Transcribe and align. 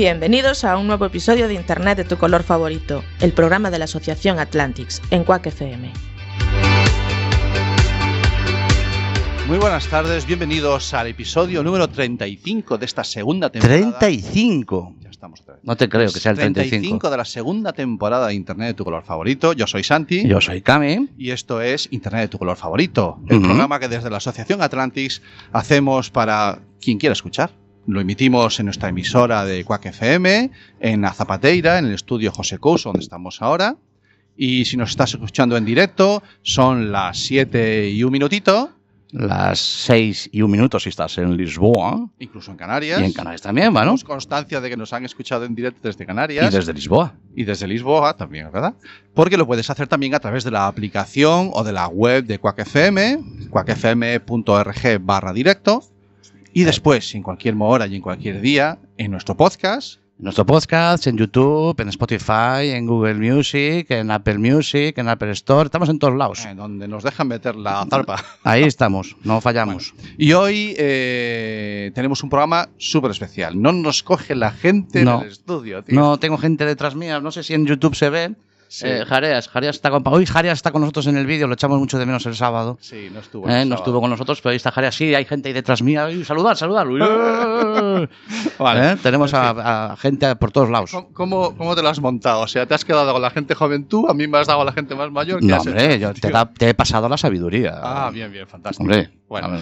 Bienvenidos 0.00 0.64
a 0.64 0.78
un 0.78 0.86
nuevo 0.86 1.04
episodio 1.04 1.46
de 1.46 1.52
Internet 1.52 1.98
de 1.98 2.04
tu 2.04 2.16
color 2.16 2.42
favorito, 2.42 3.04
el 3.20 3.34
programa 3.34 3.70
de 3.70 3.78
la 3.78 3.84
Asociación 3.84 4.38
Atlantics 4.38 5.02
en 5.10 5.24
Quack 5.24 5.48
FM. 5.48 5.92
Muy 9.46 9.58
buenas 9.58 9.86
tardes, 9.88 10.24
bienvenidos 10.24 10.94
al 10.94 11.08
episodio 11.08 11.62
número 11.62 11.86
35 11.86 12.78
de 12.78 12.86
esta 12.86 13.04
segunda 13.04 13.50
temporada. 13.50 13.98
35. 13.98 14.94
Ya 15.00 15.10
estamos 15.10 15.42
otra 15.42 15.56
vez. 15.56 15.64
No 15.64 15.76
te 15.76 15.86
creo 15.90 16.10
que 16.10 16.18
sea 16.18 16.32
el 16.32 16.38
35. 16.38 17.10
de 17.10 17.16
la 17.18 17.26
segunda 17.26 17.74
temporada 17.74 18.28
de 18.28 18.32
Internet 18.32 18.68
de 18.68 18.74
tu 18.74 18.84
color 18.84 19.04
favorito. 19.04 19.52
Yo 19.52 19.66
soy 19.66 19.84
Santi. 19.84 20.26
Yo 20.26 20.40
soy 20.40 20.62
Kame. 20.62 21.08
Y 21.18 21.32
esto 21.32 21.60
es 21.60 21.88
Internet 21.90 22.22
de 22.22 22.28
tu 22.28 22.38
color 22.38 22.56
favorito, 22.56 23.18
el 23.28 23.42
programa 23.42 23.78
que 23.78 23.88
desde 23.88 24.08
la 24.08 24.16
Asociación 24.16 24.62
Atlantics 24.62 25.20
hacemos 25.52 26.10
para 26.10 26.60
quien 26.80 26.96
quiera 26.96 27.12
escuchar. 27.12 27.50
Lo 27.86 28.00
emitimos 28.00 28.60
en 28.60 28.66
nuestra 28.66 28.88
emisora 28.90 29.44
de 29.44 29.64
Quack 29.64 29.86
FM, 29.86 30.50
en 30.80 31.04
Azapateira, 31.04 31.78
en 31.78 31.86
el 31.86 31.94
estudio 31.94 32.30
José 32.30 32.58
Couso, 32.58 32.90
donde 32.90 33.02
estamos 33.02 33.42
ahora. 33.42 33.76
Y 34.36 34.64
si 34.64 34.76
nos 34.76 34.90
estás 34.90 35.12
escuchando 35.12 35.56
en 35.56 35.64
directo, 35.64 36.22
son 36.42 36.92
las 36.92 37.18
7 37.18 37.90
y 37.90 38.02
un 38.04 38.12
minutito, 38.12 38.70
Las 39.12 39.58
6 39.58 40.30
y 40.32 40.40
un 40.42 40.52
minuto 40.52 40.78
si 40.78 40.88
estás 40.88 41.18
en 41.18 41.36
Lisboa. 41.36 42.08
incluso 42.20 42.52
en 42.52 42.56
Canarias. 42.56 43.00
Y 43.00 43.04
en 43.04 43.12
Canarias 43.12 43.42
también, 43.42 43.72
bueno. 43.72 43.86
Tenemos 43.86 44.04
constancia 44.04 44.60
de 44.60 44.70
que 44.70 44.76
nos 44.76 44.92
han 44.92 45.04
escuchado 45.04 45.44
en 45.44 45.56
directo 45.56 45.80
desde 45.82 46.06
Canarias. 46.06 46.52
Y 46.52 46.56
desde 46.56 46.72
Lisboa. 46.72 47.14
y 47.34 47.42
desde 47.42 47.66
Lisboa 47.66 48.14
también, 48.16 48.48
¿verdad? 48.52 48.74
Porque 49.12 49.36
lo 49.36 49.48
puedes 49.48 49.68
hacer 49.68 49.88
también 49.88 50.14
a 50.14 50.20
través 50.20 50.44
de 50.44 50.52
la 50.52 50.68
aplicación 50.68 51.50
o 51.52 51.64
de 51.64 51.72
la 51.72 51.88
web 51.88 52.24
de 52.24 52.38
Quack 52.38 52.60
FM, 52.60 53.18
quackfm.org 53.50 55.00
barra 55.00 55.32
directo. 55.32 55.82
Y 56.52 56.64
después, 56.64 57.14
en 57.14 57.22
cualquier 57.22 57.54
hora 57.58 57.86
y 57.86 57.96
en 57.96 58.02
cualquier 58.02 58.40
día, 58.40 58.78
en 58.96 59.10
nuestro 59.10 59.36
podcast. 59.36 60.00
En 60.18 60.24
nuestro 60.24 60.44
podcast, 60.44 61.06
en 61.06 61.16
YouTube, 61.16 61.80
en 61.80 61.88
Spotify, 61.88 62.68
en 62.74 62.86
Google 62.86 63.14
Music, 63.14 63.86
en 63.90 64.10
Apple 64.10 64.36
Music, 64.36 64.98
en 64.98 65.08
Apple 65.08 65.30
Store. 65.30 65.64
Estamos 65.66 65.88
en 65.88 65.98
todos 65.98 66.14
lados. 66.14 66.44
eh, 66.44 66.54
donde 66.54 66.86
nos 66.88 67.02
dejan 67.04 67.28
meter 67.28 67.56
la 67.56 67.86
zarpa. 67.88 68.22
Ahí 68.42 68.64
estamos, 68.64 69.16
no 69.24 69.40
fallamos. 69.40 69.94
Y 70.18 70.32
hoy 70.34 70.74
eh, 70.76 71.90
tenemos 71.94 72.22
un 72.22 72.28
programa 72.28 72.68
súper 72.76 73.12
especial. 73.12 73.60
No 73.62 73.72
nos 73.72 74.02
coge 74.02 74.34
la 74.34 74.50
gente 74.50 75.04
No. 75.04 75.20
en 75.20 75.26
el 75.26 75.32
estudio, 75.32 75.82
tío. 75.82 75.98
No 75.98 76.18
tengo 76.18 76.36
gente 76.36 76.66
detrás 76.66 76.94
mía, 76.94 77.20
no 77.20 77.30
sé 77.32 77.42
si 77.42 77.54
en 77.54 77.64
YouTube 77.64 77.94
se 77.94 78.10
ve. 78.10 78.34
Sí. 78.72 78.86
Eh, 78.86 79.04
Jareas, 79.04 79.48
Jareas 79.48 79.74
está 79.74 79.90
con... 79.90 80.04
Hoy 80.06 80.26
Jareas 80.26 80.58
está 80.58 80.70
con 80.70 80.80
nosotros 80.82 81.08
en 81.08 81.16
el 81.16 81.26
vídeo, 81.26 81.48
lo 81.48 81.54
echamos 81.54 81.80
mucho 81.80 81.98
de 81.98 82.06
menos 82.06 82.24
el 82.26 82.36
sábado. 82.36 82.78
Sí, 82.80 83.08
no 83.12 83.18
estuvo. 83.18 83.48
Eh, 83.48 83.64
no 83.64 83.74
estuvo 83.74 84.00
con 84.00 84.08
nosotros, 84.10 84.40
pero 84.40 84.50
ahí 84.52 84.56
está 84.58 84.70
Jareas. 84.70 84.94
Sí, 84.94 85.12
hay 85.12 85.24
gente 85.24 85.48
ahí 85.48 85.52
detrás 85.52 85.82
mía. 85.82 86.08
Saludar, 86.24 86.56
saludar. 86.56 86.86
Eh. 88.00 88.08
Vale. 88.58 88.92
Eh, 88.92 88.96
Tenemos 89.02 89.34
a, 89.34 89.90
a 89.92 89.96
gente 89.96 90.34
por 90.36 90.52
todos 90.52 90.70
lados. 90.70 90.90
¿Cómo- 90.92 91.08
¿Cómo, 91.12 91.56
¿Cómo 91.56 91.74
te 91.76 91.82
lo 91.82 91.88
has 91.88 92.00
montado? 92.00 92.42
O 92.42 92.46
sea, 92.46 92.64
¿te 92.66 92.74
has 92.74 92.84
quedado 92.84 93.12
con 93.12 93.20
la 93.20 93.30
gente 93.30 93.54
joven 93.54 93.86
tú? 93.86 94.06
¿A 94.08 94.14
mí 94.14 94.26
me 94.28 94.38
has 94.38 94.46
dado 94.46 94.62
a 94.62 94.64
la 94.64 94.72
gente 94.72 94.94
más 94.94 95.10
mayor? 95.10 95.40
¿Qué 95.40 95.46
No, 95.46 95.58
hombre, 95.58 95.98
yo 95.98 96.14
te, 96.14 96.30
da- 96.30 96.48
te 96.50 96.68
he 96.70 96.74
pasado 96.74 97.08
la 97.08 97.16
sabiduría. 97.18 97.78
Ah, 97.82 98.10
bien, 98.12 98.30
bien, 98.30 98.46
fantástico. 98.46 98.84
Hombre, 98.84 99.10
bueno, 99.28 99.58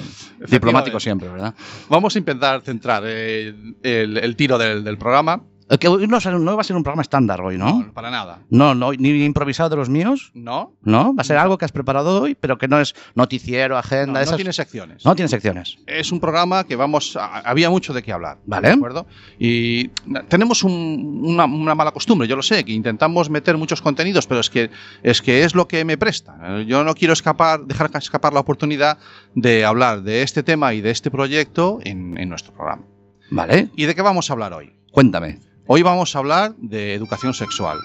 diplomático 0.48 1.00
siempre, 1.00 1.28
¿verdad? 1.28 1.54
Vamos 1.88 2.14
a 2.14 2.18
intentar 2.18 2.60
centrar 2.60 3.02
eh, 3.06 3.54
el, 3.82 4.16
el 4.18 4.36
tiro 4.36 4.58
del, 4.58 4.84
del 4.84 4.98
programa. 4.98 5.40
Es 5.70 5.76
que 5.78 5.86
hoy 5.88 6.06
no, 6.06 6.18
no 6.18 6.54
va 6.56 6.60
a 6.62 6.64
ser 6.64 6.76
un 6.76 6.82
programa 6.82 7.02
estándar 7.02 7.40
hoy, 7.42 7.58
¿no? 7.58 7.90
para 7.92 8.10
nada. 8.10 8.38
No, 8.48 8.74
no, 8.74 8.92
ni 8.92 9.10
improvisado 9.24 9.68
de 9.68 9.76
los 9.76 9.88
míos, 9.90 10.30
No, 10.34 10.72
¿no? 10.82 11.14
Va 11.14 11.20
a 11.20 11.24
ser 11.24 11.36
algo 11.36 11.58
que 11.58 11.64
has 11.66 11.72
preparado 11.72 12.22
hoy, 12.22 12.34
pero 12.34 12.56
que 12.56 12.68
no 12.68 12.80
es 12.80 12.94
noticiero, 13.14 13.74
no, 13.74 13.78
agenda, 13.78 14.20
no 14.20 14.20
esas... 14.20 14.36
tiene 14.36 14.52
secciones. 14.52 15.04
No 15.04 15.14
tiene 15.14 15.28
secciones. 15.28 15.76
Es 15.86 16.10
un 16.10 16.20
programa 16.20 16.64
que 16.64 16.74
vamos. 16.76 17.16
a- 17.16 17.40
había 17.40 17.68
mucho 17.68 17.92
de 17.92 18.02
qué 18.02 18.12
hablar. 18.12 18.38
Vale. 18.46 18.68
¿De 18.68 18.74
acuerdo? 18.74 19.06
Y 19.38 19.88
tenemos 20.28 20.62
un- 20.62 21.20
una, 21.24 21.44
una 21.44 21.74
mala 21.74 21.92
costumbre, 21.92 22.26
yo 22.26 22.36
lo 22.36 22.42
sé, 22.42 22.64
que 22.64 22.72
intentamos 22.72 23.28
meter 23.28 23.56
muchos 23.58 23.82
contenidos, 23.82 24.26
pero 24.26 24.40
es 24.40 24.48
que 24.48 24.70
es, 25.02 25.20
que 25.20 25.44
es 25.44 25.54
lo 25.54 25.68
que 25.68 25.84
me 25.84 25.98
presta. 25.98 26.36
Eh, 26.60 26.64
Yo 26.66 26.82
no 26.84 26.94
quiero 26.94 27.12
escapar, 27.12 27.60
dejar 27.66 27.90
escapar 27.94 28.32
la 28.32 28.40
oportunidad 28.40 28.96
de 29.34 29.64
hablar 29.66 30.02
de 30.02 30.22
este 30.22 30.42
tema 30.42 30.72
y 30.72 30.80
de 30.80 30.90
este 30.90 31.10
proyecto 31.10 31.78
en, 31.84 32.16
en 32.18 32.28
nuestro 32.30 32.54
programa. 32.54 32.82
Vale, 33.30 33.68
¿Y 33.76 33.84
de 33.84 33.94
qué 33.94 34.00
vamos 34.02 34.30
a 34.30 34.32
hablar 34.32 34.54
hoy? 34.54 34.72
cuéntame. 34.90 35.38
Hoy 35.70 35.82
vamos 35.82 36.16
a 36.16 36.20
hablar 36.20 36.54
de 36.56 36.94
educación 36.94 37.34
sexual. 37.34 37.78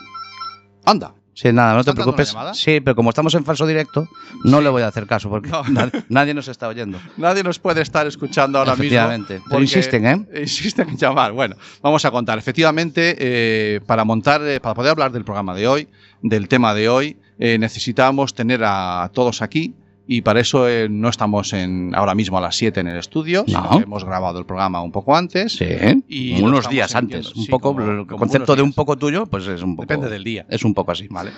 Anda. 0.85 1.13
Sí, 1.33 1.51
nada, 1.51 1.73
no 1.73 1.83
te 1.83 1.89
¿Está 1.89 2.01
entrando 2.01 2.15
preocupes. 2.15 2.57
Sí, 2.57 2.79
pero 2.79 2.95
como 2.95 3.09
estamos 3.09 3.33
en 3.33 3.43
falso 3.43 3.67
directo, 3.67 4.07
no 4.45 4.61
le 4.61 4.69
voy 4.69 4.83
a 4.83 4.87
hacer 4.87 5.05
caso 5.05 5.29
porque 5.29 5.49
No. 5.49 5.63
nadie 6.09 6.33
nos 6.33 6.47
está 6.47 6.69
oyendo. 6.69 6.97
Nadie 7.17 7.43
nos 7.43 7.59
puede 7.59 7.81
estar 7.81 8.07
escuchando 8.07 8.57
ahora 8.59 8.77
mismo. 8.77 8.85
Efectivamente. 8.85 9.41
Insisten, 9.59 10.05
¿eh? 10.05 10.25
Insisten 10.39 10.89
en 10.89 10.97
llamar. 10.97 11.33
Bueno, 11.33 11.57
vamos 11.81 12.05
a 12.05 12.11
contar. 12.11 12.37
Efectivamente, 12.37 13.17
eh, 13.19 13.81
para 13.85 14.05
montar, 14.05 14.41
eh, 14.43 14.61
para 14.61 14.75
poder 14.75 14.91
hablar 14.91 15.11
del 15.11 15.25
programa 15.25 15.53
de 15.53 15.67
hoy, 15.67 15.89
del 16.21 16.47
tema 16.47 16.73
de 16.73 16.87
hoy, 16.87 17.17
eh, 17.37 17.57
necesitamos 17.57 18.33
tener 18.33 18.61
a 18.63 19.09
todos 19.13 19.41
aquí. 19.41 19.73
Y 20.05 20.21
para 20.21 20.41
eso 20.41 20.67
eh, 20.67 20.89
no 20.89 21.07
estamos 21.07 21.53
en, 21.53 21.95
ahora 21.95 22.13
mismo 22.13 22.37
a 22.37 22.41
las 22.41 22.55
7 22.57 22.81
en 22.81 22.87
el 22.87 22.97
estudio, 22.97 23.45
No. 23.47 23.79
hemos 23.81 24.03
grabado 24.03 24.37
el 24.39 24.45
programa 24.45 24.81
un 24.81 24.91
poco 24.91 25.15
antes. 25.15 25.53
Sí, 25.53 25.65
Y 26.09 26.41
unos 26.41 26.67
días 26.69 26.93
antes. 26.95 27.33
Un 27.35 27.43
Sí, 27.45 27.49
poco, 27.49 27.73
como- 27.73 27.89
el 27.89 28.05
como 28.05 28.19
concepto 28.19 28.55
de 28.55 28.61
un 28.63 28.73
poco 28.73 28.97
tuyo, 28.97 29.25
pues 29.27 29.47
es 29.47 29.61
un 29.61 29.75
poco. 29.77 29.87
Depende 29.87 30.09
del 30.09 30.23
día. 30.25 30.45
Es 30.49 30.65
un 30.65 30.73
poco 30.73 30.91
así. 30.91 31.07
Vale. 31.09 31.31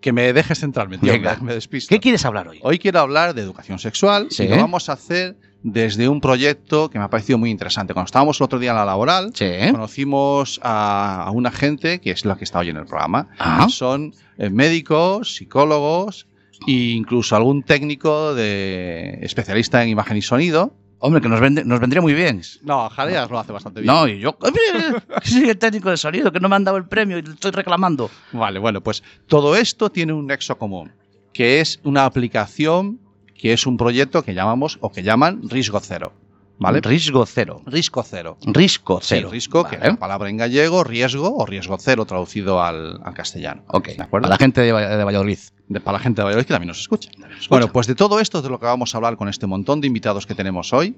Que 0.00 0.12
me 0.12 0.32
dejes 0.32 0.60
centrarme, 0.60 0.96
tío, 0.96 1.12
Venga. 1.12 1.36
me 1.42 1.52
despisto. 1.54 1.88
¿Qué 1.94 1.98
quieres 2.00 2.24
hablar 2.24 2.48
hoy? 2.48 2.60
Hoy 2.62 2.78
quiero 2.78 3.00
hablar 3.00 3.34
de 3.34 3.42
educación 3.42 3.78
sexual 3.78 4.28
Sí. 4.30 4.44
y 4.44 4.48
lo 4.48 4.56
vamos 4.56 4.88
a 4.88 4.92
hacer 4.92 5.36
desde 5.64 6.08
un 6.08 6.20
proyecto 6.20 6.88
que 6.88 6.98
me 7.00 7.04
ha 7.04 7.10
parecido 7.10 7.36
muy 7.36 7.50
interesante. 7.50 7.92
Cuando 7.92 8.06
estábamos 8.06 8.40
el 8.40 8.44
otro 8.44 8.60
día 8.60 8.70
en 8.70 8.76
la 8.76 8.84
laboral, 8.84 9.32
Sí. 9.34 9.44
conocimos 9.72 10.60
a, 10.62 11.24
a 11.24 11.30
una 11.32 11.50
gente 11.50 12.00
que 12.00 12.12
es 12.12 12.24
la 12.24 12.36
que 12.36 12.44
está 12.44 12.60
hoy 12.60 12.70
en 12.70 12.76
el 12.76 12.86
programa. 12.86 13.28
Ah. 13.40 13.66
Son 13.68 14.14
eh, 14.38 14.50
médicos, 14.50 15.34
psicólogos 15.34 16.28
e 16.66 16.72
incluso 16.92 17.36
algún 17.36 17.62
técnico 17.62 18.34
de 18.34 19.18
especialista 19.22 19.82
en 19.82 19.90
imagen 19.90 20.16
y 20.16 20.22
sonido. 20.22 20.74
Hombre, 21.00 21.20
que 21.22 21.28
nos, 21.28 21.40
vende- 21.40 21.64
nos 21.64 21.78
vendría 21.78 22.02
muy 22.02 22.12
bien. 22.12 22.42
No, 22.62 22.88
Jareas 22.90 23.30
lo 23.30 23.38
hace 23.38 23.52
bastante 23.52 23.80
bien. 23.80 23.94
No, 23.94 24.08
y 24.08 24.18
yo. 24.18 24.36
que 25.22 25.30
soy 25.30 25.48
el 25.48 25.56
técnico 25.58 25.90
de 25.90 25.96
sonido, 25.96 26.32
que 26.32 26.40
no 26.40 26.48
me 26.48 26.56
han 26.56 26.64
dado 26.64 26.76
el 26.76 26.86
premio 26.88 27.18
y 27.18 27.22
le 27.22 27.34
estoy 27.34 27.52
reclamando. 27.52 28.10
Vale, 28.32 28.58
bueno, 28.58 28.80
pues 28.80 29.04
todo 29.28 29.54
esto 29.54 29.90
tiene 29.90 30.12
un 30.12 30.26
nexo 30.26 30.58
común, 30.58 30.90
que 31.32 31.60
es 31.60 31.78
una 31.84 32.04
aplicación, 32.04 32.98
que 33.36 33.52
es 33.52 33.64
un 33.66 33.76
proyecto 33.76 34.24
que 34.24 34.34
llamamos 34.34 34.78
o 34.80 34.90
que 34.90 35.04
llaman 35.04 35.42
Riesgo 35.48 35.78
Cero. 35.80 36.12
¿Vale? 36.60 36.80
Riesgo 36.80 37.24
cero. 37.24 37.62
Riesgo 37.66 38.02
Cero. 38.02 38.36
Risco 38.44 39.00
Sí, 39.00 39.06
cero. 39.10 39.28
risco, 39.30 39.62
que 39.64 39.76
Vale. 39.76 39.88
es 39.88 39.94
la 39.94 39.98
palabra 40.00 40.28
en 40.28 40.36
gallego, 40.36 40.82
riesgo 40.82 41.36
o 41.36 41.46
riesgo 41.46 41.76
cero 41.78 42.04
traducido 42.04 42.60
al, 42.62 42.98
al 43.04 43.14
castellano. 43.14 43.62
Ok, 43.68 43.88
¿De 43.96 44.02
acuerdo? 44.02 44.26
A 44.26 44.30
la 44.30 44.36
gente 44.38 44.60
de, 44.62 44.72
Va- 44.72 44.96
de 44.96 45.04
Valladolid. 45.04 45.38
De- 45.68 45.80
para 45.80 45.98
la 45.98 46.02
gente 46.02 46.20
de 46.20 46.24
Valladolid 46.24 46.46
que 46.46 46.54
también 46.54 46.68
nos 46.68 46.80
escucha. 46.80 47.10
Bueno, 47.48 47.68
pues 47.72 47.86
de 47.86 47.94
todo 47.94 48.18
esto 48.20 48.38
es 48.38 48.44
de 48.44 48.50
lo 48.50 48.58
que 48.58 48.66
vamos 48.66 48.92
a 48.94 48.98
hablar 48.98 49.16
con 49.16 49.28
este 49.28 49.46
montón 49.46 49.80
de 49.80 49.86
invitados 49.86 50.26
que 50.26 50.34
tenemos 50.34 50.72
hoy 50.72 50.96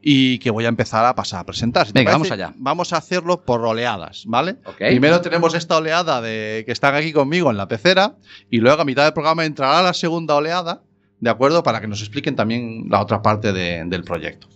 y 0.00 0.38
que 0.38 0.50
voy 0.50 0.64
a 0.64 0.68
empezar 0.68 1.04
a 1.04 1.14
pasar 1.14 1.40
a 1.40 1.44
presentar. 1.44 1.86
Si 1.86 1.92
Venga, 1.92 2.12
parece, 2.12 2.30
vamos 2.30 2.30
allá. 2.32 2.54
Vamos 2.56 2.92
a 2.92 2.96
hacerlo 2.96 3.44
por 3.44 3.60
oleadas, 3.64 4.24
¿vale? 4.26 4.56
Ok. 4.64 4.76
Primero 4.78 5.20
tenemos 5.20 5.54
esta 5.54 5.76
oleada 5.76 6.20
de 6.22 6.62
que 6.64 6.72
están 6.72 6.94
aquí 6.94 7.12
conmigo 7.12 7.50
en 7.50 7.56
la 7.58 7.68
pecera 7.68 8.16
y 8.50 8.58
luego 8.58 8.80
a 8.80 8.84
mitad 8.84 9.04
del 9.04 9.12
programa 9.12 9.44
entrará 9.44 9.82
la 9.82 9.92
segunda 9.92 10.34
oleada, 10.36 10.80
¿de 11.20 11.30
acuerdo? 11.30 11.62
Para 11.62 11.80
que 11.82 11.86
nos 11.86 12.00
expliquen 12.00 12.34
también 12.34 12.86
la 12.88 13.00
otra 13.02 13.20
parte 13.22 13.52
de- 13.52 13.84
del 13.84 14.02
proyecto. 14.04 14.48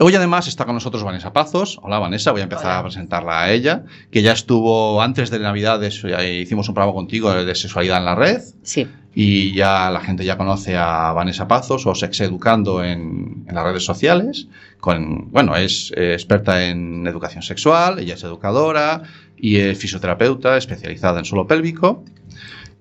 Hoy 0.00 0.12
además 0.16 0.48
está 0.48 0.64
con 0.64 0.74
nosotros 0.74 1.04
Vanessa 1.04 1.32
Pazos. 1.32 1.78
Hola 1.80 2.00
Vanessa, 2.00 2.32
voy 2.32 2.40
a 2.40 2.44
empezar 2.44 2.78
a 2.78 2.82
presentarla 2.82 3.42
a 3.42 3.52
ella, 3.52 3.84
que 4.10 4.22
ya 4.22 4.32
estuvo 4.32 5.00
antes 5.00 5.30
de 5.30 5.38
Navidades, 5.38 6.02
eh, 6.04 6.40
hicimos 6.40 6.68
un 6.68 6.74
programa 6.74 6.94
contigo 6.94 7.32
de 7.32 7.54
sexualidad 7.54 7.98
en 7.98 8.04
la 8.04 8.16
red 8.16 8.42
Sí. 8.64 8.88
y 9.14 9.54
ya 9.54 9.88
la 9.92 10.00
gente 10.00 10.24
ya 10.24 10.36
conoce 10.36 10.76
a 10.76 11.12
Vanessa 11.12 11.46
Pazos 11.46 11.86
o 11.86 11.94
Sex 11.94 12.20
Educando 12.22 12.82
en, 12.82 13.44
en 13.48 13.54
las 13.54 13.62
redes 13.62 13.84
sociales. 13.84 14.48
Con, 14.80 15.30
bueno, 15.30 15.54
es 15.54 15.92
eh, 15.96 16.12
experta 16.12 16.64
en 16.66 17.06
educación 17.06 17.44
sexual, 17.44 18.00
ella 18.00 18.14
es 18.14 18.24
educadora 18.24 19.04
y 19.36 19.58
es 19.58 19.78
fisioterapeuta 19.78 20.56
especializada 20.56 21.20
en 21.20 21.24
suelo 21.24 21.46
pélvico. 21.46 22.04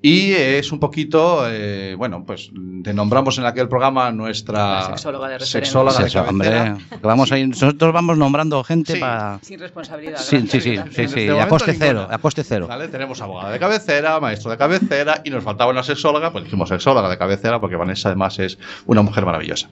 Y 0.06 0.34
es 0.34 0.70
un 0.74 0.82
poquito, 0.82 1.46
eh, 1.50 1.96
bueno, 1.98 2.26
pues 2.26 2.52
te 2.84 2.94
nombramos 2.94 3.38
en 3.38 3.46
aquel 3.46 3.70
programa 3.70 4.12
nuestra 4.12 4.82
La 4.82 4.86
sexóloga 4.88 5.30
de 5.30 5.34
referencia. 5.38 5.62
sexóloga 5.62 6.04
de 6.04 6.10
Sí, 6.10 6.18
hombre, 6.18 6.76
vamos 7.02 7.32
ahí, 7.32 7.48
nosotros 7.48 7.94
vamos 7.94 8.18
nombrando 8.18 8.62
gente 8.66 8.96
Sí. 8.96 9.00
para... 9.00 9.40
Sin 9.42 9.62
responsabilidad. 9.62 10.18
Sí, 10.18 10.42
sí, 10.42 10.60
sí, 10.60 10.76
sí, 10.76 10.82
sí, 10.92 11.02
este 11.04 11.40
a 11.40 11.48
coste 11.48 11.72
ninguna. 11.72 11.88
cero, 11.88 12.08
a 12.12 12.18
coste 12.18 12.44
cero. 12.44 12.68
¿Vale? 12.68 12.90
Tenemos 12.90 13.22
abogada 13.22 13.52
de 13.54 13.60
cabecera, 13.60 14.20
maestro 14.20 14.52
de 14.52 14.58
cabecera 14.58 15.22
y 15.24 15.30
nos 15.30 15.42
faltaba 15.42 15.72
una 15.72 15.84
sexóloga, 15.84 16.34
pues 16.34 16.44
dijimos 16.44 16.68
sexóloga 16.68 17.08
de 17.10 17.18
cabecera 17.18 17.62
porque 17.62 17.78
Vanessa 17.78 18.10
además 18.10 18.38
es 18.40 18.60
una 18.86 19.04
mujer 19.04 19.26
maravillosa. 19.26 19.70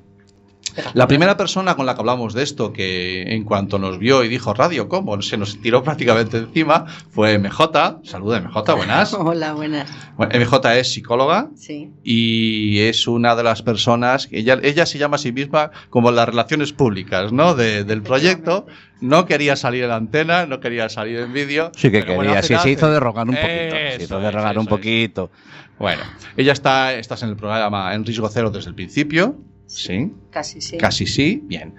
La 0.94 1.08
primera 1.08 1.38
persona 1.38 1.76
con 1.76 1.86
la 1.86 1.94
que 1.96 2.00
hablamos 2.02 2.34
de 2.34 2.44
esto, 2.44 2.72
que 2.74 3.24
en 3.34 3.44
cuanto 3.44 3.78
nos 3.80 4.00
vio 4.00 4.24
y 4.24 4.30
dijo 4.30 4.54
radio, 4.54 4.88
¿cómo? 4.90 5.22
Se 5.22 5.38
nos 5.38 5.62
tiró 5.62 5.84
prácticamente 5.84 6.38
encima, 6.38 6.86
fue 7.12 7.38
MJ. 7.38 8.00
Saluda 8.04 8.40
MJ, 8.40 8.74
buenas. 8.76 9.14
Hola, 9.20 9.54
buenas. 9.54 9.90
Bueno, 10.18 10.38
MJ 10.40 10.78
es 10.80 10.94
psicóloga 10.94 11.50
Sí. 11.56 11.90
y 12.04 12.80
es 12.80 13.08
una 13.08 13.36
de 13.36 13.44
las 13.44 13.62
personas, 13.62 14.28
ella, 14.32 14.60
ella 14.64 14.86
se 14.86 14.98
llama 14.98 15.16
a 15.16 15.20
sí 15.20 15.32
misma 15.32 15.72
como 15.90 16.12
las 16.12 16.28
relaciones 16.28 16.74
públicas 16.74 17.32
¿no? 17.32 17.56
De- 17.56 17.84
del 17.84 18.02
proyecto. 18.02 18.66
No 19.02 19.26
quería 19.26 19.56
salir 19.56 19.84
en 19.84 19.90
la 19.90 19.96
antena, 19.96 20.46
no 20.46 20.60
quería 20.60 20.88
salir 20.88 21.18
en 21.20 21.34
vídeo. 21.34 21.72
Sí 21.76 21.90
que 21.90 22.02
bueno, 22.04 22.22
quería, 22.22 22.38
al 22.38 22.44
sí, 22.44 22.56
se 22.56 22.70
hizo 22.70 22.86
hace- 22.86 22.94
de 22.94 23.00
rogar 23.00 23.28
un 23.28 23.36
poquito. 23.36 23.50
Se 23.50 23.96
Eso 23.96 24.04
hizo 24.04 24.20
de 24.20 24.28
es, 24.28 24.34
rogar 24.34 24.58
un 24.58 24.62
eso 24.66 24.70
poquito. 24.70 25.32
Bueno, 25.80 26.04
ella 26.38 26.54
está, 26.54 26.94
estás 26.94 27.24
en 27.24 27.30
el 27.30 27.36
programa 27.36 27.96
en 27.96 28.06
riesgo 28.06 28.30
cero 28.30 28.52
desde 28.52 28.70
el 28.70 28.76
principio. 28.76 29.36
Sí, 29.72 30.12
Casi 30.32 30.60
sí. 30.62 30.78
casi 30.78 31.06
sí, 31.08 31.42
bien. 31.46 31.76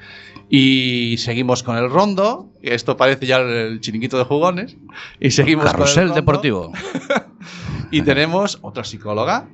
Y 0.49 1.17
seguimos 1.19 1.63
con 1.63 1.77
el 1.77 1.91
rondo. 1.91 2.51
Esto 2.63 2.97
parece 2.97 3.27
ya 3.27 3.39
el 3.39 3.81
chiringuito 3.81 4.19
de 4.19 4.25
jugones. 4.25 4.77
Y 5.21 5.31
seguimos 5.31 5.65
con 5.65 5.71
el 5.73 5.77
Carrusel 5.79 6.03
rondo. 6.05 6.15
deportivo. 6.15 6.73
Y 7.91 8.01
tenemos 8.03 8.59
otra 8.63 8.85
psicóloga. 8.85 9.49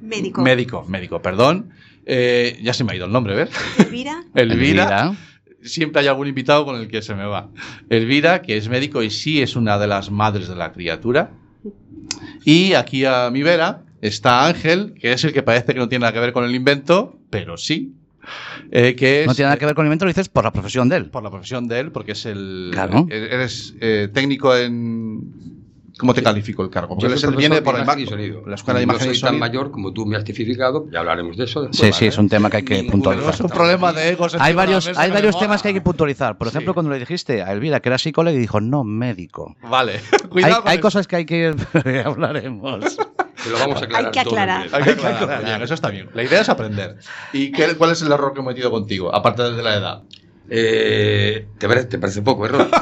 Médico. 0.00 0.40
Médico, 0.42 0.84
médico, 0.86 1.20
perdón. 1.20 1.70
Eh, 2.06 2.56
ya 2.62 2.72
se 2.74 2.84
me 2.84 2.92
ha 2.92 2.94
ido 2.96 3.06
el 3.06 3.12
nombre, 3.12 3.34
¿ves? 3.34 3.50
Elvira. 3.78 4.22
Elvira. 4.36 5.16
Siempre 5.64 6.00
hay 6.02 6.06
algún 6.06 6.28
invitado 6.28 6.64
con 6.64 6.76
el 6.76 6.86
que 6.86 7.02
se 7.02 7.14
me 7.16 7.24
va. 7.24 7.48
Elvira, 7.88 8.42
que 8.42 8.56
es 8.56 8.68
médico 8.68 9.02
y 9.02 9.10
sí 9.10 9.42
es 9.42 9.56
una 9.56 9.78
de 9.78 9.88
las 9.88 10.10
madres 10.12 10.46
de 10.46 10.54
la 10.54 10.72
criatura. 10.72 11.32
Y 12.44 12.74
aquí 12.74 13.04
a 13.04 13.30
mi 13.32 13.42
vera 13.42 13.82
está 14.02 14.46
Ángel, 14.46 14.94
que 15.00 15.12
es 15.12 15.24
el 15.24 15.32
que 15.32 15.42
parece 15.42 15.72
que 15.72 15.78
no 15.78 15.88
tiene 15.88 16.02
nada 16.02 16.12
que 16.12 16.20
ver 16.20 16.32
con 16.32 16.44
el 16.44 16.54
invento, 16.54 17.18
pero 17.30 17.56
sí. 17.56 17.94
Eh, 18.70 18.94
que 18.94 19.22
es, 19.22 19.26
No 19.26 19.34
tiene 19.34 19.46
nada 19.46 19.56
que 19.56 19.66
ver 19.66 19.74
con 19.74 19.84
el 19.84 19.88
invento, 19.88 20.04
lo 20.04 20.10
dices 20.10 20.28
por 20.28 20.44
la 20.44 20.52
profesión 20.52 20.88
de 20.88 20.96
él. 20.96 21.06
por 21.06 21.22
la 21.22 21.30
profesión 21.30 21.66
de 21.66 21.80
él, 21.80 21.92
porque 21.92 22.12
es 22.12 22.26
el. 22.26 22.70
Claro. 22.72 23.06
Eres 23.08 23.74
eh, 23.80 24.08
técnico 24.12 24.54
en. 24.54 25.61
¿Cómo 25.98 26.14
te 26.14 26.22
califico 26.22 26.62
el 26.64 26.70
cargo? 26.70 26.96
Porque 26.96 27.12
él 27.12 27.18
soy 27.18 27.36
viene 27.36 27.60
por 27.62 27.74
imagen 27.78 28.00
y 28.00 28.04
banco, 28.04 28.10
sonido. 28.16 28.42
la 28.46 28.54
escuela 28.54 28.80
de 28.80 28.86
no 28.86 28.92
imagen 28.94 29.08
soy 29.08 29.18
y 29.18 29.20
tan 29.20 29.38
mayor 29.38 29.70
como 29.70 29.92
tú 29.92 30.06
me 30.06 30.16
has 30.16 30.24
tipificado, 30.24 30.86
ya 30.90 31.00
hablaremos 31.00 31.36
de 31.36 31.44
eso 31.44 31.62
después. 31.62 31.94
Sí, 31.94 31.98
sí, 31.98 32.06
es 32.06 32.16
un 32.18 32.28
tema 32.28 32.48
que 32.50 32.56
hay 32.58 32.64
que 32.64 32.74
Ningún 32.76 32.90
puntualizar. 32.92 33.34
Es 33.34 33.40
un 33.40 33.50
problema 33.50 33.92
de 33.92 34.08
egos. 34.08 34.34
Hay 34.40 34.54
varios, 34.54 34.90
hay 34.96 35.10
varios 35.10 35.38
temas 35.38 35.60
que 35.62 35.68
hay 35.68 35.74
que 35.74 35.80
puntualizar. 35.82 36.38
Por 36.38 36.48
ejemplo, 36.48 36.72
Sí. 36.72 36.74
cuando 36.74 36.90
le 36.92 36.98
dijiste 36.98 37.42
a 37.42 37.52
Elvira 37.52 37.80
que 37.80 37.88
era 37.90 37.98
psicóloga 37.98 38.34
y 38.34 38.38
dijo, 38.40 38.60
no, 38.60 38.84
médico. 38.84 39.54
Vale. 39.68 40.00
Cuidado 40.30 40.62
hay 40.64 40.74
eso. 40.76 40.82
cosas 40.82 41.06
que 41.06 41.16
hay 41.16 41.24
que 41.26 41.54
hablaremos. 42.04 42.96
Que 43.44 43.50
lo 43.50 43.58
vamos 43.58 43.82
a 43.82 43.84
aclarar. 43.84 44.06
Hay 44.06 44.12
que 44.12 44.20
aclarar. 44.20 44.62
bien. 44.62 44.74
Hay 44.74 44.82
que 44.84 44.90
aclarar. 44.90 45.36
Muy 45.36 45.44
bien, 45.44 45.62
eso 45.62 45.74
está 45.74 45.88
bien. 45.90 46.08
La 46.14 46.22
idea 46.22 46.40
es 46.40 46.48
aprender. 46.48 46.96
¿Y 47.32 47.52
qué- 47.52 47.74
cuál 47.76 47.90
es 47.92 48.02
el 48.02 48.10
error 48.12 48.32
que 48.32 48.40
he 48.40 48.42
cometido 48.44 48.70
contigo? 48.70 49.14
Aparte 49.14 49.42
de 49.42 49.62
la 49.62 49.76
edad. 49.76 50.02
Eh, 50.50 51.46
¿te, 51.58 51.68
parece, 51.68 51.86
te 51.86 51.98
parece 51.98 52.22
poco, 52.22 52.46
error? 52.46 52.68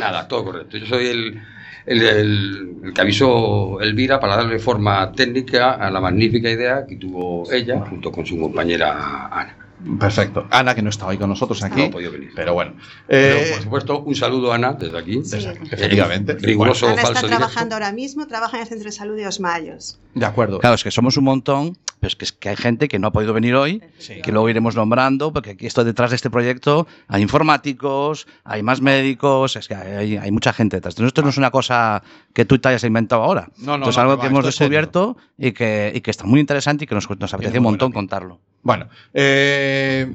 Nada, 0.00 0.28
todo 0.28 0.44
correcto. 0.44 0.76
Yo 0.78 0.86
soy 0.86 1.06
el, 1.06 1.40
el, 1.86 2.02
el- 2.02 2.76
el 2.84 2.92
que 2.92 3.00
avisó 3.00 3.80
Elvira 3.80 4.20
para 4.20 4.36
darle 4.36 4.58
forma 4.58 5.12
técnica 5.12 5.72
a 5.72 5.90
la 5.90 6.00
magnífica 6.00 6.50
idea 6.50 6.84
que 6.86 6.96
tuvo 6.96 7.50
ella 7.52 7.80
junto 7.88 8.10
con 8.12 8.26
su 8.26 8.38
compañera 8.38 9.26
Ana. 9.28 9.56
Perfecto. 9.98 10.46
Ana, 10.50 10.76
que 10.76 10.82
no 10.82 10.90
está 10.90 11.06
hoy 11.08 11.18
con 11.18 11.28
nosotros 11.28 11.60
aquí. 11.64 11.80
No 11.80 11.86
ha 11.86 11.90
podido 11.90 12.12
venir. 12.12 12.30
Pero 12.36 12.54
bueno. 12.54 12.74
Pero, 13.08 13.36
Eh, 13.36 13.50
por 13.54 13.62
supuesto, 13.62 14.00
un 14.02 14.14
saludo 14.14 14.52
Ana 14.52 14.74
desde 14.74 14.96
aquí. 14.96 15.24
Sí. 15.24 15.44
efectivamente. 15.72 16.34
Riguroso 16.34 16.86
Ana 16.86 17.02
está 17.02 17.14
falso 17.14 17.26
trabajando 17.26 17.74
ahora 17.74 17.90
mismo, 17.92 18.26
trabaja 18.28 18.58
en 18.58 18.62
el 18.62 18.68
Centro 18.68 18.84
de 18.86 18.92
Salud 18.92 19.16
de 19.16 19.26
Osmayos. 19.26 19.98
De 20.14 20.24
acuerdo. 20.24 20.60
Claro, 20.60 20.76
es 20.76 20.84
que 20.84 20.92
somos 20.92 21.16
un 21.16 21.24
montón, 21.24 21.76
pero 22.02 22.08
es 22.08 22.16
que, 22.16 22.24
es 22.24 22.32
que 22.32 22.48
hay 22.48 22.56
gente 22.56 22.88
que 22.88 22.98
no 22.98 23.06
ha 23.06 23.12
podido 23.12 23.32
venir 23.32 23.54
hoy, 23.54 23.80
Sí. 23.98 24.14
que 24.24 24.32
luego 24.32 24.48
iremos 24.48 24.74
nombrando, 24.74 25.32
porque 25.32 25.50
aquí 25.50 25.66
esto 25.66 25.84
detrás 25.84 26.10
de 26.10 26.16
este 26.16 26.30
proyecto 26.30 26.88
hay 27.06 27.22
informáticos, 27.22 28.26
hay 28.42 28.64
más 28.64 28.80
médicos, 28.80 29.54
es 29.54 29.68
que 29.68 29.76
hay, 29.76 30.16
hay 30.16 30.30
mucha 30.32 30.52
gente 30.52 30.78
detrás. 30.78 30.94
Entonces, 30.94 31.10
esto 31.10 31.22
no 31.22 31.28
es 31.28 31.36
una 31.36 31.52
cosa 31.52 32.02
que 32.34 32.44
tú 32.44 32.58
te 32.58 32.70
hayas 32.70 32.82
inventado 32.82 33.22
ahora. 33.22 33.50
No, 33.58 33.78
no, 33.78 33.84
esto 33.84 33.90
es 33.90 33.96
no, 33.98 34.02
algo 34.02 34.16
que 34.16 34.22
va, 34.22 34.30
hemos 34.32 34.44
descubierto 34.44 35.16
y 35.38 35.52
que, 35.52 35.92
y 35.94 36.00
que 36.00 36.10
está 36.10 36.24
muy 36.24 36.40
interesante 36.40 36.82
y 36.82 36.86
que 36.88 36.96
nos, 36.96 37.08
nos 37.08 37.34
apetece 37.34 37.58
un 37.58 37.64
montón 37.64 37.92
contarlo. 37.92 38.40
Bueno, 38.64 38.88
eh, 39.14 40.12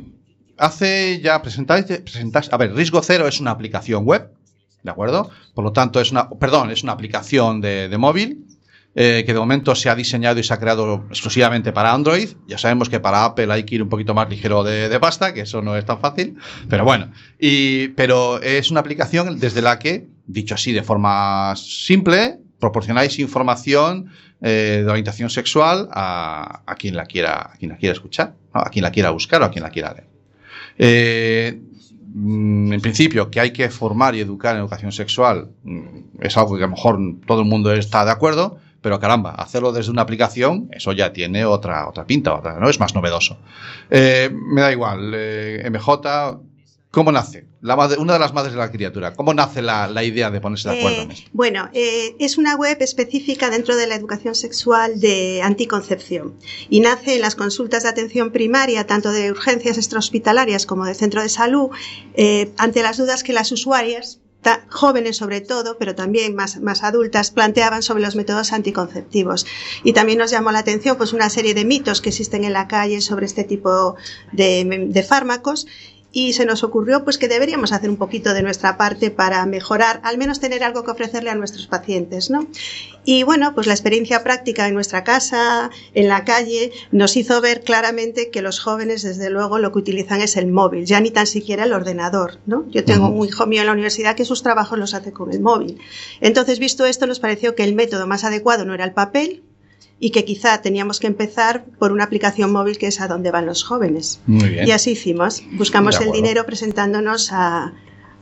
hace 0.57 1.21
ya 1.21 1.41
presentáis, 1.41 1.85
presentáis. 1.85 2.51
A 2.51 2.57
ver, 2.57 2.73
Riesgo 2.75 3.01
Cero 3.01 3.29
es 3.29 3.39
una 3.39 3.51
aplicación 3.51 4.03
web, 4.03 4.29
¿de 4.83 4.91
acuerdo? 4.91 5.29
Por 5.53 5.63
lo 5.63 5.71
tanto, 5.71 6.01
es 6.01 6.11
una, 6.11 6.29
perdón, 6.29 6.69
es 6.69 6.83
una 6.83 6.91
aplicación 6.91 7.61
de, 7.61 7.87
de 7.87 7.97
móvil 7.97 8.43
eh, 8.99 9.23
que 9.27 9.33
de 9.33 9.39
momento 9.39 9.75
se 9.75 9.91
ha 9.91 9.95
diseñado 9.95 10.39
y 10.39 10.43
se 10.43 10.51
ha 10.51 10.59
creado 10.59 11.05
exclusivamente 11.09 11.71
para 11.71 11.93
Android. 11.93 12.29
Ya 12.47 12.57
sabemos 12.57 12.89
que 12.89 12.99
para 12.99 13.25
Apple 13.25 13.53
hay 13.53 13.63
que 13.63 13.75
ir 13.75 13.83
un 13.83 13.89
poquito 13.89 14.15
más 14.15 14.27
ligero 14.27 14.63
de, 14.63 14.89
de 14.89 14.99
pasta, 14.99 15.35
que 15.35 15.41
eso 15.41 15.61
no 15.61 15.77
es 15.77 15.85
tan 15.85 15.99
fácil, 15.99 16.35
pero 16.67 16.83
bueno. 16.83 17.11
Y, 17.39 17.89
pero 17.89 18.41
es 18.41 18.71
una 18.71 18.79
aplicación 18.79 19.39
desde 19.39 19.61
la 19.61 19.77
que, 19.77 20.07
dicho 20.25 20.55
así 20.55 20.73
de 20.73 20.81
forma 20.81 21.53
simple, 21.55 22.39
proporcionáis 22.59 23.19
información 23.19 24.09
eh, 24.41 24.81
de 24.83 24.89
orientación 24.89 25.29
sexual 25.29 25.89
a, 25.91 26.63
a 26.65 26.75
quien 26.75 26.95
la 26.95 27.05
quiera, 27.05 27.51
a 27.53 27.57
quien 27.57 27.69
la 27.69 27.77
quiera 27.77 27.93
escuchar, 27.93 28.33
a 28.51 28.71
quien 28.71 28.81
la 28.81 28.89
quiera 28.89 29.11
buscar 29.11 29.43
o 29.43 29.45
a 29.45 29.51
quien 29.51 29.61
la 29.61 29.69
quiera 29.69 29.93
leer. 29.93 30.07
Eh, 30.79 31.61
mm, 32.15 32.73
en 32.73 32.81
principio, 32.81 33.29
que 33.29 33.41
hay 33.41 33.51
que 33.51 33.69
formar 33.69 34.15
y 34.15 34.21
educar 34.21 34.55
en 34.55 34.61
educación 34.61 34.91
sexual 34.91 35.49
mm, 35.63 36.21
es 36.21 36.35
algo 36.35 36.57
que 36.57 36.63
a 36.63 36.67
lo 36.67 36.71
mejor 36.71 36.99
todo 37.27 37.41
el 37.41 37.47
mundo 37.47 37.71
está 37.71 38.03
de 38.03 38.09
acuerdo, 38.09 38.57
pero 38.81 38.99
caramba, 38.99 39.31
hacerlo 39.31 39.71
desde 39.71 39.91
una 39.91 40.03
aplicación, 40.03 40.69
eso 40.71 40.91
ya 40.93 41.11
tiene 41.13 41.45
otra, 41.45 41.87
otra 41.87 42.05
pinta, 42.05 42.33
otra, 42.35 42.59
¿no? 42.59 42.69
Es 42.69 42.79
más 42.79 42.93
novedoso. 42.95 43.37
Eh, 43.89 44.29
me 44.33 44.61
da 44.61 44.71
igual, 44.71 45.11
eh, 45.15 45.63
MJ, 45.69 46.39
¿cómo 46.91 47.11
nace? 47.11 47.45
La 47.61 47.75
madre- 47.75 47.97
una 47.99 48.13
de 48.13 48.19
las 48.19 48.33
madres 48.33 48.53
de 48.53 48.59
la 48.59 48.71
criatura, 48.71 49.13
¿cómo 49.13 49.33
nace 49.33 49.61
la, 49.61 49.87
la 49.87 50.03
idea 50.03 50.29
de 50.31 50.39
ponerse 50.39 50.69
de 50.69 50.77
acuerdo 50.77 50.99
Eh, 50.99 51.03
en 51.03 51.11
esto? 51.11 51.29
bueno, 51.33 51.69
es 51.73 52.37
una 52.37 52.55
web 52.55 52.77
específica 52.79 53.49
dentro 53.49 53.75
de 53.75 53.87
la 53.87 53.95
educación 53.95 54.35
sexual 54.35 54.99
de 54.99 55.41
anticoncepción 55.43 56.35
y 56.69 56.79
nace 56.79 57.15
en 57.15 57.21
las 57.21 57.35
consultas 57.35 57.83
de 57.83 57.89
atención 57.89 58.31
primaria, 58.31 58.85
tanto 58.85 59.11
de 59.11 59.31
urgencias 59.31 59.77
extrahospitalarias 59.77 60.65
como 60.65 60.85
de 60.85 60.93
centro 60.93 61.21
de 61.23 61.29
salud, 61.29 61.69
ante 62.57 62.83
las 62.83 62.97
dudas 62.97 63.23
que 63.23 63.33
las 63.33 63.51
usuarias, 63.51 64.21
jóvenes 64.69 65.17
sobre 65.17 65.41
todo, 65.41 65.77
pero 65.77 65.95
también 65.95 66.35
más, 66.35 66.59
más 66.61 66.83
adultas, 66.83 67.31
planteaban 67.31 67.83
sobre 67.83 68.03
los 68.03 68.15
métodos 68.15 68.53
anticonceptivos. 68.53 69.45
Y 69.83 69.93
también 69.93 70.19
nos 70.19 70.31
llamó 70.31 70.51
la 70.51 70.59
atención 70.59 70.97
pues, 70.97 71.13
una 71.13 71.29
serie 71.29 71.53
de 71.53 71.65
mitos 71.65 72.01
que 72.01 72.09
existen 72.09 72.43
en 72.43 72.53
la 72.53 72.67
calle 72.67 73.01
sobre 73.01 73.25
este 73.25 73.43
tipo 73.43 73.95
de, 74.31 74.87
de 74.89 75.03
fármacos 75.03 75.67
y 76.17 76.33
se 76.33 76.47
nos 76.47 76.63
ocurrió 76.63 77.03
pues 77.03 77.19
que 77.19 77.27
deberíamos 77.27 77.71
hacer 77.71 77.91
un 77.91 77.95
poquito 77.95 78.33
de 78.33 78.41
nuestra 78.41 78.75
parte 78.75 79.11
para 79.11 79.45
mejorar, 79.45 79.99
al 80.01 80.17
menos 80.17 80.39
tener 80.39 80.63
algo 80.63 80.83
que 80.83 80.89
ofrecerle 80.89 81.29
a 81.29 81.35
nuestros 81.35 81.67
pacientes, 81.67 82.31
¿no? 82.31 82.47
Y 83.05 83.21
bueno, 83.21 83.53
pues 83.53 83.67
la 83.67 83.73
experiencia 83.73 84.23
práctica 84.23 84.67
en 84.67 84.73
nuestra 84.73 85.03
casa, 85.03 85.69
en 85.93 86.07
la 86.07 86.25
calle, 86.25 86.71
nos 86.91 87.15
hizo 87.17 87.39
ver 87.39 87.61
claramente 87.61 88.31
que 88.31 88.41
los 88.41 88.59
jóvenes, 88.59 89.03
desde 89.03 89.29
luego, 89.29 89.59
lo 89.59 89.71
que 89.71 89.77
utilizan 89.77 90.19
es 90.21 90.37
el 90.37 90.47
móvil, 90.47 90.87
ya 90.87 90.99
ni 91.01 91.11
tan 91.11 91.27
siquiera 91.27 91.65
el 91.65 91.73
ordenador, 91.73 92.39
¿no? 92.47 92.65
Yo 92.71 92.83
tengo 92.83 93.09
un 93.09 93.27
hijo 93.27 93.45
mío 93.45 93.61
en 93.61 93.67
la 93.67 93.73
universidad 93.73 94.15
que 94.15 94.25
sus 94.25 94.41
trabajos 94.41 94.79
los 94.79 94.95
hace 94.95 95.11
con 95.11 95.31
el 95.31 95.39
móvil. 95.39 95.77
Entonces, 96.19 96.57
visto 96.57 96.87
esto, 96.87 97.05
nos 97.05 97.19
pareció 97.19 97.53
que 97.53 97.63
el 97.63 97.75
método 97.75 98.07
más 98.07 98.23
adecuado 98.23 98.65
no 98.65 98.73
era 98.73 98.85
el 98.85 98.93
papel, 98.93 99.43
y 99.99 100.11
que 100.11 100.25
quizá 100.25 100.61
teníamos 100.61 100.99
que 100.99 101.07
empezar 101.07 101.65
por 101.79 101.91
una 101.91 102.03
aplicación 102.03 102.51
móvil 102.51 102.77
que 102.77 102.87
es 102.87 103.01
a 103.01 103.07
donde 103.07 103.31
van 103.31 103.45
los 103.45 103.63
jóvenes. 103.63 104.19
Muy 104.27 104.49
bien. 104.49 104.67
Y 104.67 104.71
así 104.71 104.91
hicimos. 104.91 105.41
Buscamos 105.53 105.95
el 105.99 106.11
dinero 106.11 106.45
presentándonos 106.45 107.31
a, 107.31 107.73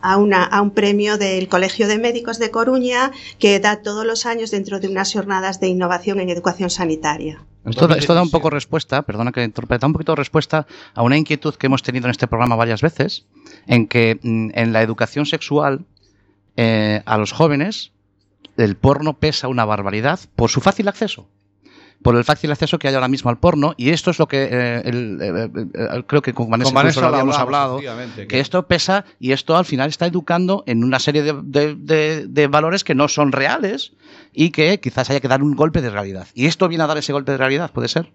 a, 0.01 0.17
una- 0.17 0.43
a 0.45 0.61
un 0.61 0.71
premio 0.71 1.17
del 1.17 1.47
Colegio 1.49 1.87
de 1.87 1.97
Médicos 1.97 2.39
de 2.39 2.49
Coruña 2.51 3.11
que 3.39 3.59
da 3.59 3.81
todos 3.81 4.05
los 4.05 4.25
años 4.25 4.51
dentro 4.51 4.79
de 4.79 4.87
unas 4.87 5.11
jornadas 5.11 5.59
de 5.59 5.67
innovación 5.67 6.19
en 6.21 6.29
educación 6.29 6.69
sanitaria. 6.69 7.43
Esto, 7.65 7.87
da- 7.87 7.95
esto 7.97 8.13
da 8.13 8.21
un 8.21 8.29
poco 8.29 8.49
respuesta, 8.51 9.01
perdona 9.01 9.31
que 9.31 9.43
interprete, 9.43 9.81
da 9.81 9.87
un 9.87 9.93
poquito 9.93 10.11
de 10.13 10.17
respuesta 10.17 10.67
a 10.93 11.01
una 11.01 11.17
inquietud 11.17 11.55
que 11.55 11.65
hemos 11.65 11.81
tenido 11.83 12.05
en 12.05 12.11
este 12.11 12.27
programa 12.27 12.55
varias 12.55 12.81
veces, 12.81 13.25
en 13.67 13.87
que 13.87 14.19
mm, 14.21 14.51
en 14.53 14.71
la 14.71 14.81
educación 14.83 15.25
sexual 15.25 15.83
eh, 16.57 17.01
a 17.05 17.17
los 17.17 17.31
jóvenes 17.33 17.91
el 18.55 18.77
porno 18.77 19.17
pesa 19.17 19.47
una 19.49 19.65
barbaridad 19.65 20.19
por 20.37 20.49
su 20.51 20.61
fácil 20.61 20.87
acceso. 20.87 21.27
Por 22.01 22.15
el 22.15 22.23
fácil 22.23 22.51
acceso 22.51 22.77
que 22.77 22.87
hay 22.87 22.93
ahora 22.93 23.07
mismo 23.07 23.29
al 23.29 23.37
porno 23.39 23.73
y 23.77 23.89
esto 23.89 24.11
es 24.11 24.19
lo 24.19 24.27
que 24.27 24.47
eh, 24.51 24.81
el- 24.85 25.19
eh, 25.21 25.49
eh, 25.73 26.03
creo 26.07 26.21
que 26.21 26.33
con 26.33 26.49
Vanessa, 26.49 26.69
Con 26.69 26.75
Vanessa 26.75 27.01
lo 27.01 27.07
habíamos 27.07 27.35
hablado, 27.41 27.77
que 28.27 28.39
esto 28.39 28.67
pesa 28.67 29.05
y 29.19 29.31
esto 29.31 29.57
al 29.57 29.65
final 29.65 29.89
está 29.89 30.05
educando 30.05 30.63
en 30.67 30.83
una 30.83 30.99
serie 30.99 31.23
de, 31.23 31.33
de- 31.43 31.75
de- 31.75 32.27
de 32.27 32.47
valores 32.47 32.83
que 32.83 32.95
no 32.95 33.07
son 33.07 33.31
reales 33.31 33.93
y 34.33 34.51
que 34.51 34.79
quizás 34.79 35.09
haya 35.09 35.19
que 35.19 35.27
dar 35.27 35.41
un 35.41 35.55
golpe 35.55 35.81
de 35.81 35.89
realidad. 35.89 36.27
Y 36.33 36.45
esto 36.45 36.67
viene 36.67 36.83
a 36.83 36.87
dar 36.87 36.97
ese 36.97 37.13
golpe 37.13 37.31
de 37.31 37.37
realidad, 37.37 37.71
¿puede 37.71 37.87
ser? 37.87 38.11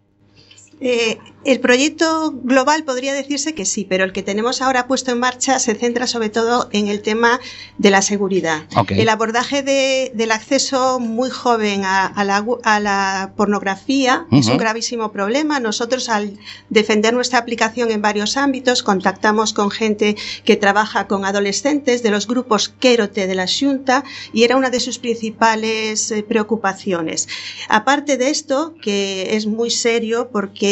Eh, 0.80 1.18
el 1.44 1.58
proyecto 1.60 2.32
global 2.42 2.84
podría 2.84 3.14
decirse 3.14 3.54
que 3.54 3.64
sí, 3.64 3.86
pero 3.88 4.04
el 4.04 4.12
que 4.12 4.22
tenemos 4.22 4.60
ahora 4.60 4.86
puesto 4.86 5.10
en 5.10 5.18
marcha 5.18 5.58
se 5.58 5.74
centra 5.74 6.06
sobre 6.06 6.28
todo 6.28 6.68
en 6.72 6.88
el 6.88 7.00
tema 7.00 7.40
de 7.78 7.90
la 7.90 8.02
seguridad. 8.02 8.64
El 9.00 9.08
abordaje 9.08 9.62
de- 9.62 10.12
del 10.14 10.32
acceso 10.32 11.00
muy 11.00 11.30
joven 11.30 11.84
a, 11.84 12.06
a 12.06 12.24
la, 12.24 12.42
gu- 12.44 12.60
a 12.64 12.78
la 12.80 13.32
pornografía 13.36 14.26
es 14.32 14.46
un 14.48 14.58
gravísimo 14.58 15.12
problema. 15.12 15.60
Nosotros 15.60 16.08
al 16.10 16.38
defender 16.68 17.14
nuestra 17.14 17.38
aplicación 17.38 17.90
en 17.90 18.02
varios 18.02 18.36
ámbitos 18.36 18.82
contactamos 18.82 19.54
con 19.54 19.70
gente 19.70 20.16
que 20.44 20.56
trabaja 20.56 21.06
con 21.08 21.24
adolescentes 21.24 22.02
de 22.02 22.10
los 22.10 22.26
grupos 22.26 22.68
Quérote 22.68 23.26
de 23.26 23.34
la 23.34 23.46
Junta 23.48 24.04
y 24.34 24.44
era 24.44 24.56
una 24.56 24.68
de 24.70 24.80
sus 24.80 24.98
principales 24.98 26.10
eh, 26.10 26.22
preocupaciones. 26.22 27.28
Aparte 27.68 28.16
de 28.18 28.28
esto, 28.30 28.74
que 28.82 29.36
es 29.36 29.46
muy 29.46 29.70
serio 29.70 30.28
porque 30.30 30.69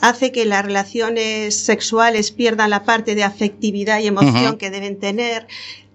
hace 0.00 0.32
que 0.32 0.44
las 0.44 0.64
relaciones 0.64 1.56
sexuales 1.56 2.30
pierdan 2.30 2.70
la 2.70 2.84
parte 2.84 3.14
de 3.14 3.24
afectividad 3.24 4.00
y 4.00 4.06
emoción 4.06 4.56
que 4.56 4.70
deben 4.70 4.98
tener, 4.98 5.46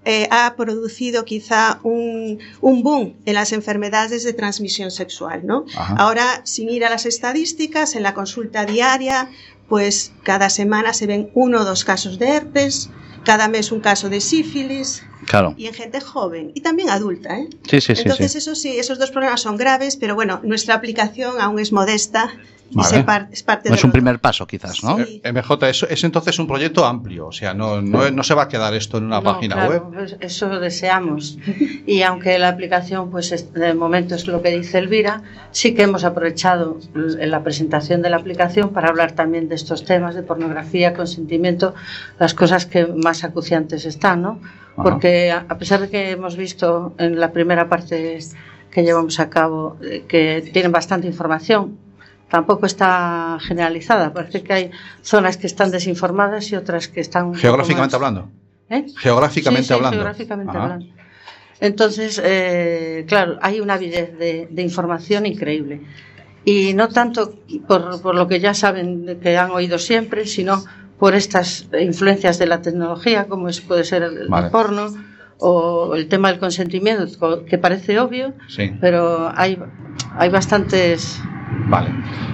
eh, 0.06 0.28
ha 0.32 0.56
producido 0.56 1.26
quizá 1.26 1.80
un, 1.84 2.40
un 2.62 2.84
boom 2.84 3.16
en 3.26 3.34
las 3.34 3.52
enfermedades 3.52 4.24
de 4.24 4.34
transmisión 4.34 4.92
sexual. 4.92 5.46
¿no? 5.46 5.66
Ajá. 5.76 5.96
Ahora, 5.98 6.42
sin 6.46 6.70
ir 6.70 6.86
a 6.86 6.90
las 6.90 7.06
estadísticas, 7.06 7.96
en 7.96 8.04
la 8.04 8.14
consulta 8.14 8.66
diaria, 8.66 9.30
pues 9.68 10.12
cada 10.24 10.50
semana 10.50 10.94
se 10.94 11.06
ven 11.06 11.30
uno 11.34 11.62
o 11.62 11.66
dos 11.66 11.84
casos 11.86 12.18
de 12.18 12.30
herpes, 12.30 12.90
cada 13.24 13.48
mes 13.50 13.72
un 13.72 13.82
caso 13.82 14.10
de 14.10 14.22
sífilis 14.22 15.04
Claro. 15.26 15.54
y 15.58 15.68
en 15.68 15.74
gente 15.74 16.00
joven 16.02 16.52
y 16.56 16.62
también 16.62 16.90
adulta. 16.90 17.38
¿eh? 17.38 17.48
Sí, 17.70 17.82
sí, 17.82 17.96
sí. 17.96 18.02
Entonces, 18.04 18.32
sí. 18.32 18.38
eso 18.38 18.56
sí, 18.56 18.78
esos 18.80 18.98
dos 19.00 19.12
problemas 19.12 19.42
son 19.42 19.58
graves, 19.58 19.98
pero 19.98 20.16
bueno, 20.16 20.40
nuestra 20.44 20.76
aplicación 20.76 21.40
aún 21.42 21.60
es 21.60 21.72
modesta 21.72 22.32
y 22.72 22.76
Vale. 22.76 22.90
se 22.90 23.04
par- 23.04 23.28
es 23.32 23.42
parte 23.42 23.68
No 23.70 23.74
de 23.74 23.80
es 23.80 23.84
un 23.84 23.88
lo- 23.90 23.94
primer 23.94 24.20
paso, 24.20 24.46
quizás, 24.46 24.84
¿no? 24.84 24.98
Sí. 25.04 25.22
Eh, 25.24 25.32
MJ, 25.34 25.68
eso 25.70 25.88
es 25.90 26.04
entonces 26.04 26.38
un 26.38 26.46
proyecto 26.46 26.86
amplio, 26.86 27.26
o 27.28 27.32
sea, 27.32 27.56
no, 27.56 27.82
no, 27.82 28.12
no 28.12 28.22
se 28.24 28.36
va 28.36 28.44
a 28.44 28.48
quedar 28.48 28.76
esto 28.76 29.00
en 29.00 29.06
una 29.06 29.18
No, 29.22 29.24
página 29.24 29.56
claro, 29.56 29.70
web. 29.72 29.84
pues 29.92 30.16
eso 30.20 30.60
deseamos. 30.60 31.40
Y 31.88 32.04
aunque 32.04 32.38
la 32.38 32.50
aplicación, 32.50 33.10
pues 33.10 33.32
es- 33.32 33.52
de 33.54 33.74
momento 33.74 34.14
es 34.14 34.28
lo 34.28 34.44
que 34.44 34.52
dice 34.52 34.78
Elvira, 34.78 35.24
sí 35.52 35.74
que 35.74 35.82
hemos 35.82 36.04
aprovechado 36.04 36.78
l- 36.94 37.26
la 37.26 37.44
presentación 37.44 38.04
de 38.04 38.12
la 38.12 38.18
aplicación 38.18 38.70
para 38.70 38.90
hablar 38.90 39.14
también 39.14 39.50
de 39.50 39.56
estos 39.56 39.84
temas 39.84 40.14
de 40.14 40.22
pornografía, 40.22 40.94
consentimiento, 40.94 41.74
las 42.20 42.36
cosas 42.36 42.68
que 42.68 42.86
más 42.86 43.24
acuciantes 43.24 43.86
están, 43.86 44.22
¿no? 44.22 44.40
Porque 44.76 45.32
a 45.32 45.58
pesar 45.58 45.82
de 45.82 45.90
que 45.90 46.12
hemos 46.12 46.38
visto 46.38 46.94
en 46.98 47.20
la 47.20 47.32
primera 47.32 47.68
parte 47.68 48.20
que 48.72 48.84
llevamos 48.84 49.20
a 49.20 49.30
cabo 49.30 49.78
eh, 49.82 50.06
que 50.08 50.50
tienen 50.54 50.72
bastante 50.72 51.08
información, 51.08 51.78
tampoco 52.30 52.66
está 52.66 53.38
generalizada. 53.42 54.14
Parece 54.14 54.42
que 54.44 54.54
hay 54.54 54.72
zonas 55.02 55.38
que 55.38 55.48
están 55.48 55.72
desinformadas 55.72 56.52
y 56.52 56.56
otras 56.56 56.88
que 56.88 57.02
están 57.02 57.34
Geográficamente 57.36 57.96
hablando. 57.96 58.30
¿Eh? 58.70 58.86
Geográficamente 58.98 59.64
Sí, 59.64 59.68
sí, 59.70 59.74
hablando. 59.74 59.96
geográficamente 59.98 60.52
Ajá. 60.52 60.64
hablando. 60.64 60.86
Entonces, 61.60 62.22
eh, 62.24 63.04
claro, 63.08 63.38
hay 63.42 63.60
una 63.60 63.74
avidez 63.74 64.18
de, 64.18 64.48
de 64.50 64.62
información 64.62 65.26
increíble. 65.26 65.82
Y 66.46 66.74
no 66.74 66.88
tanto 66.88 67.34
por, 67.68 68.02
por 68.02 68.16
lo 68.16 68.28
que 68.28 68.40
ya 68.40 68.54
saben, 68.54 69.20
que 69.22 69.38
han 69.38 69.52
oído 69.52 69.78
siempre, 69.78 70.26
sino 70.26 70.64
por 71.00 71.16
estas 71.16 71.68
influencias 71.80 72.38
de 72.40 72.46
la 72.48 72.62
tecnología, 72.62 73.26
como 73.28 73.48
es, 73.50 73.62
puede 73.62 73.84
ser 73.86 74.04
el, 74.04 74.28
porno 74.52 74.88
o 75.38 75.96
el 75.96 76.08
tema 76.10 76.30
del 76.30 76.40
consentimiento, 76.40 77.06
co- 77.20 77.46
que 77.46 77.58
parece 77.58 78.00
obvio, 78.00 78.34
Sí. 78.50 78.72
pero 78.82 79.32
hay, 79.36 79.58
hay 80.18 80.30
bastantes... 80.30 81.22
Vale. 81.68 81.90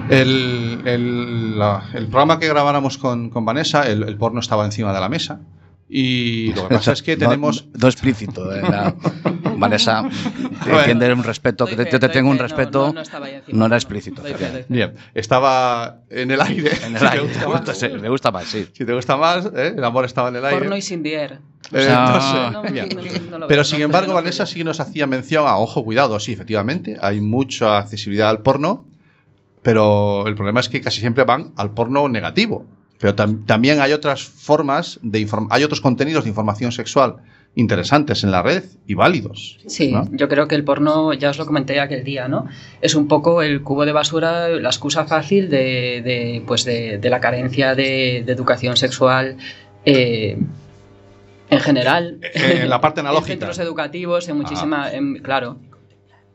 El, 0.10 0.82
el- 0.86 1.60
la- 1.60 1.84
el 1.94 2.08
programa 2.08 2.40
que 2.40 2.48
grabáramos 2.48 2.98
con, 2.98 3.30
con 3.30 3.46
Vanessa, 3.46 3.84
el, 3.84 4.04
el 4.04 4.18
porno 4.18 4.40
estaba 4.40 4.66
encima 4.66 4.92
de 4.94 5.00
la 5.00 5.10
mesa. 5.10 5.40
Y 5.88 6.52
lo 6.54 6.68
que 6.68 6.76
pasa 6.76 6.94
es 6.94 7.02
que 7.04 7.16
tenemos. 7.18 7.68
No, 7.80 7.88
explícito. 7.88 8.54
eh, 8.56 8.62
la- 8.62 8.96
Vanessa, 9.58 10.02
Bueno. 10.02 10.80
entiende 10.80 11.14
un 11.14 11.24
respeto, 11.24 11.66
que 11.66 11.76
Doy 11.78 11.86
te- 11.86 11.92
fe, 11.92 11.96
yo 11.96 12.00
te 12.02 12.10
tengo 12.10 12.30
un 12.30 12.36
fe, 12.38 12.44
respeto. 12.44 12.88
no, 12.88 12.94
no 12.94 13.02
estaba 13.02 13.28
ahí 13.28 13.36
encima, 13.36 13.58
no 13.58 13.66
era 13.68 13.76
explícito. 13.78 14.22
Fe. 14.22 14.66
Bien, 14.68 14.96
estaba 15.14 16.00
en 16.10 16.32
el 16.32 16.42
aire. 16.42 16.72
En 16.86 16.96
el 16.96 17.00
Si 17.00 17.06
te 17.06 17.08
aire. 17.12 17.24
gusta 17.24 17.40
más. 17.48 17.62
gusta, 17.62 17.74
sí, 17.74 17.88
me 18.02 18.10
gusta 18.10 18.32
más, 18.32 18.46
sí. 18.46 18.68
Si 18.74 18.84
te 18.84 18.94
gusta 18.94 19.16
más, 19.16 19.46
¿eh? 19.56 19.74
el 19.78 19.84
amor 19.84 20.04
estaba 20.06 20.28
en 20.30 20.36
el 20.38 20.46
aire. 20.46 20.60
Porno 20.60 20.76
y 20.76 20.82
sin. 20.82 21.06
Eh, 21.06 21.88
no, 21.90 22.52
no, 22.52 23.38
lo 23.40 23.48
Pero 23.48 23.64
sin 23.64 23.82
embargo, 23.82 24.10
no, 24.10 24.16
Vanessa 24.16 24.46
sí 24.46 24.56
que 24.58 24.64
nos 24.66 24.80
hacía 24.80 25.08
mención 25.08 25.48
a, 25.48 25.58
ojo, 25.58 25.84
cuidado, 25.86 26.20
sí, 26.20 26.34
efectivamente, 26.34 26.98
hay 27.02 27.22
mucha 27.22 27.78
accesibilidad 27.78 28.30
al 28.30 28.42
porno, 28.42 28.86
pero 29.62 30.28
el 30.28 30.36
problema 30.36 30.60
es 30.60 30.70
que 30.70 30.82
casi 30.82 31.00
siempre 31.00 31.24
van 31.24 31.54
al 31.56 31.72
porno 31.72 32.08
negativo. 32.10 32.66
Pero 33.00 33.16
tam- 33.16 33.46
también 33.46 33.82
hay 33.82 33.92
otras 33.94 34.24
formas 34.24 35.00
de 35.02 35.28
hay 35.50 35.64
otros 35.64 35.82
contenidos 35.82 36.24
de 36.24 36.30
información 36.30 36.72
sexual 36.72 37.18
interesantes 37.58 38.24
en 38.26 38.32
la 38.32 38.42
red 38.42 38.64
y 38.86 38.96
válidos. 38.96 39.60
Sí, 39.68 39.92
¿no? 39.92 40.10
yo 40.12 40.28
creo 40.28 40.46
que 40.48 40.56
el 40.56 40.66
porno, 40.66 41.14
ya 41.14 41.30
os 41.30 41.38
lo 41.38 41.46
comenté 41.46 41.80
aquel 41.80 42.04
día, 42.04 42.28
¿no? 42.28 42.48
Es 42.82 42.96
un 42.96 43.08
poco 43.08 43.42
el 43.42 43.62
cubo 43.62 43.86
de 43.86 43.94
basura, 43.94 44.50
la 44.50 44.68
excusa 44.70 45.06
fácil 45.06 45.50
de, 45.50 46.02
de, 46.04 46.44
pues 46.46 46.66
de, 46.66 46.98
de 46.98 47.10
la 47.10 47.22
carencia 47.22 47.74
de, 47.74 48.24
de 48.26 48.32
educación 48.34 48.76
sexual 48.76 49.38
eh, 49.86 50.38
en 51.50 51.60
general. 51.62 52.20
En 52.34 52.70
la 52.70 52.82
parte 52.82 53.00
analógica. 53.02 53.32
En 53.34 53.40
centros 53.40 53.60
educativos, 53.60 54.28
en 54.28 54.36
muchísima, 54.38 54.92
en- 54.92 55.20
claro. 55.20 55.58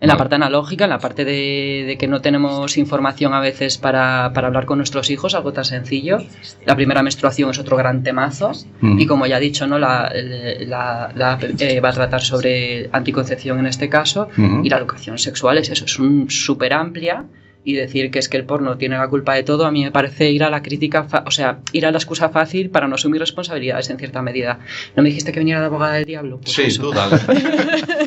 En 0.02 0.09
la 0.09 0.16
parte 0.16 0.35
analógica, 0.37 0.85
en 0.85 0.90
la 0.90 0.99
parte 0.99 1.26
de, 1.26 1.85
de 1.87 1.99
que 1.99 2.09
no 2.09 2.23
tenemos 2.23 2.78
información 2.78 3.35
a 3.35 3.40
veces 3.40 3.76
para, 3.76 4.33
para 4.33 4.47
hablar 4.47 4.64
con 4.64 4.78
nuestros 4.78 5.11
hijos, 5.11 5.35
algo 5.35 5.52
tan 5.52 5.66
sencillo. 5.66 6.19
La 6.64 6.75
primera 6.75 7.02
menstruación 7.02 7.50
es 7.50 7.59
otro 7.59 7.76
gran 7.76 8.02
temazo. 8.02 8.52
Mm. 8.80 8.99
Y 8.99 9.07
como 9.07 9.26
ya 9.26 9.37
he 9.37 9.40
dicho, 9.40 9.66
¿no? 9.66 9.78
la, 9.78 10.11
la- 10.14 11.12
la 11.14 11.33
app, 11.35 11.42
eh, 11.59 11.80
va 11.80 11.90
a 11.90 11.92
tratar 11.92 12.23
sobre 12.23 12.88
anticoncepción 12.92 13.59
en 13.59 13.66
este 13.66 13.90
caso. 13.90 14.28
Ujú. 14.38 14.64
Y 14.64 14.71
la 14.71 14.78
educación 14.78 15.19
sexual 15.19 15.59
es 15.59 15.69
eso, 15.69 15.85
es 15.85 15.99
un 15.99 16.30
súper 16.30 16.73
amplia. 16.73 17.25
Y 17.62 17.75
decir 17.75 18.11
que 18.11 18.19
es 18.19 18.29
que 18.31 18.38
el 18.38 18.45
porno 18.45 18.79
tiene 18.79 18.97
la 18.97 19.07
culpa 19.09 19.35
de 19.35 19.43
todo, 19.43 19.67
a 19.67 19.71
mí 19.71 19.85
me 19.85 19.90
parece 19.90 20.31
ir 20.31 20.43
a 20.45 20.49
la 20.50 20.62
crítica, 20.62 21.05
fa- 21.05 21.25
o 21.26 21.31
sea, 21.31 21.59
ir 21.73 21.85
a 21.85 21.90
la 21.90 21.99
excusa 21.99 22.31
fácil 22.31 22.71
para 22.71 22.88
no 22.88 22.95
asumir 22.95 23.21
responsabilidades 23.21 23.90
en 23.90 23.99
cierta 23.99 24.23
medida. 24.23 24.61
¿No 24.97 25.02
me 25.02 25.11
dijiste 25.11 25.31
que 25.31 25.40
viniera 25.40 25.61
de 25.61 25.67
abogada 25.67 25.93
del 25.95 26.07
diablo? 26.07 26.38
Pues 26.40 26.55
Sí, 26.55 26.62
eso. 26.62 26.83
tú 26.83 26.93
dale. 26.93 27.17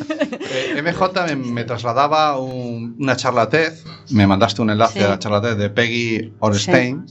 Eh, 0.76 0.82
MJ 0.82 1.26
me, 1.26 1.36
me 1.36 1.64
trasladaba 1.64 2.38
un- 2.38 2.96
una 2.98 3.16
charla 3.16 3.48
TED, 3.48 3.72
me 4.10 4.26
mandaste 4.26 4.62
un 4.62 4.70
enlace 4.70 4.98
Sí. 5.00 5.04
a 5.04 5.08
la 5.08 5.18
charla 5.18 5.40
TED 5.40 5.56
de 5.56 5.70
Peggy 5.70 6.32
Orstein 6.40 7.04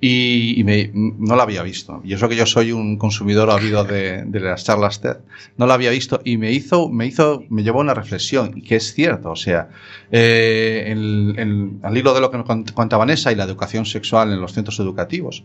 y, 0.00 0.58
y 0.58 0.64
me- 0.64 0.90
no 0.94 1.36
la 1.36 1.42
había 1.42 1.62
visto. 1.62 2.00
Y 2.04 2.14
eso 2.14 2.28
que 2.28 2.36
yo 2.36 2.46
soy 2.46 2.72
un 2.72 2.96
consumidor 2.96 3.50
ávido 3.50 3.84
de, 3.84 4.24
de 4.24 4.40
las 4.40 4.64
charlas 4.64 5.00
TED, 5.00 5.18
no 5.58 5.66
la 5.66 5.74
había 5.74 5.90
visto 5.90 6.20
y 6.24 6.36
me 6.38 6.52
hizo, 6.52 6.88
me 6.88 7.06
hizo, 7.06 7.44
me 7.50 7.62
llevó 7.62 7.80
a 7.80 7.82
una 7.82 7.94
reflexión 7.94 8.52
y 8.56 8.62
que 8.62 8.76
es 8.76 8.94
cierto, 8.94 9.30
o 9.32 9.36
sea, 9.36 9.68
eh, 10.10 10.94
al 11.82 11.96
hilo 11.96 12.14
de 12.14 12.20
lo 12.20 12.30
que 12.30 12.38
me 12.38 12.44
cont- 12.44 12.72
cuenta 12.72 12.96
Vanessa 12.96 13.30
y 13.32 13.34
la 13.34 13.44
educación 13.44 13.84
sexual 13.86 14.32
en 14.32 14.40
los 14.40 14.52
centros 14.52 14.78
educativos, 14.80 15.44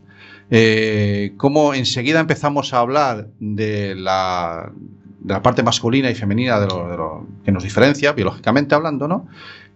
eh, 0.51 1.33
cómo 1.37 1.73
enseguida 1.73 2.19
empezamos 2.19 2.73
a 2.73 2.79
hablar 2.79 3.27
de 3.39 3.95
la, 3.95 4.71
de 5.19 5.33
la 5.33 5.41
parte 5.41 5.63
masculina 5.63 6.09
y 6.09 6.15
femenina 6.15 6.59
de 6.59 6.67
lo, 6.67 6.87
de 6.89 6.97
lo 6.97 7.27
que 7.43 7.51
nos 7.51 7.63
diferencia, 7.63 8.13
biológicamente 8.13 8.75
hablando, 8.75 9.07
¿no? 9.07 9.27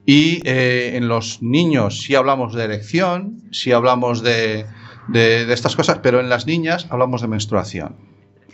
Y 0.10 0.42
eh, 0.44 0.94
en 0.98 1.08
los 1.08 1.42
niños 1.42 2.01
sí 2.01 2.16
hablamos 2.16 2.56
de 2.56 2.63
erección, 2.63 3.44
sí 3.51 3.72
hablamos 3.72 4.24
de, 4.24 4.66
de- 5.08 5.46
de 5.46 5.54
estas 5.54 5.75
cosas, 5.75 6.00
pero 6.01 6.20
en 6.20 6.30
las 6.30 6.48
niñas 6.48 6.88
hablamos 6.89 7.22
de 7.22 7.28
menstruación. 7.28 7.96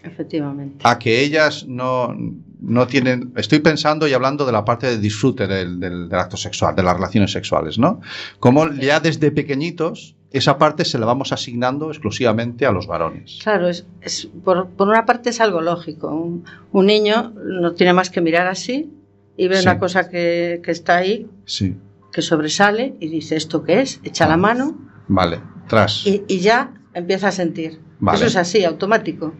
Efectivamente. 0.04 0.80
A 0.84 1.00
que 1.00 1.22
ellas 1.22 1.66
no, 1.68 2.14
no 2.60 2.88
tienen... 2.88 3.32
Estoy 3.38 3.60
pensando 3.60 4.08
y 4.08 4.14
hablando 4.14 4.46
de 4.46 4.52
la 4.52 4.64
parte 4.66 4.88
de 4.88 4.98
disfrute 5.00 5.48
del, 5.48 5.80
del- 5.80 6.10
del 6.10 6.20
acto 6.20 6.38
sexual, 6.38 6.76
de 6.76 6.84
las 6.84 6.94
relaciones 6.96 7.32
sexuales, 7.32 7.80
¿no? 7.80 8.02
Como 8.40 8.72
ya 8.74 9.00
desde 9.00 9.32
pequeñitos 9.32 10.16
esa 10.32 10.58
parte 10.58 10.84
se 10.84 11.00
la 11.00 11.06
vamos 11.06 11.32
asignando 11.32 11.90
exclusivamente 11.90 12.66
a 12.66 12.72
los 12.72 12.86
varones. 12.88 13.40
Claro, 13.42 13.70
es, 13.70 13.86
es- 14.02 14.28
por, 14.44 14.68
por 14.72 14.90
una 14.90 15.06
parte 15.06 15.30
es 15.30 15.40
algo 15.40 15.62
lógico. 15.62 16.10
Un, 16.10 16.44
un 16.74 16.86
niño 16.86 17.34
no 17.62 17.74
tiene 17.74 17.94
más 17.94 18.10
que 18.10 18.20
mirar 18.22 18.48
así 18.48 18.92
y 19.38 19.48
ve 19.48 19.58
Sí. 19.58 19.64
una 19.64 19.80
cosa 19.80 20.10
que, 20.10 20.62
que 20.64 20.72
está 20.72 20.98
ahí, 20.98 21.28
Sí, 21.46 21.76
que 22.12 22.22
sobresale 22.22 22.96
y 23.00 23.10
dice, 23.10 23.36
¿esto 23.36 23.64
qué 23.64 23.82
es? 23.82 24.00
Echa 24.04 24.28
la 24.28 24.38
mano 24.38 24.78
vale. 25.08 25.40
Tras. 25.68 26.06
y, 26.08 26.24
y 26.28 26.40
ya 26.40 26.74
empieza 26.94 27.28
a 27.30 27.32
sentir. 27.32 27.80
Vale. 28.00 28.18
Eso 28.18 28.28
es 28.28 28.36
así, 28.36 28.64
automático. 28.64 29.34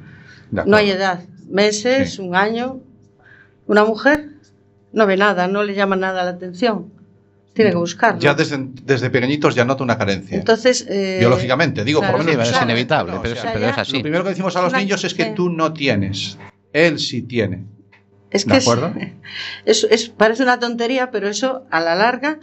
No 0.52 0.76
hay 0.78 0.90
edad. 0.92 1.24
Meses, 1.50 2.16
Sí. 2.16 2.22
un 2.22 2.36
año. 2.36 2.80
Una 3.68 3.84
mujer 3.86 4.30
no 4.94 5.06
ve 5.08 5.18
nada, 5.18 5.48
no 5.48 5.64
le 5.64 5.74
llama 5.76 5.96
nada 5.96 6.24
la 6.24 6.32
atención. 6.32 6.94
tiene 7.54 7.72
que 7.72 7.78
buscarlo. 7.78 8.20
Ya 8.20 8.34
desde, 8.34 8.58
desde 8.84 9.10
pequeñitos 9.10 9.56
ya 9.56 9.64
nota 9.64 9.82
una 9.82 9.98
carencia. 9.98 10.38
Entonces, 10.38 10.86
eh, 10.90 11.18
Biológicamente, 11.22 11.86
digo, 11.86 12.02
claro, 12.02 12.18
por 12.18 12.26
lo 12.26 12.30
menos. 12.32 12.48
es 12.48 12.52
claro. 12.52 12.66
inevitable, 12.66 13.14
No, 13.14 13.22
pero, 13.22 13.34
o 13.34 13.36
es- 13.38 13.42
sea, 13.42 13.54
pero 13.54 13.68
es 13.70 13.78
así. 13.78 13.94
Lo 13.96 14.02
primero 14.02 14.24
que 14.26 14.30
decimos 14.32 14.54
a 14.58 14.62
los 14.62 14.72
Una- 14.74 14.80
niños 14.82 15.04
es 15.06 15.14
que 15.14 15.24
eh. 15.24 15.34
tú 15.34 15.50
no 15.50 15.72
tienes. 15.72 16.38
Él 16.74 17.00
sí 17.00 17.22
tiene. 17.22 17.64
Es 18.32 18.46
¿De 18.46 18.52
que 18.52 18.58
es- 18.58 18.68
acuerdo? 18.68 18.94
es- 19.66 19.88
es- 19.90 20.10
parece 20.10 20.44
una 20.44 20.60
tontería, 20.60 21.12
pero 21.12 21.28
eso 21.30 21.66
a 21.72 21.80
la 21.80 21.96
larga 21.96 22.40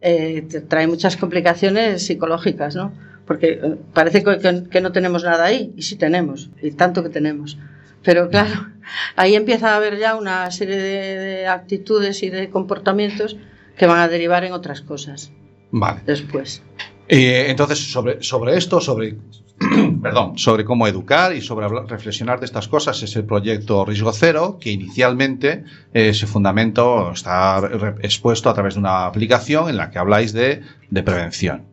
eh, 0.00 0.46
trae 0.68 0.86
muchas 0.86 1.16
complicaciones 1.16 2.06
psicológicas, 2.06 2.74
¿no? 2.76 2.92
Porque 3.26 3.58
eh, 3.62 3.76
parece 3.92 4.22
que, 4.22 4.38
que- 4.38 4.64
que 4.70 4.80
no 4.80 4.92
tenemos 4.92 5.24
nada 5.24 5.44
ahí, 5.46 5.72
y 5.76 5.82
sí 5.82 5.96
tenemos, 5.96 6.50
y 6.62 6.70
tanto 6.72 7.02
que 7.02 7.08
tenemos. 7.08 7.58
Pero 8.02 8.28
claro, 8.28 8.68
ahí 9.16 9.34
empieza 9.34 9.72
a 9.72 9.76
haber 9.76 9.98
ya 9.98 10.14
una 10.16 10.50
serie 10.50 10.76
de, 10.76 11.16
de 11.18 11.46
actitudes 11.48 12.22
y 12.22 12.30
de 12.30 12.50
comportamientos 12.50 13.36
que 13.76 13.86
van 13.86 13.98
a 14.00 14.08
derivar 14.08 14.44
en 14.44 14.52
otras 14.52 14.80
cosas 14.80 15.32
Vale. 15.70 16.00
después. 16.06 16.62
Eh, 17.08 17.46
entonces, 17.48 17.90
sobre, 17.90 18.22
sobre 18.22 18.56
esto, 18.56 18.80
sobre, 18.80 19.16
perdón, 20.02 20.38
sobre 20.38 20.64
cómo 20.64 20.86
educar 20.86 21.34
y 21.34 21.40
sobre 21.40 21.66
reflexionar 21.86 22.40
de 22.40 22.46
estas 22.46 22.68
cosas 22.68 23.02
es 23.02 23.16
el 23.16 23.24
proyecto 23.24 23.84
Riesgo 23.86 24.12
Cero, 24.12 24.58
que 24.60 24.70
inicialmente 24.70 25.64
eh, 25.94 26.12
se 26.12 26.26
fundamento, 26.26 27.12
está 27.12 27.60
expuesto 28.02 28.50
a 28.50 28.54
través 28.54 28.74
de 28.74 28.80
una 28.80 29.06
aplicación 29.06 29.70
en 29.70 29.78
la 29.78 29.90
que 29.90 29.98
habláis 29.98 30.32
de, 30.32 30.62
prevención. 30.90 31.64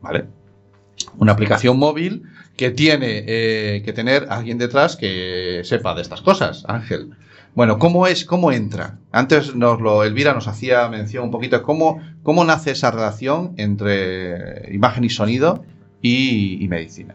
¿Vale? 0.00 0.24
Una 1.18 1.32
aplicación 1.32 1.78
móvil 1.78 2.24
que 2.56 2.70
tiene 2.72 3.24
eh, 3.26 3.82
que 3.84 3.92
tener 3.92 4.26
alguien 4.30 4.58
detrás 4.58 4.96
que 4.96 5.62
sepa 5.64 5.94
de 5.94 6.02
estas 6.02 6.22
cosas, 6.22 6.64
Ángel. 6.66 7.10
Bueno, 7.54 7.78
¿cómo 7.78 8.08
es, 8.08 8.24
cómo 8.24 8.50
entra? 8.50 8.98
Antes 9.12 9.54
nos 9.54 9.80
lo, 9.80 10.02
Elvira 10.02 10.34
nos 10.34 10.48
hacía 10.48 10.88
mención 10.88 11.24
un 11.24 11.30
poquito 11.30 11.62
cómo, 11.62 12.00
cómo 12.24 12.44
nace 12.44 12.72
esa 12.72 12.90
relación 12.90 13.54
entre 13.56 14.74
imagen 14.74 15.04
y 15.04 15.10
sonido 15.10 15.64
y 16.02 16.66
medicina. 16.68 17.14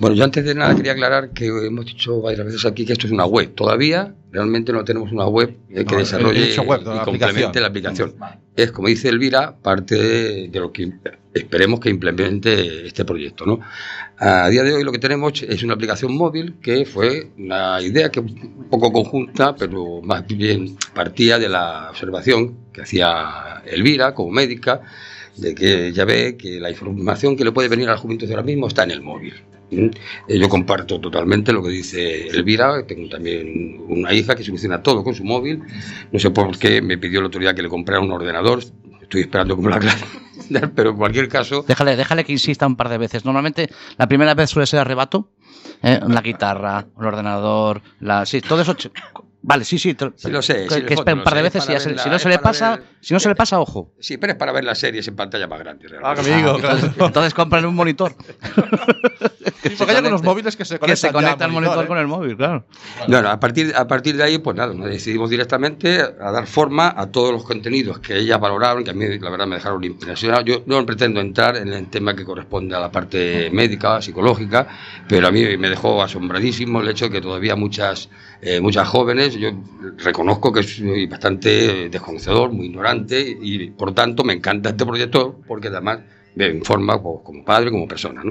Bueno, 0.00 0.16
yo 0.16 0.24
antes 0.24 0.42
de 0.46 0.54
nada 0.54 0.74
quería 0.74 0.92
aclarar 0.92 1.30
que 1.30 1.46
hemos 1.46 1.84
dicho 1.84 2.22
varias 2.22 2.46
veces 2.46 2.64
aquí 2.64 2.86
que 2.86 2.94
esto 2.94 3.06
es 3.06 3.12
una 3.12 3.26
web. 3.26 3.52
Todavía 3.54 4.14
realmente 4.32 4.72
no 4.72 4.82
tenemos 4.82 5.12
una 5.12 5.26
web 5.26 5.54
eh, 5.68 5.84
que 5.84 5.92
No, 5.92 5.98
desarrolle 5.98 6.56
web, 6.60 6.80
y 6.80 6.84
la 6.84 7.02
complemente 7.04 7.58
aplicación. 7.58 7.62
la 7.62 7.68
aplicación. 7.68 8.14
Es, 8.56 8.72
como 8.72 8.88
dice 8.88 9.10
Elvira, 9.10 9.56
parte 9.60 9.96
de, 9.96 10.48
de 10.48 10.58
lo 10.58 10.72
que 10.72 10.90
esperemos 11.34 11.80
que 11.80 11.90
implemente 11.90 12.86
este 12.86 13.04
proyecto. 13.04 13.44
¿no? 13.44 13.60
A 14.16 14.48
día 14.48 14.62
de 14.62 14.72
hoy 14.72 14.84
lo 14.84 14.90
que 14.90 14.98
tenemos 14.98 15.42
es 15.42 15.62
una 15.62 15.74
aplicación 15.74 16.14
móvil 16.16 16.54
que 16.62 16.86
fue 16.86 17.28
una 17.36 17.82
idea 17.82 18.10
que 18.10 18.20
un 18.20 18.68
poco 18.70 18.90
conjunta, 18.92 19.54
pero 19.54 20.00
más 20.02 20.26
bien 20.26 20.76
partía 20.94 21.38
de 21.38 21.50
la 21.50 21.88
observación 21.90 22.56
que 22.72 22.80
hacía 22.80 23.62
Elvira 23.66 24.14
como 24.14 24.30
médica, 24.30 24.80
de 25.36 25.54
que 25.54 25.92
ya 25.92 26.06
ve 26.06 26.38
que 26.38 26.58
la 26.58 26.70
información 26.70 27.36
que 27.36 27.44
le 27.44 27.52
puede 27.52 27.68
venir 27.68 27.88
a 27.88 27.92
la 27.92 27.98
juventud 27.98 28.30
ahora 28.30 28.42
mismo 28.42 28.66
está 28.66 28.84
en 28.84 28.92
el 28.92 29.02
móvil. 29.02 29.34
Eh, 29.70 29.90
Yo 30.38 30.48
comparto 30.48 31.00
totalmente 31.00 31.52
lo 31.52 31.62
que 31.62 31.70
dice 31.70 32.26
Elvira, 32.28 32.84
tengo 32.86 33.08
también 33.08 33.80
una 33.88 34.12
hija 34.12 34.34
que 34.34 34.44
soluciona 34.44 34.82
todo 34.82 35.04
con 35.04 35.14
su 35.14 35.24
móvil, 35.24 35.62
no 36.10 36.18
sé 36.18 36.30
por 36.30 36.58
qué 36.58 36.82
me 36.82 36.98
pidió 36.98 37.20
el 37.20 37.26
otro 37.26 37.40
día 37.40 37.54
que 37.54 37.62
le 37.62 37.68
comprara 37.68 38.00
un 38.00 38.10
ordenador, 38.10 38.60
estoy 39.00 39.22
esperando 39.22 39.56
que 39.56 39.62
me 39.62 39.68
lo 39.68 39.76
aclare, 39.76 40.00
pero 40.74 40.90
en 40.90 40.96
cualquier 40.96 41.28
caso, 41.28 41.64
Déjale, 41.66 41.96
déjale 41.96 42.24
que 42.24 42.32
insista 42.32 42.66
un 42.66 42.76
par 42.76 42.88
de 42.88 42.98
veces. 42.98 43.24
Normalmente 43.24 43.68
la 43.96 44.08
primera 44.08 44.34
vez 44.34 44.50
suele 44.50 44.66
ser 44.66 44.80
arrebato. 44.80 45.30
¿eh? 45.82 46.00
La 46.06 46.20
guitarra, 46.20 46.86
el 46.98 47.06
ordenador, 47.06 47.82
la, 48.00 48.26
sí, 48.26 48.40
todo 48.40 48.62
eso. 48.62 48.76
Vale, 49.42 49.64
sí, 49.64 49.78
sí. 49.78 49.94
te- 49.94 50.12
Sí 50.16 50.30
lo 50.30 50.42
sé, 50.42 50.66
Que, 50.66 50.74
sí, 50.74 50.82
que 50.82 50.94
un 51.12 51.22
par 51.24 51.34
de 51.34 51.42
veces 51.42 51.64
y 51.68 51.98
si 51.98 52.08
no 52.10 52.18
se 52.18 52.28
le 52.28 52.38
pasa, 52.38 52.76
ver- 52.76 52.84
si 53.00 53.14
no 53.14 53.20
se 53.20 53.28
le 53.30 53.34
pasa, 53.34 53.58
ojo. 53.58 53.90
sí, 53.98 54.18
pero 54.18 54.34
es 54.34 54.38
para 54.38 54.52
ver 54.52 54.64
las 54.64 54.78
series 54.78 55.08
en 55.08 55.16
pantalla 55.16 55.46
más 55.46 55.58
grande. 55.60 55.88
realmente. 55.88 56.32
amigo, 56.32 56.58
claro. 56.58 56.78
Entonces 57.06 57.32
compran 57.32 57.64
un 57.64 57.74
monitor. 57.74 58.14
Porque 59.78 59.92
hay 59.92 59.96
algunos 59.98 60.22
móviles 60.22 60.56
que 60.56 60.64
se 60.64 60.78
que 60.78 60.96
se 60.96 61.10
conectan 61.10 61.12
conecta 61.12 61.44
al 61.44 61.50
el 61.50 61.54
monitor 61.54 61.84
¿eh? 61.84 61.88
con 61.88 61.98
el 61.98 62.06
móvil, 62.06 62.36
claro. 62.36 62.66
No, 63.08 63.22
no, 63.22 63.28
a 63.30 63.38
partir, 63.40 63.72
a 63.74 63.86
partir 63.86 64.16
de 64.16 64.22
ahí, 64.24 64.38
pues 64.38 64.56
nada, 64.56 64.72
nos 64.74 64.88
decidimos 64.88 65.28
directamente 65.30 66.00
a 66.00 66.30
dar 66.30 66.46
forma 66.46 66.94
a 66.96 67.06
todos 67.10 67.32
los 67.32 67.44
contenidos 67.44 67.98
que 68.00 68.16
ellas 68.18 68.40
valoraron, 68.40 68.84
que 68.84 68.90
a 68.90 68.94
mí 68.94 69.06
la 69.18 69.30
verdad 69.30 69.46
me 69.46 69.56
dejaron 69.56 69.82
impresionado. 69.84 70.42
Yo 70.42 70.62
no 70.66 70.84
pretendo 70.86 71.20
entrar 71.20 71.56
en 71.56 71.72
el 71.72 71.88
tema 71.88 72.14
que 72.14 72.24
corresponde 72.24 72.74
a 72.76 72.80
la 72.80 72.90
parte 72.90 73.50
médica, 73.52 74.00
psicológica, 74.02 74.66
pero 75.08 75.28
a 75.28 75.30
mí 75.30 75.56
me 75.56 75.68
dejó 75.70 76.02
asombradísimo 76.02 76.80
el 76.80 76.88
hecho 76.88 77.06
de 77.06 77.10
que 77.12 77.20
todavía 77.20 77.54
muchas, 77.56 78.08
eh, 78.42 78.60
muchas 78.60 78.88
jóvenes, 78.88 79.34
yo 79.34 79.50
reconozco 79.98 80.52
que 80.52 80.62
soy 80.62 81.06
bastante 81.06 81.88
desconocedor, 81.88 82.52
muy 82.52 82.66
ignorante, 82.66 83.36
y 83.40 83.70
por 83.70 83.94
tanto 83.94 84.24
me 84.24 84.32
encanta 84.32 84.70
este 84.70 84.86
proyecto 84.86 85.40
porque 85.46 85.68
además 85.68 86.00
me 86.34 86.48
informa 86.48 87.00
como 87.02 87.44
padre, 87.44 87.70
como 87.70 87.86
persona. 87.86 88.22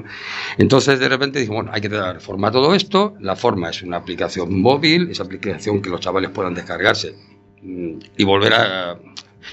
Entonces 0.58 0.98
de 0.98 1.08
repente 1.08 1.38
dije, 1.38 1.52
bueno, 1.52 1.70
hay 1.72 1.80
que 1.80 1.88
dar 1.88 2.20
forma 2.20 2.48
a 2.48 2.50
todo 2.50 2.74
esto. 2.74 3.14
La 3.20 3.36
forma 3.36 3.70
es 3.70 3.82
una 3.82 3.98
aplicación 3.98 4.60
móvil, 4.60 5.10
esa 5.10 5.22
aplicación 5.22 5.80
que 5.82 5.90
los 5.90 6.00
chavales 6.00 6.30
puedan 6.30 6.54
descargarse 6.54 7.14
mm, 7.62 7.98
y 8.16 8.24
volver 8.24 8.54
a, 8.54 8.98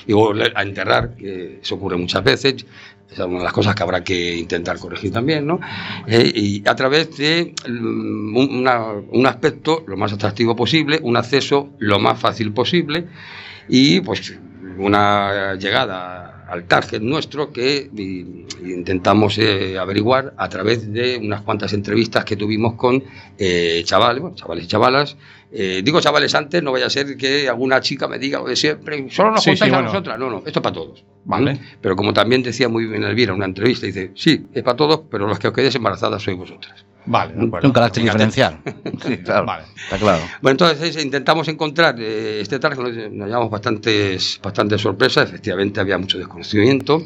y 0.06 0.13
volver 0.13 0.54
a 0.56 0.63
enterrar, 0.63 1.15
que 1.15 1.62
ocurre 1.72 1.98
muchas 1.98 2.24
veces. 2.24 2.65
Esa 3.12 3.24
es 3.24 3.28
una 3.30 3.38
de 3.39 3.43
las 3.46 3.54
cosas 3.54 3.74
que 3.74 3.84
habrá 3.84 4.04
que 4.04 4.36
intentar 4.36 4.78
corregir 4.80 5.12
también, 5.12 5.48
¿no? 5.48 5.60
Eh, 6.08 6.32
y 6.36 6.67
a 6.67 6.76
través 6.76 7.15
de 7.17 7.54
mm, 7.67 8.36
un, 8.38 8.56
una- 8.60 8.91
un 9.10 9.26
aspecto 9.26 9.84
lo 9.88 9.96
más 9.98 10.12
atractivo 10.13 10.56
posible, 10.56 11.00
un 11.04 11.15
acceso 11.17 11.70
lo 11.80 12.00
más 12.00 12.20
fácil 12.20 12.52
posible 12.54 13.08
y 13.70 14.02
pues 14.02 14.38
una 14.78 15.56
llegada 15.56 16.37
al 16.48 16.64
target 16.66 17.02
nuestro 17.02 17.52
que 17.52 17.90
intentamos 18.64 19.38
eh, 19.38 19.78
averiguar 19.78 20.34
a 20.38 20.50
través 20.50 20.92
de 20.92 21.18
unas 21.18 21.42
cuantas 21.42 21.74
entrevistas 21.74 22.26
que 22.26 22.36
tuvimos 22.36 22.76
con 22.76 23.04
eh, 23.38 23.82
chavales, 23.86 24.22
bueno, 24.22 24.36
chavales 24.36 24.66
y 24.66 24.68
chavalas. 24.68 25.18
Eh, 25.52 25.82
digo 25.84 26.02
chavales 26.02 26.36
antes, 26.36 26.62
no 26.62 26.72
vaya 26.72 26.88
a 26.88 26.90
ser 26.90 27.16
que 27.16 27.48
alguna 27.48 27.80
chica 27.80 28.08
me 28.08 28.20
diga 28.20 28.40
lo 28.40 28.46
de 28.48 28.56
siempre, 28.56 29.10
solo 29.10 29.32
nos 29.32 29.44
Sí, 29.44 29.52
contáis 29.52 29.70
sí, 29.70 29.74
a 29.74 29.78
bueno. 29.78 29.88
nosotras. 29.94 30.20
No, 30.20 30.30
no, 30.30 30.38
esto 30.40 30.60
es 30.60 30.64
para 30.64 30.74
todos. 30.74 31.04
Vale. 31.26 31.60
Pero 31.82 31.96
como 31.96 32.14
también 32.14 32.44
decía 32.44 32.68
muy 32.70 32.86
bien 32.86 33.04
Elvira 33.04 33.32
en 33.32 33.38
una 33.38 33.46
entrevista, 33.46 33.86
dice, 33.86 34.12
sí, 34.16 34.46
es 34.54 34.64
para 34.64 34.76
todos, 34.76 35.02
pero 35.10 35.28
los 35.28 35.40
que 35.40 35.48
os 35.48 35.54
quedéis 35.54 35.76
embarazadas 35.76 36.22
sois 36.22 36.38
vosotras. 36.38 36.86
Vale, 37.08 37.34
de 37.34 37.46
acuerdo. 37.46 37.67
un 37.67 37.74
carácter 37.74 38.04
diferencial. 38.04 38.60
Sí, 39.06 39.17
claro. 39.17 39.46
Vale. 39.46 39.65
Está 39.84 39.98
claro. 39.98 40.24
Bueno, 40.41 40.52
entonces 40.54 40.96
eh, 40.96 41.02
intentamos 41.02 41.48
encontrar 41.48 41.96
eh, 42.00 42.39
este 42.41 42.60
target, 42.60 42.80
nos, 42.80 43.12
nos 43.12 43.28
llevamos 43.28 43.50
bastantes, 43.50 44.39
bastantes 44.41 44.82
sorpresas, 44.82 45.30
efectivamente 45.30 45.80
había 45.80 45.98
mucho 45.98 46.17
desconocimiento, 46.17 47.04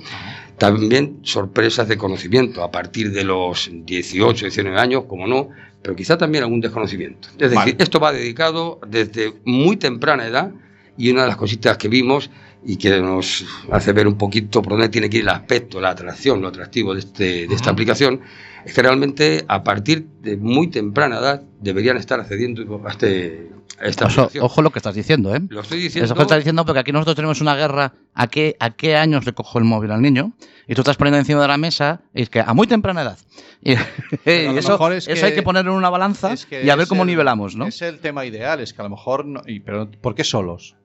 también 0.58 1.20
sorpresas 1.24 1.88
de 1.88 1.98
conocimiento 1.98 2.64
a 2.64 2.72
partir 2.72 3.12
de 3.12 3.24
los 3.24 3.70
18, 3.72 4.46
19 4.46 4.80
años, 4.80 5.04
como 5.08 5.28
no, 5.28 5.50
pero 5.82 5.96
quizá 5.96 6.18
también 6.18 6.44
algún 6.44 6.62
desconocimiento. 6.62 7.30
Es 7.32 7.50
decir, 7.50 7.56
Vale. 7.56 7.76
esto 7.80 8.00
va 8.00 8.12
dedicado 8.12 8.80
desde 8.88 9.34
muy 9.46 9.78
temprana 9.78 10.26
edad 10.26 10.52
y 10.98 11.10
una 11.10 11.24
de 11.24 11.28
las 11.30 11.38
cositas 11.38 11.78
que 11.78 11.88
vimos 11.88 12.30
y 12.64 12.78
que 12.78 13.02
nos 13.02 13.46
hace 13.72 13.92
ver 13.92 14.08
un 14.08 14.18
poquito 14.18 14.62
por 14.62 14.74
dónde 14.74 14.90
tiene 14.90 15.10
que 15.10 15.18
ir 15.18 15.24
el 15.24 15.30
aspecto, 15.30 15.82
la 15.82 15.90
atracción, 15.90 16.42
lo 16.42 16.50
atractivo 16.50 16.94
de, 16.94 17.00
este, 17.00 17.48
de 17.48 17.56
esta 17.56 17.72
aplicación, 17.72 18.22
es 18.66 18.74
que 18.74 18.82
realmente 18.82 19.46
a 19.48 19.64
partir 19.64 20.08
de 20.22 20.38
muy 20.38 20.68
temprana 20.70 21.20
edad 21.20 21.42
deberían 21.60 21.98
estar 21.98 22.20
accediendo 22.20 22.82
a, 22.86 22.92
este, 22.92 23.52
a 23.80 23.86
esta 23.86 24.06
Ojo, 24.06 24.30
ojo 24.42 24.62
lo 24.62 24.70
que 24.72 24.80
estás 24.80 24.96
diciendo, 24.96 25.36
¿eh? 25.36 25.40
Lo 25.50 25.62
estoy 25.62 25.80
diciendo. 25.80 26.06
Eso 26.06 26.16
que 26.16 26.22
estás 26.22 26.38
diciendo 26.38 26.66
porque 26.66 26.80
aquí 26.80 26.92
nosotros 26.92 27.16
tenemos 27.16 27.42
una 27.42 27.56
guerra 27.56 27.94
a 28.14 28.28
qué, 28.28 28.56
a 28.60 28.72
qué 28.72 28.96
años 28.96 29.26
le 29.26 29.34
cojo 29.34 29.58
el 29.60 29.66
móvil 29.66 29.92
al 29.92 30.02
niño 30.02 30.34
y 30.68 30.76
tú 30.76 30.82
estás 30.82 30.98
poniendo 30.98 31.18
encima 31.20 31.42
de 31.42 31.48
la 31.48 31.58
mesa 31.58 32.02
y 32.14 32.22
es 32.24 32.30
que 32.30 32.40
a 32.42 32.54
muy 32.54 32.68
temprana 32.68 33.02
edad. 33.02 33.18
Y, 33.64 33.74
y 33.74 34.46
lo 34.46 34.58
eso, 34.58 34.90
es 34.92 35.08
eso 35.08 35.22
que- 35.22 35.26
hay 35.28 35.36
que 35.36 35.44
ponerlo 35.44 35.72
en 35.74 35.78
una 35.78 35.92
balanza 35.92 36.34
Es 36.34 36.48
que 36.48 36.66
y 36.66 36.70
a 36.72 36.76
ver 36.76 36.88
cómo 36.88 37.04
el- 37.04 37.08
nivelamos, 37.10 37.56
¿no? 37.56 37.68
Es 37.68 37.82
el 37.84 38.00
tema 38.00 38.26
ideal, 38.26 38.60
es 38.60 38.74
que 38.74 38.82
a 38.82 38.86
lo 38.86 38.90
mejor. 38.90 39.24
No, 39.26 39.42
y- 39.46 39.60
pero 39.60 39.90
¿por 39.92 40.16
qué 40.16 40.24
solos? 40.24 40.76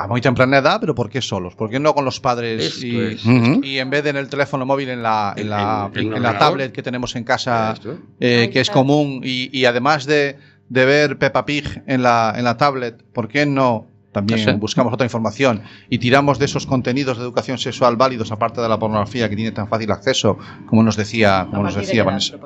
A 0.00 0.06
muy 0.06 0.20
temprana 0.20 0.58
edad, 0.58 0.78
pero 0.80 0.94
¿por 0.94 1.10
qué 1.10 1.20
solos? 1.20 1.56
¿Por 1.56 1.68
qué 1.70 1.80
no 1.80 1.92
con 1.92 2.04
los 2.04 2.20
padres 2.20 2.82
y, 2.84 2.96
es. 2.98 3.24
Y 3.62 3.78
en 3.78 3.90
vez 3.90 4.04
de 4.04 4.10
en 4.10 4.16
el 4.16 4.28
teléfono 4.28 4.64
móvil, 4.64 4.88
en 4.90 5.02
la, 5.02 5.32
en 5.36 5.42
En- 5.44 5.50
la, 5.50 5.90
en- 5.92 5.98
en 6.00 6.06
un 6.06 6.16
en 6.16 6.22
la 6.22 6.28
ordenador. 6.28 6.38
tablet 6.38 6.72
que 6.72 6.82
tenemos 6.84 7.16
en 7.16 7.24
casa, 7.24 7.74
eh, 8.20 8.48
que 8.52 8.60
es 8.60 8.70
común, 8.70 9.20
y, 9.24 9.50
y 9.58 9.64
además 9.64 10.06
de, 10.06 10.36
de 10.68 10.84
ver 10.84 11.18
Peppa 11.18 11.44
Pig 11.44 11.82
en 11.86 12.02
la, 12.04 12.32
en 12.36 12.44
la 12.44 12.56
tablet, 12.56 13.02
¿por 13.12 13.26
qué 13.26 13.44
no 13.44 13.86
también 14.18 14.44
No 14.46 14.52
sé. 14.52 14.58
buscamos 14.58 14.92
otra 14.92 15.04
información 15.06 15.62
y 15.90 15.98
tiramos 15.98 16.38
de 16.38 16.44
esos 16.44 16.66
contenidos 16.66 17.16
de 17.18 17.24
educación 17.24 17.58
sexual 17.58 17.96
válidos, 17.96 18.30
aparte 18.32 18.60
de 18.60 18.68
la 18.68 18.78
pornografía 18.78 19.28
que 19.28 19.36
tiene 19.36 19.52
tan 19.52 19.68
fácil 19.68 19.90
acceso, 19.90 20.38
como 20.66 20.82
nos 20.82 20.96
decía, 20.96 21.46
como 21.50 21.62
nos 21.64 21.74
decía 21.74 22.04
Vanessa? 22.04 22.36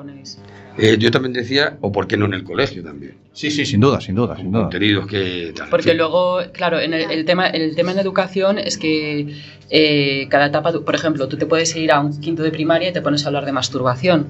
Eh, 0.75 0.97
yo 0.99 1.11
también 1.11 1.33
decía, 1.33 1.77
o 1.81 1.91
por 1.91 2.07
qué 2.07 2.17
no 2.17 2.25
en 2.25 2.33
el 2.33 2.43
colegio 2.43 2.83
también. 2.83 3.15
Sí, 3.31 3.51
sí, 3.51 3.63
sin 3.63 3.79
duda, 3.79 4.01
sin 4.01 4.15
duda, 4.15 4.35
sin 4.35 4.51
duda. 4.51 4.63
Contenidos 4.63 5.05
que. 5.05 5.53
tal, 5.55 5.65
en 5.65 5.69
Porque 5.69 5.89
fin. 5.89 5.97
luego, 5.99 6.39
claro, 6.51 6.79
en 6.79 6.93
el, 6.95 7.11
el 7.11 7.25
tema, 7.25 7.45
el 7.47 7.75
tema 7.75 7.91
en 7.91 7.99
educación 7.99 8.57
es 8.57 8.79
que 8.79 9.35
eh, 9.69 10.27
cada 10.29 10.47
etapa, 10.47 10.71
por 10.71 10.95
ejemplo, 10.95 11.27
tú 11.27 11.37
te 11.37 11.45
puedes 11.45 11.75
ir 11.75 11.91
a 11.91 11.99
un 11.99 12.19
quinto 12.19 12.41
de 12.41 12.49
primaria 12.49 12.89
y 12.89 12.93
te 12.93 13.01
pones 13.01 13.23
a 13.23 13.27
hablar 13.27 13.45
de 13.45 13.51
masturbación, 13.51 14.27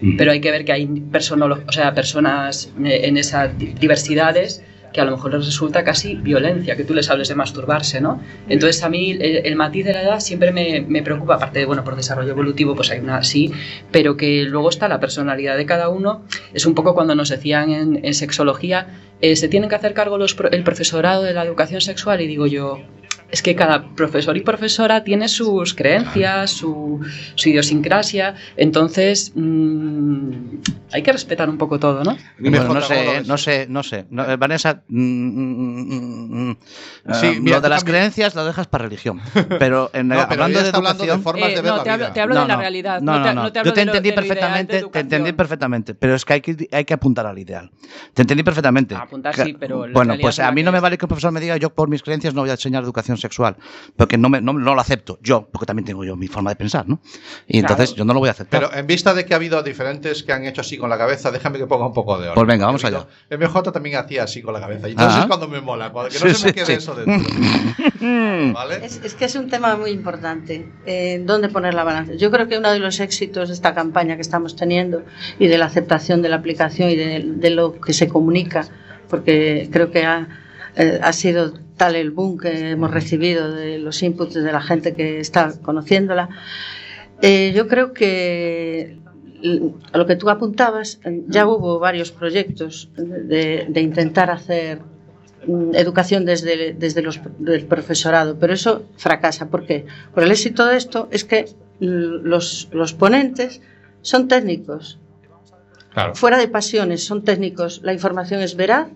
Mm. 0.00 0.16
pero 0.16 0.32
hay 0.32 0.40
que 0.40 0.50
ver 0.50 0.64
que 0.64 0.72
hay 0.72 0.86
personolo- 0.86 1.62
o 1.68 1.72
sea, 1.72 1.94
personas 1.94 2.72
eh, 2.84 3.02
en 3.04 3.16
esas 3.16 3.56
di- 3.56 3.74
diversidades 3.78 4.62
que 4.94 5.00
a 5.00 5.04
lo 5.04 5.10
mejor 5.10 5.34
les 5.34 5.44
resulta 5.44 5.82
casi 5.82 6.14
violencia 6.14 6.76
que 6.76 6.84
tú 6.84 6.94
les 6.94 7.10
hables 7.10 7.26
de 7.26 7.34
masturbarse, 7.34 8.00
¿no? 8.00 8.20
Entonces 8.48 8.80
a 8.84 8.88
mí 8.88 9.10
el, 9.10 9.44
el 9.44 9.56
matiz 9.56 9.84
de 9.84 9.92
la 9.92 10.02
edad 10.02 10.20
siempre 10.20 10.52
me, 10.52 10.82
me, 10.82 11.02
preocupa, 11.02 11.34
aparte 11.34 11.58
de, 11.58 11.66
bueno, 11.66 11.82
por 11.82 11.96
desarrollo 11.96 12.30
evolutivo, 12.30 12.76
pues 12.76 12.92
hay 12.92 13.00
una 13.00 13.24
sí, 13.24 13.52
pero 13.90 14.16
que 14.16 14.44
luego 14.44 14.70
está 14.70 14.86
la 14.86 15.00
personalidad 15.00 15.56
de 15.56 15.66
cada 15.66 15.88
uno. 15.88 16.22
Es 16.54 16.64
un 16.64 16.76
poco 16.76 16.94
cuando 16.94 17.16
nos 17.16 17.28
decían 17.28 17.70
en, 17.70 18.14
sexología, 18.14 18.86
eh, 19.20 19.34
se 19.34 19.48
tienen 19.48 19.68
que 19.68 19.74
hacer 19.74 19.94
cargo 19.94 20.16
el 20.16 20.62
profesorado 20.62 21.24
de 21.24 21.34
la 21.34 21.44
educación 21.44 21.80
sexual 21.80 22.20
y 22.20 22.28
digo 22.28 22.46
yo, 22.46 22.78
es 23.30 23.42
que 23.42 23.54
cada 23.56 23.94
profesor 23.94 24.36
y 24.36 24.40
profesora 24.42 25.02
tiene 25.04 25.28
sus 25.28 25.74
creencias, 25.74 26.50
su, 26.52 27.00
su 27.34 27.48
idiosincrasia, 27.48 28.34
entonces 28.56 29.32
mmm, 29.34 30.58
hay 30.92 31.02
que 31.02 31.12
respetar 31.12 31.48
un 31.50 31.58
poco 31.58 31.78
todo, 31.80 32.04
¿no? 32.04 32.16
Bueno, 32.38 32.72
no 32.74 32.80
sé, 32.80 33.22
no 33.26 33.36
sé, 33.36 33.66
no 33.68 33.82
sé. 33.82 34.06
No, 34.10 34.24
eh, 34.30 34.36
Vanessa, 34.36 34.82
mm, 34.88 36.48
mm, 36.50 36.56
sí, 37.12 37.36
uh, 37.38 37.42
mira, 37.42 37.56
lo 37.56 37.62
de 37.62 37.68
las 37.68 37.80
también... 37.84 37.96
creencias 38.02 38.34
lo 38.34 38.44
dejas 38.44 38.66
para 38.66 38.84
religión, 38.84 39.20
pero, 39.58 39.90
en, 39.92 40.08
no, 40.08 40.14
pero 40.28 40.44
hablando 40.44 40.62
de 40.62 40.68
hablando 40.68 41.04
educación... 41.04 41.18
de 41.18 41.22
formas 41.22 41.48
Eh, 41.50 41.54
de 41.56 41.62
ver 41.62 41.70
no, 41.72 41.76
la 41.78 41.82
te 41.82 41.90
hablo, 41.90 42.04
vida. 42.04 42.12
te 42.14 42.20
hablo 42.20 42.34
No, 42.34 42.40
de 42.42 42.48
la 42.48 42.54
no, 42.54 42.60
realidad. 42.60 43.00
No, 43.00 43.12
te, 43.22 43.34
no, 43.34 43.42
no. 43.42 43.52
te 43.52 43.58
hablo 43.58 43.70
Yo 43.70 43.74
te 43.74 43.80
entendí 43.82 44.10
lo 44.10 44.14
perfectamente, 44.14 44.82
te 44.84 44.98
entendí 45.00 45.32
perfectamente, 45.32 45.94
pero 45.94 46.14
es 46.14 46.24
que 46.24 46.32
hay 46.34 46.40
que, 46.40 46.68
hay 46.70 46.84
que 46.84 46.94
apuntar 46.94 47.26
al 47.26 47.38
ideal. 47.38 47.70
Te 48.12 48.22
entendí 48.22 48.42
perfectamente. 48.42 48.94
A 48.94 49.00
apuntar 49.02 49.34
Que- 49.34 49.42
sí, 49.44 49.56
pero 49.58 49.86
Bueno, 49.92 50.14
pues 50.20 50.38
a 50.38 50.50
mí 50.52 50.62
no 50.62 50.70
me 50.72 50.80
vale 50.80 50.98
que 50.98 51.04
un 51.04 51.08
profesor 51.08 51.32
me 51.32 51.40
diga 51.40 51.56
yo 51.56 51.70
por 51.74 51.88
mis 51.88 52.02
creencias 52.02 52.34
no 52.34 52.42
voy 52.42 52.50
a 52.50 52.54
enseñar 52.54 52.82
educación 52.84 53.16
sexual, 53.24 53.56
porque 53.96 54.16
no, 54.18 54.28
me, 54.28 54.40
no, 54.40 54.52
no 54.52 54.74
lo 54.74 54.80
acepto 54.80 55.18
yo, 55.22 55.48
porque 55.50 55.66
también 55.66 55.86
tengo 55.86 56.04
yo 56.04 56.14
mi 56.16 56.28
forma 56.28 56.50
de 56.50 56.56
pensar, 56.56 56.88
¿no? 56.88 57.00
Y 57.48 57.58
entonces 57.58 57.90
Claro. 57.90 57.98
yo 57.98 58.04
no 58.04 58.14
lo 58.14 58.20
voy 58.20 58.28
a 58.28 58.32
aceptar. 58.32 58.60
Pero 58.60 58.74
en 58.78 58.86
vista 58.86 59.14
de 59.14 59.24
que 59.24 59.32
ha 59.34 59.36
habido 59.36 59.62
diferentes 59.62 60.22
que 60.22 60.32
han 60.32 60.44
hecho 60.44 60.60
así 60.60 60.76
con 60.78 60.90
la 60.90 60.98
cabeza, 60.98 61.30
déjame 61.30 61.58
que 61.58 61.66
ponga 61.66 61.86
un 61.86 61.92
poco 61.94 62.16
de 62.18 62.24
orden. 62.28 62.34
Pues 62.34 62.46
venga, 62.46 62.66
vamos 62.66 62.84
allá. 62.84 63.06
MJ 63.30 63.62
también 63.72 63.96
hacía 63.96 64.24
así 64.24 64.42
con 64.42 64.52
la 64.54 64.60
cabeza. 64.60 64.88
Y 64.88 64.92
entonces 64.92 65.14
Ajá. 65.14 65.22
es 65.22 65.26
cuando 65.28 65.48
me 65.48 65.60
mola, 65.60 65.90
cuando 65.90 66.10
que 66.10 66.18
no 66.18 66.26
Sí, 66.30 66.34
se 66.34 66.46
me 66.46 66.48
sí, 66.50 66.54
quede 66.54 66.66
sí. 66.66 66.72
eso 66.72 66.94
dentro. 66.94 67.32
¿Vale? 68.54 68.84
Es, 68.84 69.00
es 69.02 69.14
que 69.14 69.24
es 69.24 69.34
un 69.36 69.48
tema 69.48 69.76
muy 69.76 69.90
importante. 69.90 70.68
Eh, 70.86 71.22
¿Dónde 71.24 71.48
poner 71.48 71.74
la 71.74 71.84
balanza? 71.84 72.14
Yo 72.14 72.30
creo 72.30 72.48
que 72.48 72.58
uno 72.58 72.70
de 72.70 72.78
los 72.78 73.00
éxitos 73.00 73.48
de 73.48 73.54
esta 73.54 73.74
campaña 73.74 74.16
que 74.16 74.22
estamos 74.22 74.56
teniendo 74.56 75.02
y 75.38 75.46
de 75.46 75.58
la 75.58 75.66
aceptación 75.66 76.22
de 76.22 76.28
la 76.28 76.36
aplicación 76.36 76.90
y 76.90 76.96
de, 76.96 77.22
de 77.24 77.50
lo 77.50 77.80
que 77.80 77.92
se 77.92 78.08
comunica, 78.08 78.66
porque 79.08 79.68
creo 79.72 79.90
que 79.90 80.04
ha, 80.04 80.28
eh, 80.76 80.98
ha 81.02 81.12
sido 81.12 81.52
tal 81.76 81.96
el 81.96 82.10
boom 82.10 82.38
que 82.38 82.70
hemos 82.70 82.90
recibido 82.90 83.52
de 83.52 83.78
los 83.78 84.02
inputs 84.02 84.34
de 84.34 84.52
la 84.52 84.60
gente 84.60 84.94
que 84.94 85.20
está 85.20 85.52
conociéndola. 85.62 86.28
Eh, 87.22 87.52
yo 87.54 87.68
creo 87.68 87.92
que 87.92 88.98
a 89.92 89.98
lo 89.98 90.06
que 90.06 90.16
tú 90.16 90.30
apuntabas, 90.30 91.00
ya 91.28 91.46
hubo 91.46 91.78
varios 91.78 92.10
proyectos 92.12 92.88
de, 92.96 93.66
de 93.68 93.80
intentar 93.82 94.30
hacer 94.30 94.78
mm, 95.46 95.74
educación 95.74 96.24
desde, 96.24 96.72
desde 96.72 97.02
los, 97.02 97.20
del 97.38 97.66
profesorado, 97.66 98.38
pero 98.38 98.54
eso 98.54 98.84
fracasa. 98.96 99.48
¿Por 99.50 99.66
qué? 99.66 99.84
Por 100.14 100.22
el 100.22 100.30
éxito 100.30 100.64
de 100.66 100.76
esto 100.76 101.08
es 101.10 101.24
que 101.24 101.46
los, 101.78 102.68
los 102.72 102.92
ponentes 102.94 103.60
son 104.02 104.28
técnicos, 104.28 104.98
Claro. 105.92 106.14
fuera 106.16 106.38
de 106.38 106.48
pasiones, 106.48 107.04
son 107.04 107.22
técnicos, 107.22 107.80
la 107.84 107.92
información 107.92 108.40
es 108.40 108.56
veraz 108.56 108.88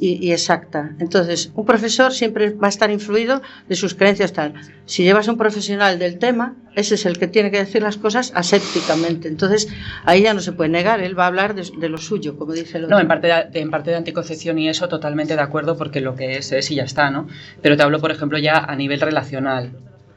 y, 0.00 0.26
y 0.26 0.32
exacta. 0.32 0.92
Entonces, 0.98 1.52
un 1.54 1.66
profesor 1.66 2.12
siempre 2.12 2.50
va 2.50 2.66
a 2.66 2.70
estar 2.70 2.90
influido 2.90 3.42
de 3.68 3.76
sus 3.76 3.94
creencias 3.94 4.32
tal. 4.32 4.54
Si 4.86 5.04
llevas 5.04 5.28
a 5.28 5.32
un 5.32 5.38
profesional 5.38 5.98
del 5.98 6.18
tema, 6.18 6.56
ese 6.74 6.94
es 6.94 7.04
el 7.04 7.18
que 7.18 7.28
tiene 7.28 7.50
que 7.50 7.58
decir 7.58 7.82
las 7.82 7.98
cosas 7.98 8.32
asépticamente. 8.34 9.28
Entonces, 9.28 9.68
ahí 10.04 10.22
ya 10.22 10.34
no 10.34 10.40
se 10.40 10.52
puede 10.52 10.70
negar, 10.70 11.00
él 11.00 11.18
va 11.18 11.24
a 11.24 11.28
hablar 11.28 11.54
de, 11.54 11.70
de 11.78 11.88
lo 11.88 11.98
suyo, 11.98 12.38
como 12.38 12.52
dice 12.52 12.78
el 12.78 12.84
otro. 12.84 12.96
No, 12.96 13.02
en 13.02 13.08
parte, 13.08 13.26
de, 13.26 13.60
en 13.60 13.70
parte 13.70 13.90
de 13.90 13.96
anticoncepción 13.96 14.58
y 14.58 14.68
eso 14.68 14.88
totalmente 14.88 15.36
de 15.36 15.42
acuerdo 15.42 15.76
porque 15.76 16.00
lo 16.00 16.16
que 16.16 16.38
es 16.38 16.50
es 16.52 16.70
y 16.70 16.76
ya 16.76 16.84
está, 16.84 17.10
¿no? 17.10 17.28
Pero 17.60 17.76
te 17.76 17.82
hablo, 17.82 18.00
por 18.00 18.10
ejemplo, 18.10 18.38
ya 18.38 18.56
a 18.56 18.74
nivel 18.76 19.00
relacional. 19.00 19.72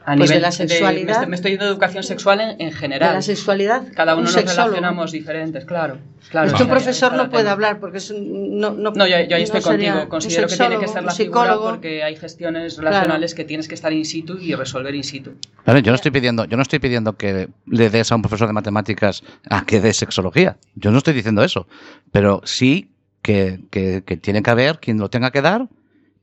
A 0.06 0.16
Pues 0.18 0.30
de 0.30 0.36
nivel 0.36 0.42
la 0.42 0.52
sexualidad. 0.52 1.06
me, 1.06 1.12
estoy, 1.14 1.28
me 1.30 1.36
estoy 1.38 1.52
yendo 1.52 1.66
de 1.66 1.72
educación 1.72 2.04
sexual 2.04 2.42
en, 2.42 2.50
en 2.60 2.70
de 2.70 2.72
general. 2.74 3.14
la 3.14 3.22
sexualidad, 3.22 3.84
Cada 3.96 4.14
uno 4.14 4.20
un 4.20 4.24
nos 4.26 4.34
sexólogo. 4.34 4.64
relacionamos 4.72 5.12
diferentes, 5.14 5.64
claro. 5.64 5.98
claro 6.30 6.48
Es 6.48 6.54
que 6.56 6.64
un 6.64 6.70
profesor 6.70 7.14
no 7.14 7.30
puede 7.30 7.48
hablar 7.50 7.80
porque 7.80 8.00
es 8.00 8.12
un- 8.12 8.60
no, 8.60 8.72
no, 8.72 8.92
No, 8.92 9.08
yo, 9.08 9.16
yo 9.22 9.38
ahí 9.38 9.44
estoy 9.44 9.62
no 9.62 9.68
contigo. 9.68 10.10
Considero 10.10 10.48
que 10.50 10.58
tiene 10.58 10.78
que 10.78 10.86
un 10.88 11.06
la 11.06 11.12
figura 11.14 11.14
psicólogo. 11.14 11.70
porque 11.70 12.04
hay 12.04 12.18
gestiones 12.18 12.76
relacionales 12.78 13.34
que 13.34 13.46
tienes 13.46 13.70
que 13.70 13.76
estar 13.76 13.94
in 13.94 14.04
situ 14.04 14.38
y 14.38 14.54
resolver 14.56 14.94
in 14.94 15.06
situ. 15.06 15.36
Claro, 15.64 15.80
yo 15.80 15.92
no 15.92 15.96
estoy 15.96 16.12
pidiendo, 16.12 16.44
yo 16.46 16.58
no 16.58 16.64
estoy 16.64 16.80
pidiendo 16.80 17.16
que 17.16 17.48
le 17.66 17.90
des 17.90 18.12
a 18.12 18.16
un 18.16 18.22
profesor 18.24 18.48
de 18.48 18.54
matemáticas 18.54 19.24
a 19.50 19.66
que 19.66 19.80
dé 19.80 19.94
sexología. 19.94 20.58
Yo 20.76 20.92
no 20.92 20.98
estoy 20.98 21.14
diciendo 21.14 21.44
eso. 21.46 21.66
Pero 22.12 22.42
sí 22.44 22.92
que, 23.22 23.62
que- 23.72 24.04
que 24.06 24.18
tiene 24.18 24.44
que 24.44 24.50
haber 24.52 24.80
quien 24.80 24.98
lo 25.00 25.10
tenga 25.10 25.32
que 25.32 25.42
dar 25.42 25.68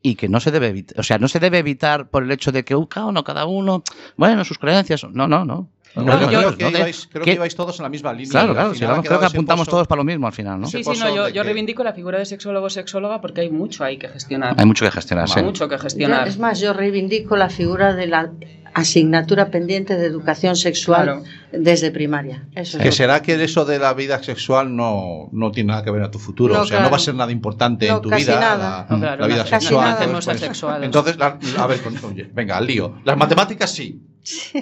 y 0.02 0.14
que 0.14 0.28
no 0.28 0.40
se 0.40 0.50
debe 0.50 0.68
evitar. 0.68 0.98
O 0.98 1.02
sea, 1.02 1.18
no 1.18 1.28
se 1.28 1.40
debe 1.40 1.58
evitar 1.58 2.08
por 2.08 2.22
el 2.22 2.30
hecho 2.30 2.52
de 2.52 2.64
que 2.64 2.74
uh, 2.74 2.86
cada 2.86 3.06
uno, 3.06 3.24
cada 3.24 3.46
uno, 3.46 3.82
bueno, 4.16 4.44
sus 4.44 4.58
creencias. 4.58 5.04
No, 5.12 5.28
no, 5.28 5.44
no. 5.44 5.68
No, 5.96 6.04
No, 6.04 6.20
yo 6.20 6.30
yo- 6.30 6.38
creo, 6.38 6.56
que, 6.56 6.64
no 6.64 6.70
de- 6.70 6.78
ibais, 6.78 7.08
creo 7.10 7.24
que- 7.24 7.32
ibais 7.32 7.54
todos 7.56 7.78
en 7.80 7.82
la 7.82 7.88
misma 7.88 8.12
línea. 8.12 8.30
Claro, 8.30 8.52
claro. 8.54 8.72
vamos, 8.92 9.06
creo 9.06 9.18
que 9.20 9.26
apuntamos 9.26 9.66
pozo- 9.66 9.70
todos 9.72 9.86
para 9.88 9.98
lo 10.00 10.04
mismo 10.04 10.26
al 10.28 10.32
final, 10.32 10.60
¿no? 10.60 10.66
Sí, 10.68 10.84
sí, 10.84 10.90
no, 11.00 11.08
yo, 11.14 11.28
yo 11.28 11.34
que- 11.34 11.42
reivindico 11.42 11.82
la 11.82 11.92
figura 11.92 12.18
de 12.18 12.26
sexólogo 12.26 12.66
o 12.66 12.70
sexóloga 12.70 13.20
porque 13.20 13.40
hay 13.40 13.50
mucho 13.50 13.82
ahí 13.82 13.96
que 13.98 14.08
gestionar. 14.08 14.54
Hay 14.56 14.66
mucho 14.66 14.84
que 14.84 14.90
gestionar, 14.92 15.28
sí. 15.28 15.42
mucho 15.42 15.68
que 15.68 15.74
Yo- 15.76 15.82
gestionar. 15.82 16.28
es 16.28 16.38
más, 16.38 16.60
yo 16.60 16.72
reivindico 16.72 17.36
la 17.36 17.50
figura 17.50 17.92
de 17.94 18.06
la 18.06 18.30
asignatura 18.72 19.50
pendiente 19.50 19.96
de 19.96 20.06
educación 20.06 20.54
sexual 20.54 21.02
Claro. 21.02 21.22
desde 21.50 21.90
primaria. 21.90 22.46
Eso 22.54 22.76
es 22.78 22.82
Que 22.84 22.92
será 22.92 23.20
que 23.20 23.42
eso 23.42 23.64
de 23.64 23.80
la 23.80 23.92
vida 23.94 24.22
sexual 24.22 24.76
no, 24.76 25.28
no 25.32 25.50
tiene 25.50 25.68
nada 25.72 25.82
que 25.82 25.90
ver 25.90 26.02
a 26.04 26.10
tu 26.12 26.20
futuro. 26.20 26.54
No, 26.54 26.60
o 26.60 26.64
sea, 26.64 26.76
claro. 26.76 26.84
no 26.84 26.90
va 26.92 26.96
a 26.96 27.00
ser 27.00 27.14
nada 27.16 27.32
importante 27.32 27.88
No, 27.88 27.96
en 27.96 28.02
tu 28.02 28.08
casi 28.10 28.24
vida. 28.26 28.38
nada. 28.38 28.86
La, 28.88 28.94
No, 28.96 29.00
claro, 29.02 29.20
la 29.22 29.26
vida 29.26 29.44
casi 29.44 29.66
sexual. 29.66 29.90
nada. 29.90 30.04
Entonces, 30.04 30.28
Hacemos 30.36 30.40
sexual. 30.56 30.84
entonces, 30.84 31.16
la- 31.18 31.38
a 31.58 31.66
ver, 31.66 31.80
con- 31.82 31.96
oye, 32.12 32.30
venga, 32.32 32.58
al 32.58 32.66
lío. 32.68 32.94
Las 33.04 33.16
matemáticas 33.56 33.72
sí. 33.72 34.00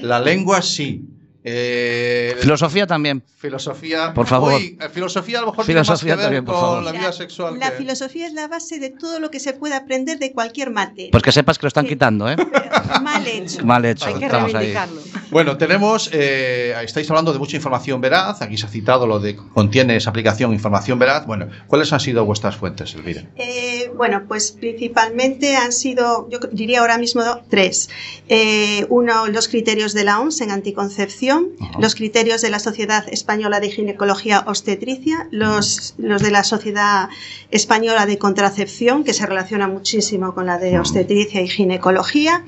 La 0.00 0.20
lengua 0.20 0.62
sí. 0.62 1.04
Eh, 1.50 2.36
Filosofía 2.40 2.86
también. 2.86 3.22
filosofía. 3.38 4.12
Por 4.14 4.26
favor. 4.26 4.54
Uy, 4.54 4.76
eh, 4.80 4.88
filosofía 4.92 5.38
a 5.38 5.40
lo 5.42 5.48
mejor 5.48 5.64
Filosofía 5.64 5.84
tiene 5.86 5.88
más 5.88 6.00
que 6.00 6.06
ver 6.16 6.24
también, 6.24 6.44
por 6.44 6.54
con 6.54 6.60
favor. 6.62 6.82
la 6.82 6.92
vida 6.92 7.02
La- 7.04 7.12
sexual. 7.12 7.58
La 7.58 7.70
que- 7.70 7.76
filosofía 7.78 8.26
es 8.26 8.32
la 8.32 8.48
base 8.48 8.78
de 8.80 8.90
todo 8.90 9.20
lo 9.20 9.30
que 9.30 9.38
se 9.40 9.52
puede 9.52 9.74
aprender 9.74 10.18
de 10.18 10.32
cualquier 10.32 10.70
mate. 10.70 11.08
Pues 11.12 11.22
que 11.22 11.30
sepas 11.32 11.56
que 11.58 11.64
lo 11.64 11.68
están 11.68 11.84
Sí. 11.84 11.90
quitando, 11.90 12.28
¿eh? 12.28 12.36
Mal 13.02 13.26
hecho. 13.26 13.64
Mal 13.64 13.84
hecho. 13.84 14.06
Hay 14.06 14.14
que 14.14 14.24
Estamos 14.26 14.46
ahí. 14.48 14.72
reivindicarlo. 14.74 15.00
Bueno, 15.30 15.56
tenemos, 15.56 16.10
eh, 16.12 16.74
estáis 16.82 17.08
hablando 17.10 17.32
de 17.32 17.38
mucha 17.38 17.56
información 17.56 18.00
veraz, 18.00 18.42
aquí 18.42 18.56
se 18.56 18.66
ha 18.66 18.68
citado 18.68 19.06
lo 19.06 19.20
de 19.20 19.36
contiene 19.36 19.96
esa 19.96 20.10
aplicación 20.10 20.52
información 20.52 20.98
veraz. 20.98 21.24
Bueno, 21.26 21.48
¿cuáles 21.68 21.92
han 21.92 22.00
sido 22.00 22.24
vuestras 22.24 22.56
fuentes, 22.56 22.94
Elvira? 22.94 23.24
Eh, 23.36 23.90
bueno, 23.96 24.24
pues 24.26 24.50
principalmente 24.52 25.54
han 25.56 25.72
sido, 25.72 26.28
yo 26.30 26.38
diría 26.50 26.80
ahora 26.80 26.98
mismo 26.98 27.22
tres. 27.48 27.88
Eh, 28.28 28.84
uno, 28.88 29.28
los 29.28 29.48
criterios 29.48 29.92
de 29.94 30.04
la 30.04 30.18
OMS 30.20 30.40
en 30.42 30.50
anticoncepción, 30.50 31.37
Los 31.78 31.94
criterios 31.94 32.42
de 32.42 32.50
la 32.50 32.58
Sociedad 32.58 33.04
Española 33.08 33.60
de 33.60 33.70
Ginecología 33.70 34.44
Obstetricia, 34.46 35.28
los, 35.30 35.94
los 35.98 36.22
de 36.22 36.30
la 36.30 36.44
Sociedad 36.44 37.08
Española 37.50 38.06
de 38.06 38.18
Contracepción, 38.18 39.04
que 39.04 39.14
se 39.14 39.26
relaciona 39.26 39.68
muchísimo 39.68 40.34
con 40.34 40.46
la 40.46 40.58
de 40.58 40.78
obstetricia 40.78 41.40
y 41.40 41.48
ginecología. 41.48 42.44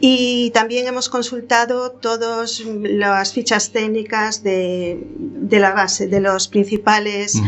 Y 0.00 0.50
también 0.50 0.86
hemos 0.86 1.08
consultado 1.08 1.92
todas 1.92 2.60
las 2.60 3.32
fichas 3.32 3.70
técnicas 3.70 4.42
de, 4.42 4.98
de 5.16 5.58
la 5.60 5.72
base, 5.72 6.06
de 6.06 6.20
los 6.20 6.48
principales 6.48 7.40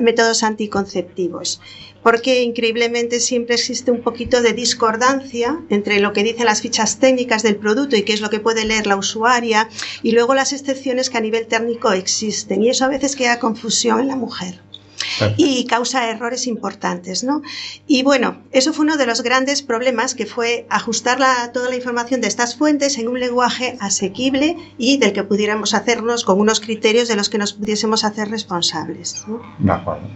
métodos 0.00 0.42
anticonceptivos. 0.42 1.60
Porque 2.04 2.42
increíblemente 2.42 3.18
siempre 3.18 3.56
existe 3.56 3.90
un 3.90 4.02
poquito 4.02 4.42
de 4.42 4.52
discordancia 4.52 5.58
entre 5.70 5.98
lo 6.00 6.12
que 6.12 6.22
dicen 6.22 6.44
las 6.44 6.60
fichas 6.60 6.98
técnicas 6.98 7.42
del 7.42 7.56
producto 7.56 7.96
y 7.96 8.02
qué 8.02 8.12
es 8.12 8.20
lo 8.20 8.30
que 8.30 8.40
puede 8.40 8.64
leer 8.64 8.86
la 8.86 8.96
usuaria 8.96 9.68
y 10.02 10.12
luego 10.12 10.34
las 10.34 10.52
excepciones 10.52 11.10
que 11.10 11.18
a 11.18 11.22
nivel 11.22 11.46
técnico 11.46 11.90
existen. 11.92 12.62
Y 12.62 12.68
eso 12.70 12.84
a 12.84 12.88
veces 12.88 13.16
crea 13.16 13.40
confusión 13.40 14.00
en 14.00 14.08
la 14.08 14.16
mujer 14.16 14.60
y 15.36 15.64
causa 15.66 16.08
errores 16.10 16.46
importantes, 16.46 17.24
¿no? 17.24 17.42
Y 17.86 18.02
bueno, 18.02 18.42
eso 18.52 18.72
fue 18.72 18.84
uno 18.84 18.96
de 18.96 19.06
los 19.06 19.22
grandes 19.22 19.62
problemas 19.62 20.14
que 20.14 20.24
fue 20.26 20.66
ajustar 20.70 21.20
la- 21.20 21.52
toda 21.52 21.68
la 21.68 21.76
información 21.76 22.20
de 22.20 22.28
estas 22.28 22.56
fuentes 22.56 22.96
en 22.98 23.08
un 23.08 23.18
lenguaje 23.20 23.76
asequible 23.80 24.56
y 24.78 24.96
del 24.98 25.12
que 25.12 25.24
pudiéramos 25.24 25.74
hacernos 25.74 26.24
con 26.24 26.40
unos 26.40 26.60
criterios 26.60 27.08
de 27.08 27.16
los 27.16 27.28
que 27.28 27.38
nos 27.38 27.52
pudiésemos 27.54 28.04
hacer 28.04 28.28
responsables. 28.30 29.24
¿no? 29.26 29.40
De 29.58 29.72
acuerdo. 29.72 30.08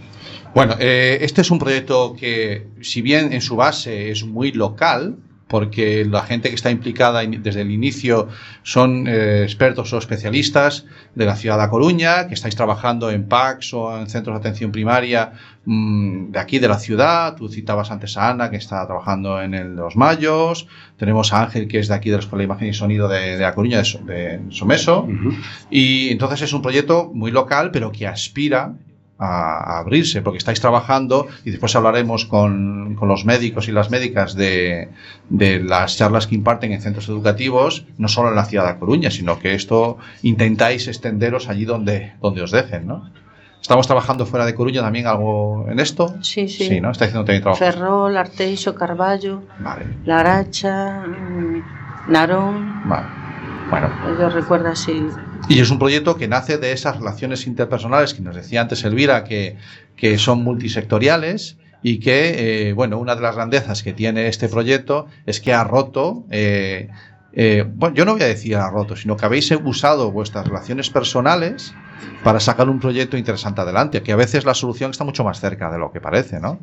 Bueno, 0.53 0.75
eh, 0.79 1.19
este 1.21 1.41
es 1.41 1.51
un 1.51 1.59
proyecto 1.59 2.15
que, 2.17 2.67
si 2.81 3.01
bien 3.01 3.33
en 3.33 3.41
su 3.41 3.55
base 3.55 4.09
es 4.09 4.23
muy 4.23 4.51
local, 4.51 5.17
porque 5.49 6.05
la 6.05 6.21
gente 6.21 6.49
que 6.49 6.55
está 6.55 6.69
implicada 6.69 7.21
desde 7.25 7.61
el 7.61 7.71
inicio 7.71 8.27
son 8.61 9.07
eh, 9.07 9.43
expertos 9.43 9.91
o 9.91 9.97
especialistas 9.97 10.85
de 11.15 11.25
la 11.25 11.35
ciudad 11.35 11.57
de 11.57 11.63
A 11.63 11.69
Coruña, 11.69 12.27
que 12.27 12.35
estáis 12.35 12.55
trabajando 12.55 13.09
en 13.09 13.27
PACS 13.27 13.73
o 13.73 13.99
en 13.99 14.07
centros 14.07 14.35
de 14.35 14.39
atención 14.39 14.71
primaria 14.71 15.33
mm, 15.65 16.31
de 16.31 16.39
aquí 16.39 16.59
de 16.59 16.67
la 16.67 16.77
ciudad. 16.77 17.35
Tú 17.35 17.49
citabas 17.49 17.89
antes 17.89 18.15
a 18.15 18.29
Ana, 18.29 18.51
que 18.51 18.57
está 18.57 18.85
trabajando 18.85 19.41
en 19.41 19.55
el 19.55 19.75
de 19.75 19.81
los 19.81 19.95
Mayos. 19.95 20.67
Tenemos 20.97 21.33
a 21.33 21.41
Ángel, 21.41 21.67
que 21.67 21.79
es 21.79 21.87
de 21.87 21.95
aquí 21.95 22.11
de 22.11 22.17
la 22.17 22.21
Escuela 22.21 22.41
de 22.41 22.45
Imagen 22.45 22.67
y 22.67 22.73
Sonido 22.73 23.07
de, 23.07 23.37
de 23.37 23.45
A 23.45 23.55
Coruña, 23.55 23.81
de, 23.81 23.83
de 24.05 24.39
Someso. 24.49 25.07
Y 25.71 26.09
entonces 26.09 26.43
es 26.43 26.53
un 26.53 26.61
proyecto 26.61 27.09
muy 27.11 27.31
local, 27.31 27.71
pero 27.71 27.91
que 27.91 28.05
aspira 28.05 28.75
a, 29.19 29.75
a 29.75 29.79
abrirse, 29.79 30.21
porque 30.21 30.37
estáis 30.37 30.59
trabajando 30.61 31.27
y 31.45 31.51
después 31.51 31.75
hablaremos 31.75 32.25
con, 32.25 32.95
con 32.95 33.07
los 33.09 33.25
médicos 33.25 33.67
y 33.67 33.71
las 33.73 33.91
médicas 33.91 34.33
de, 34.33 34.89
de 35.29 35.59
las 35.61 35.97
charlas 35.97 36.25
que 36.25 36.35
imparten 36.35 36.71
en 36.71 36.81
centros 36.81 37.09
educativos, 37.09 37.85
no 37.97 38.07
solo 38.07 38.29
en 38.29 38.35
la 38.35 38.45
ciudad 38.45 38.71
de 38.73 38.79
Coruña, 38.79 39.11
sino 39.11 39.37
que 39.39 39.53
esto 39.55 39.97
intentáis 40.23 40.87
extenderos 40.87 41.49
allí 41.49 41.65
donde, 41.65 42.13
donde 42.21 42.41
os 42.41 42.51
dejen, 42.51 42.87
¿no? 42.87 43.09
Estamos 43.61 43.87
trabajando 43.87 44.25
fuera 44.25 44.45
de 44.45 44.55
Coruña 44.55 44.81
también 44.81 45.05
algo 45.05 45.65
en 45.69 45.79
esto. 45.81 46.15
Sí, 46.21 46.47
sí. 46.47 46.65
Sí, 46.69 46.81
¿no? 46.81 46.91
Estáis 46.91 47.09
haciendo 47.09 47.25
también 47.25 47.41
trabajo. 47.43 47.59
Ferrol, 47.59 48.15
Arteixo, 48.15 48.73
Carballo, 48.73 49.43
Vale, 49.59 49.85
Laracha, 50.05 51.01
mm, 51.05 52.11
Narón. 52.11 52.81
vale. 52.87 53.07
Bueno, 53.69 53.89
Yo 54.17 54.29
recuerdo 54.29 54.69
así. 54.69 55.05
Y 55.49 55.59
es 55.59 55.71
un 55.71 55.79
proyecto 55.79 56.15
que 56.15 56.27
nace 56.27 56.59
de 56.59 56.71
esas 56.71 56.97
relaciones 56.97 57.47
interpersonales 57.47 58.13
que 58.13 58.21
nos 58.21 58.35
decía 58.35 58.61
antes 58.61 58.83
Elvira, 58.83 59.23
que, 59.23 59.57
que 59.95 60.19
son 60.19 60.43
multisectoriales 60.43 61.57
y 61.81 61.99
que, 61.99 62.67
eh, 62.69 62.73
bueno, 62.73 62.99
una 62.99 63.15
de 63.15 63.21
las 63.21 63.35
grandezas 63.35 63.81
que 63.81 63.91
tiene 63.91 64.27
este 64.27 64.47
proyecto 64.47 65.07
es 65.25 65.41
que 65.41 65.51
ha 65.51 65.63
roto, 65.63 66.23
eh, 66.29 66.89
eh, 67.33 67.65
bueno, 67.67 67.95
yo 67.95 68.05
no 68.05 68.13
voy 68.13 68.21
a 68.21 68.27
decir 68.27 68.57
ha 68.57 68.69
roto, 68.69 68.95
sino 68.95 69.17
que 69.17 69.25
habéis 69.25 69.51
usado 69.51 70.11
vuestras 70.11 70.45
relaciones 70.47 70.91
personales 70.91 71.73
para 72.23 72.39
sacar 72.39 72.69
un 72.69 72.79
proyecto 72.79 73.17
interesante 73.17 73.61
adelante, 73.61 74.03
que 74.03 74.11
a 74.11 74.17
veces 74.17 74.45
la 74.45 74.53
solución 74.53 74.91
está 74.91 75.03
mucho 75.03 75.23
más 75.23 75.39
cerca 75.39 75.71
de 75.71 75.79
lo 75.79 75.91
que 75.91 75.99
parece, 75.99 76.39
¿no? 76.39 76.59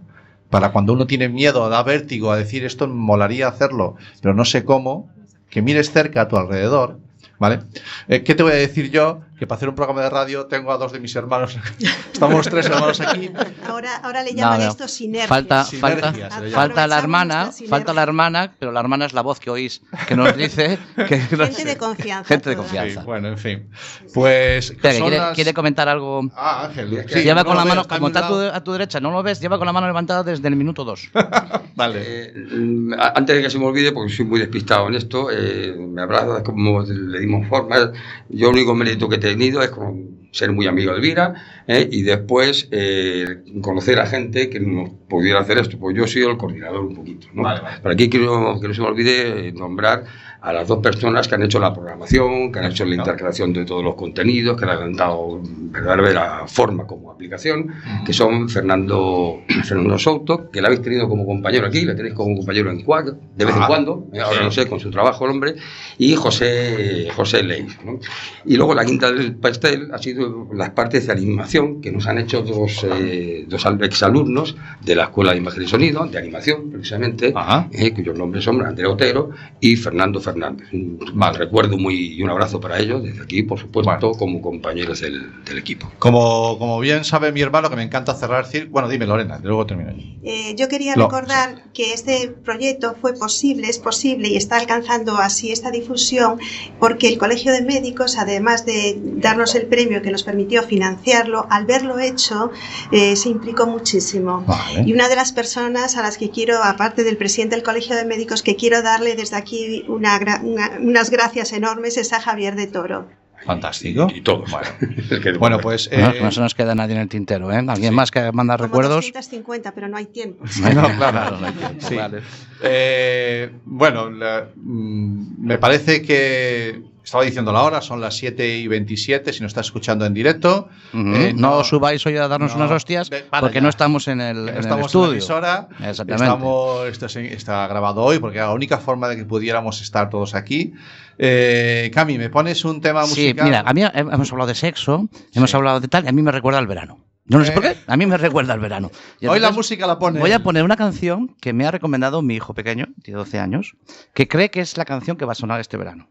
Para 0.49 0.70
cuando 0.70 0.92
uno 0.92 1.09
tiene 1.09 1.29
miedo, 1.29 1.68
da 1.68 1.83
vértigo 1.83 2.31
a 2.31 2.37
decir 2.37 2.64
esto 2.64 2.87
molaría 2.87 3.49
hacerlo, 3.49 3.96
pero 4.22 4.33
no 4.33 4.44
sé 4.44 4.64
cómo, 4.64 5.11
que 5.51 5.61
mires 5.61 5.90
cerca 5.90 6.22
a 6.22 6.29
tu 6.29 6.37
alrededor, 6.37 7.01
¿vale? 7.38 7.61
Eh, 8.09 8.22
¿Qué 8.22 8.35
te 8.35 8.42
voy 8.42 8.53
a 8.53 8.57
decir 8.57 8.90
yo? 8.90 9.26
Que 9.38 9.46
para 9.46 9.57
hacer 9.57 9.68
un 9.68 9.75
programa 9.75 10.01
de 10.03 10.09
radio 10.09 10.46
tengo 10.46 10.72
a 10.72 10.79
dos 10.79 10.92
de 10.92 11.01
mis 11.01 11.14
hermanos, 11.14 11.59
estamos 12.12 12.37
los 12.38 12.49
tres 12.49 12.66
hermanos 12.66 13.01
aquí, 13.01 13.31
Ahora, 13.68 13.96
ahora 13.96 14.22
le 14.22 14.31
No, 14.33 14.38
llaman 14.38 14.61
no. 14.61 14.68
esto 14.70 14.88
sinergia. 14.88 15.29
Falta, 15.29 15.64
Sinergia, 15.64 16.31
falta, 16.31 16.51
falta 16.51 16.87
la 16.87 16.99
hermana, 16.99 17.51
falta 17.68 17.92
la 17.92 18.03
hermana, 18.03 18.55
pero 18.59 18.72
la 18.72 18.81
hermana 18.81 19.05
es 19.05 19.12
la 19.12 19.20
voz 19.20 19.38
que 19.38 19.51
oís, 19.51 19.83
que 20.09 20.16
nos 20.16 20.35
dice 20.37 20.79
que 21.07 21.18
no 21.33 21.44
Gente 21.44 21.53
sé. 21.53 21.64
de 21.66 21.77
confianza. 21.77 22.29
Gente 22.29 22.51
de 22.51 22.57
confianza. 22.57 23.01
Sí, 23.01 23.07
bueno, 23.07 23.29
en 23.29 23.37
fin. 23.38 23.68
Pues 24.14 24.70
Espera, 24.70 24.94
que 24.94 25.01
quiere, 25.01 25.16
las- 25.18 25.35
quiere 25.35 25.53
comentar 25.55 25.88
algo. 25.88 26.22
Ah, 26.35 26.66
Ángel. 26.66 27.05
Sí, 27.09 27.22
lleva 27.22 27.42
no 27.42 27.46
con 27.46 27.57
la 27.59 27.64
mano, 27.66 27.87
como 27.87 28.07
está 28.07 28.20
a 28.25 28.29
tu, 28.29 28.35
lado. 28.38 28.55
a 28.55 28.64
tu 28.64 28.72
derecha, 28.72 29.01
no 29.01 29.11
lo 29.11 29.22
ves, 29.22 29.38
lleva 29.40 29.59
con 29.59 29.66
la 29.66 29.72
mano 29.75 29.87
levantada 29.87 30.22
desde 30.22 30.49
el 30.49 30.57
minuto 30.57 30.83
2. 30.85 31.11
Vale. 31.77 32.01
Eh, 32.03 32.33
mm, 32.53 32.94
antes 33.14 33.37
de 33.37 33.42
que 33.42 33.51
se 33.51 33.59
me 33.59 33.66
olvide, 33.66 33.92
porque 33.92 34.11
soy 34.14 34.25
muy 34.25 34.40
despistado 34.40 34.88
en 34.88 34.94
esto, 34.94 35.29
eh, 35.31 35.75
me 35.79 36.07
de 36.07 36.42
cómo 36.42 36.81
le 36.81 37.20
dimos 37.20 37.46
forma. 37.49 37.92
Yo 38.31 38.49
el 38.49 38.55
único 38.55 38.75
mérito 38.75 39.09
que 39.09 39.16
he 39.16 39.18
tenido 39.31 39.62
es 39.62 39.71
con 39.71 40.29
ser 40.33 40.53
muy 40.53 40.67
amigo 40.67 40.93
de 40.93 40.99
Elvira 40.99 41.35
eh, 41.67 41.89
y 41.91 42.03
después 42.03 42.69
eh, 42.71 43.43
conocer 43.62 43.99
a 43.99 44.07
gente 44.07 44.51
que 44.51 44.61
nos 44.61 44.91
pudiera 45.09 45.41
hacer 45.41 45.59
esto. 45.59 45.79
Pues 45.79 45.97
yo 45.97 46.05
he 46.05 46.09
sido 46.09 46.31
el 46.31 46.37
coordinador 46.37 46.85
un 46.85 46.95
poquito. 46.95 47.27
¿no? 47.33 47.43
Vale, 47.43 47.61
vale. 47.61 47.79
Pero 47.83 47.95
aquí 47.95 48.11
quiero 48.11 48.61
que 48.61 48.69
no 48.69 48.75
se 48.75 48.81
me 48.81 48.87
olvide 48.87 49.53
nombrar 49.53 50.05
a 50.47 50.53
las 50.53 50.69
dos 50.69 50.79
personas 50.79 51.27
que 51.27 51.35
han 51.35 51.43
hecho 51.43 51.59
la 51.59 51.75
programación, 51.75 52.53
que 52.53 52.61
han 52.61 52.67
hecho 52.67 52.85
la 52.85 52.95
Claro. 52.95 53.03
intercalación 53.11 53.53
de 53.53 53.65
todos 53.65 53.83
los 53.83 53.97
contenidos, 53.97 54.57
que 54.57 54.65
le 54.65 54.73
han 54.73 54.93
dado 54.93 55.41
verdadera 55.43 56.47
forma 56.47 56.87
como 56.87 57.11
aplicación, 57.11 57.73
que 58.07 58.13
son 58.13 58.49
Fernando, 58.49 59.41
Fernando 59.65 59.99
Souto, 59.99 60.49
que 60.51 60.61
la 60.61 60.69
habéis 60.69 60.83
tenido 60.83 61.09
como 61.09 61.27
compañero 61.27 61.67
aquí, 61.67 61.85
le 61.85 61.95
tenéis 61.97 62.15
como 62.15 62.37
compañero 62.37 62.71
en 62.71 62.83
CUAC, 62.85 63.07
de 63.37 63.45
vez 63.45 63.55
Ah, 63.57 63.63
en 63.63 63.67
cuando, 63.67 64.07
eh, 64.13 64.21
ahora 64.21 64.43
no 64.45 64.53
sé, 64.53 64.69
con 64.69 64.79
su 64.79 64.89
trabajo 64.91 65.25
el 65.25 65.33
hombre, 65.33 65.57
y 65.99 66.15
José, 66.15 67.09
José 67.17 67.43
Ley. 67.43 67.67
¿no? 67.85 67.99
Y 68.45 68.57
luego 68.57 68.73
la 68.75 68.85
quinta 68.85 69.11
del 69.11 69.35
pastel 69.35 69.89
ha 69.93 69.99
sido 69.99 70.49
las 70.55 70.71
partes 70.71 71.07
de 71.09 71.13
animación 71.13 71.81
que 71.81 71.91
nos 71.91 72.07
han 72.07 72.19
hecho 72.19 72.43
dos, 72.43 72.87
eh, 72.89 73.47
dos 73.49 73.67
al- 73.67 73.83
exalumnos 73.83 74.57
de 74.85 74.95
la 74.95 75.05
Escuela 75.05 75.33
de 75.33 75.39
Imagen 75.39 75.65
y 75.65 75.67
Sonido, 75.67 76.07
de 76.07 76.19
animación 76.19 76.71
precisamente, 76.71 77.35
eh, 77.73 77.93
cuyos 77.93 78.17
nombres 78.17 78.45
son 78.45 78.65
Andrea 78.65 78.89
Otero 78.91 79.31
y 79.61 79.75
Fernando 79.75 80.21
Fernández. 80.21 80.36
Un 80.72 80.99
Vale. 81.14 81.38
recuerdo 81.38 81.77
muy 81.79 82.14
y 82.14 82.22
un 82.22 82.31
abrazo 82.31 82.61
para 82.61 82.79
ellos 82.79 83.03
desde 83.03 83.22
aquí, 83.22 83.42
por 83.42 83.59
supuesto, 83.59 83.90
Bueno. 84.09 84.12
como 84.18 84.40
compañeros 84.42 85.01
del, 85.01 85.44
del 85.44 85.59
equipo. 85.59 85.90
Como, 85.99 86.59
como 86.59 86.79
bien 86.81 87.05
sabe 87.05 87.33
mi 87.33 87.40
hermano, 87.40 87.70
que 87.70 87.77
me 87.77 87.83
encanta 87.83 88.14
cerrar 88.14 88.46
cir- 88.46 88.68
Bueno, 88.70 88.88
dime, 88.88 89.07
Lorena, 89.07 89.38
luego 89.42 89.66
termino 89.66 89.90
yo. 89.92 90.03
Eh, 90.22 90.55
yo 90.57 90.68
quería 90.68 90.94
Lo- 90.96 91.05
recordar 91.05 91.64
que 91.72 91.92
este 91.92 92.29
proyecto 92.44 92.96
fue 93.01 93.14
posible, 93.14 93.68
es 93.68 93.79
posible 93.79 94.29
y 94.29 94.37
está 94.37 94.57
alcanzando 94.57 95.16
así 95.16 95.53
esta 95.53 95.70
difusión 95.70 96.38
porque 96.81 97.09
el 97.09 97.18
Colegio 97.18 97.53
de 97.53 97.62
Médicos, 97.62 98.16
además 98.18 98.66
de 98.66 98.99
darnos 99.01 99.55
el 99.55 99.66
premio 99.66 100.03
que 100.03 100.11
nos 100.11 100.22
permitió 100.22 100.62
financiarlo, 100.62 101.46
al 101.51 101.66
verlo 101.66 101.99
hecho 101.99 102.51
eh, 102.92 103.16
se 103.16 103.29
implicó 103.29 103.66
muchísimo. 103.66 104.44
Vale. 104.46 104.83
Y 104.87 104.92
una 104.92 105.09
de 105.09 105.16
las 105.16 105.33
personas 105.33 105.96
a 105.96 106.03
las 106.03 106.18
que 106.18 106.31
quiero, 106.31 106.62
aparte 106.62 107.05
del 107.05 107.16
presidente 107.16 107.55
del 107.57 107.64
Colegio 107.64 107.94
de 107.96 108.05
Médicos, 108.05 108.42
que 108.42 108.57
quiero 108.57 108.83
darle 108.83 109.14
desde 109.16 109.37
aquí 109.37 109.85
una 109.88 110.18
gra- 110.27 110.43
una- 110.43 110.73
unas 110.81 111.11
gracias 111.11 111.53
enormes 111.53 111.97
es 111.97 112.12
a 112.12 112.21
Javier 112.21 112.57
de 112.57 112.67
Toro. 112.67 113.09
Fantástico. 113.45 114.09
Y 114.12 114.23
todos. 114.23 114.51
Bueno, 114.51 114.67
Bueno, 115.39 115.59
pues. 115.61 115.89
No, 115.93 116.11
eh, 116.11 116.19
no 116.21 116.33
se 116.33 116.41
nos 116.41 116.55
queda 116.55 116.75
nadie 116.75 116.97
en 116.97 117.03
el 117.03 117.09
tintero, 117.09 117.53
¿eh? 117.53 117.62
¿Alguien 117.69 117.95
más 117.95 118.11
que 118.11 118.33
manda 118.33 118.57
Como 118.57 118.67
recuerdos? 118.67 118.97
250, 119.05 119.73
pero 119.73 119.87
no 119.89 119.97
hay 119.97 120.07
tiempo. 120.07 120.45
No, 120.75 120.89
claro. 120.97 121.37
no 121.39 121.47
hay 121.47 121.53
tiempo, 121.53 121.87
Sí. 121.87 121.95
vale. 121.95 122.23
Eh, 122.62 123.51
bueno, 123.65 124.11
la- 124.11 124.49
mm, 124.57 125.45
me 125.47 125.59
parece 125.59 126.03
que. 126.03 126.83
Estaba 127.07 127.23
diciendo 127.23 127.53
la 127.53 127.62
hora, 127.62 127.81
son 127.83 128.01
las 128.01 128.16
7 128.16 128.59
y 128.59 128.66
27, 128.66 129.33
si 129.33 129.40
nos 129.40 129.51
está 129.51 129.61
escuchando 129.61 130.05
en 130.05 130.12
directo. 130.12 130.69
Eh, 130.92 131.33
no, 131.37 131.62
subáis 131.62 132.05
hoy 132.05 132.16
a 132.16 132.27
darnos 132.27 132.51
no, 132.51 132.57
unas 132.64 132.73
hostias 132.73 133.09
porque 133.40 133.55
ya. 133.55 133.61
no 133.61 133.69
estamos 133.69 134.09
en 134.09 134.21
el, 134.21 134.37
en 134.38 134.45
no 134.47 134.51
el 134.51 134.59
estamos 134.59 134.71
en 134.77 134.81
la 134.81 134.87
estudio. 134.87 135.12
emisora. 135.12 135.69
Exactamente. 135.88 136.25
Estamos, 136.25 136.87
esto 136.88 137.07
está 137.07 137.69
grabado 137.69 138.03
hoy 138.03 138.19
porque 138.19 138.38
era 138.38 138.49
la 138.49 138.55
única 138.55 138.79
forma 138.79 139.07
de 139.09 139.14
que 139.16 139.25
pudiéramos 139.25 139.81
estar 139.83 140.11
todos 140.11 140.35
aquí. 140.35 140.73
Eh, 141.16 141.92
Cami, 141.95 142.19
¿me 142.19 142.29
pones 142.29 142.64
un 142.64 142.81
tema 142.81 143.05
Sí, 143.05 143.11
musical? 143.11 143.45
mira, 143.45 143.61
a 143.64 143.73
mí 143.73 143.83
hemos 143.95 144.33
hablado 144.33 144.49
de 144.49 144.57
sexo, 144.57 145.09
hemos 145.33 145.51
Sí. 145.53 145.57
hablado 145.57 145.79
de 145.79 145.87
tal, 145.87 146.05
y 146.07 146.09
a 146.09 146.12
mí 146.12 146.23
me 146.23 146.33
recuerda 146.33 146.59
al 146.59 146.66
verano. 146.66 146.99
Yo 147.27 147.38
no 147.38 147.45
sé 147.45 147.53
Eh. 147.53 147.55
por 147.55 147.62
qué, 147.62 147.77
a 147.87 147.97
mí 147.97 148.05
me 148.07 148.16
recuerda 148.16 148.53
al 148.53 148.59
verano. 148.59 148.90
Y 149.21 149.27
Hoy 149.29 149.38
la 149.38 149.53
música 149.53 149.87
la 149.87 150.01
pone. 150.01 150.19
Voy 150.19 150.33
a 150.33 150.40
poner 150.42 150.64
una 150.64 150.77
canción 150.77 151.37
que 151.40 151.53
me 151.53 151.66
ha 151.66 151.71
recomendado 151.71 152.21
mi 152.21 152.35
hijo 152.35 152.53
pequeño, 152.53 152.87
tiene 153.05 153.16
12 153.19 153.38
años, 153.38 153.77
que 154.12 154.27
cree 154.27 154.51
que 154.51 154.59
es 154.59 154.77
la 154.77 154.85
canción 154.85 155.16
que 155.16 155.25
va 155.25 155.31
a 155.33 155.37
sonar 155.37 155.61
este 155.61 155.77
verano. 155.77 156.09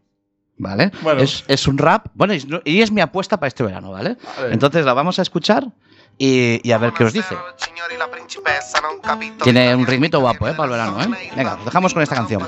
¿Vale? 0.57 0.91
Bueno. 1.01 1.21
Es, 1.21 1.43
es 1.47 1.67
un 1.67 1.77
rap, 1.77 2.07
bueno, 2.13 2.33
y 2.33 2.37
es- 2.37 2.47
y 2.63 2.81
es 2.81 2.91
mi 2.91 3.01
apuesta 3.01 3.37
para 3.37 3.47
este 3.49 3.63
verano, 3.63 3.91
¿vale? 3.91 4.15
Vale. 4.37 4.53
Entonces 4.53 4.85
la 4.85 4.93
vamos 4.93 5.19
a 5.19 5.21
escuchar 5.21 5.65
y, 6.17 6.61
y 6.67 6.71
a 6.71 6.77
ver 6.77 6.93
qué 6.93 7.03
os 7.03 7.11
dice. 7.13 7.35
Tiene 9.43 9.75
un 9.75 9.85
ritmito 9.85 10.19
guapo, 10.21 10.47
¿eh? 10.47 10.53
Para 10.53 10.63
el 10.65 10.71
verano, 10.71 11.01
¿eh? 11.03 11.31
Venga, 11.35 11.55
os 11.55 11.65
dejamos 11.65 11.93
con 11.93 12.03
esta 12.03 12.15
canción. 12.15 12.47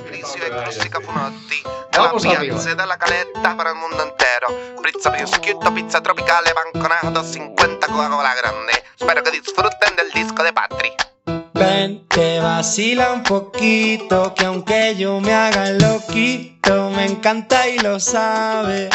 Vamos 1.98 2.24
arriba. 2.26 2.56
della 2.76 2.98
caletta 2.98 3.58
para 3.58 3.72
el 3.72 3.76
mundo 3.78 4.04
entero. 4.04 4.48
Pizza 4.84 5.12
prosciutto, 5.12 5.74
pizza 5.74 6.02
tropicale, 6.02 6.54
banconato 6.54 7.24
50 7.24 7.88
Coca-Cola 7.88 8.36
grande. 8.36 8.74
Espero 9.00 9.24
que 9.24 9.32
disfruten 9.32 9.96
del 9.98 10.12
disco 10.12 10.44
de 10.44 10.54
Patri. 10.54 10.92
Ven, 11.60 12.06
te 12.08 12.40
vacila 12.40 13.14
un 13.14 13.24
poquito, 13.24 14.34
que 14.36 14.46
aunque 14.46 14.96
yo 14.96 15.20
me 15.20 15.34
haga 15.34 15.72
loquito, 15.72 16.92
me 16.92 17.06
encanta 17.06 17.68
y 17.68 17.80
lo 17.80 18.00
sabe. 18.00 18.90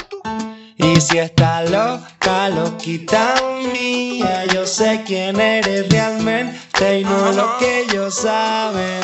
Y 0.76 1.00
si 1.00 1.18
está 1.18 1.62
loca, 1.62 2.48
loquita 2.50 3.34
mía, 3.72 4.44
yo 4.52 4.66
sé 4.66 5.02
quién 5.06 5.40
eres 5.40 5.88
realmente 5.88 7.00
y 7.00 7.04
no 7.04 7.32
lo 7.32 7.58
que 7.58 7.80
ellos 7.80 8.14
saben. 8.14 9.00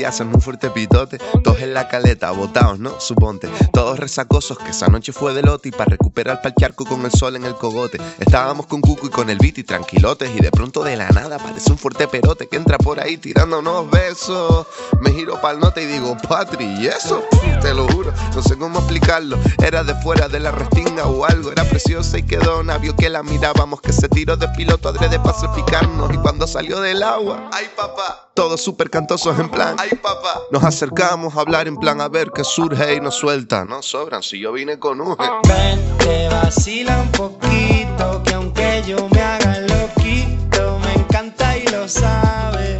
Día 0.00 0.08
hacen 0.08 0.28
un 0.34 0.40
fuerte 0.40 0.70
pitote, 0.70 1.18
todos 1.44 1.60
en 1.60 1.74
la 1.74 1.86
caleta, 1.86 2.30
botados, 2.30 2.78
¿no? 2.78 2.98
Suponte, 3.00 3.50
todos 3.70 3.98
resacosos, 3.98 4.58
que 4.58 4.70
esa 4.70 4.88
noche 4.88 5.12
fue 5.12 5.34
de 5.34 5.42
lote 5.42 5.68
y 5.68 5.72
para 5.72 5.90
recuperar 5.90 6.40
pa'l 6.40 6.54
charco 6.58 6.86
con 6.86 7.04
el 7.04 7.12
sol 7.12 7.36
en 7.36 7.44
el 7.44 7.54
cogote. 7.54 8.00
Estábamos 8.18 8.64
con 8.64 8.80
Cuco 8.80 9.08
y 9.08 9.10
con 9.10 9.28
el 9.28 9.36
Viti 9.36 9.62
tranquilotes 9.62 10.30
y 10.34 10.40
de 10.40 10.50
pronto 10.50 10.82
de 10.82 10.96
la 10.96 11.10
nada 11.10 11.36
aparece 11.36 11.70
un 11.70 11.76
fuerte 11.76 12.08
perote 12.08 12.48
que 12.48 12.56
entra 12.56 12.78
por 12.78 12.98
ahí 12.98 13.18
tirando 13.18 13.58
unos 13.58 13.90
besos. 13.90 14.66
Me 15.02 15.12
giro 15.12 15.38
pa'l 15.42 15.60
norte 15.60 15.82
y 15.82 15.86
digo, 15.86 16.16
Patri, 16.26 16.64
¿y 16.64 16.86
eso? 16.86 17.22
Te 17.60 17.74
lo 17.74 17.86
juro, 17.88 18.10
no 18.34 18.42
sé 18.42 18.56
cómo 18.56 18.78
explicarlo. 18.78 19.38
Era 19.62 19.84
de 19.84 19.94
fuera 19.96 20.28
de 20.28 20.40
la 20.40 20.50
restinga 20.50 21.04
o 21.04 21.26
algo, 21.26 21.52
era 21.52 21.64
preciosa 21.64 22.16
y 22.16 22.22
quedó 22.22 22.62
vio 22.80 22.96
que 22.96 23.10
la 23.10 23.22
mirábamos, 23.22 23.80
que 23.80 23.92
se 23.92 24.08
tiró 24.08 24.36
de 24.36 24.48
piloto 24.48 24.88
adrede 24.88 25.18
para 25.18 25.38
salpicarnos 25.38 26.12
y 26.14 26.16
cuando 26.18 26.46
salió 26.46 26.80
del 26.80 27.02
agua, 27.02 27.50
ay 27.52 27.66
papá, 27.76 28.30
todos 28.34 28.60
súper 28.60 28.90
cantosos 28.90 29.38
en 29.38 29.50
plan, 29.50 29.76
ay 29.78 29.89
Nos 30.50 30.64
acercamos 30.64 31.36
a 31.36 31.40
hablar 31.40 31.68
en 31.68 31.76
plan 31.76 32.00
a 32.00 32.08
ver 32.08 32.30
qué 32.34 32.44
surge 32.44 32.94
y 32.94 33.00
nos 33.00 33.14
suelta. 33.14 33.64
No 33.64 33.82
sobran, 33.82 34.22
si 34.22 34.40
yo 34.40 34.52
vine 34.52 34.78
con 34.78 35.00
un. 35.00 35.16
Ven, 35.16 35.98
te 35.98 36.28
vacila 36.28 37.00
un 37.00 37.12
poquito, 37.12 38.22
que 38.24 38.34
aunque 38.34 38.82
yo 38.86 39.08
me 39.08 39.20
haga 39.20 39.60
loquito, 39.60 40.78
me 40.80 40.92
encanta 40.94 41.56
y 41.56 41.66
lo 41.68 41.88
sabe. 41.88 42.79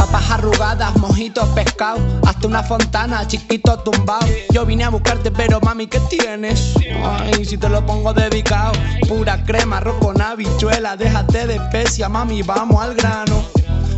Papas 0.00 0.30
arrugadas, 0.30 0.96
mojitos, 0.96 1.46
pescado, 1.50 2.00
hasta 2.26 2.46
una 2.46 2.62
fontana, 2.62 3.26
chiquito 3.26 3.78
tumbado. 3.80 4.26
Yo 4.50 4.64
vine 4.64 4.84
a 4.84 4.88
buscarte, 4.88 5.30
pero 5.30 5.60
mami, 5.60 5.88
¿qué 5.88 6.00
tienes? 6.08 6.72
Ay, 7.04 7.44
si 7.44 7.58
te 7.58 7.68
lo 7.68 7.84
pongo 7.84 8.14
dedicado, 8.14 8.72
pura 9.06 9.44
crema, 9.44 9.76
arroz 9.76 9.96
con 9.98 10.18
habichuela, 10.22 10.96
déjate 10.96 11.46
de 11.48 11.56
especia, 11.56 12.08
mami, 12.08 12.40
vamos 12.40 12.82
al 12.82 12.94
grano. 12.94 13.44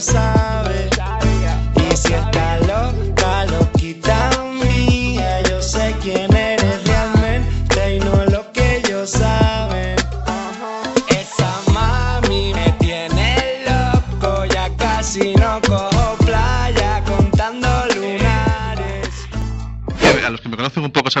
sabe. 0.00 0.88
Y 1.76 1.96
si 1.96 2.14
está 2.14 2.59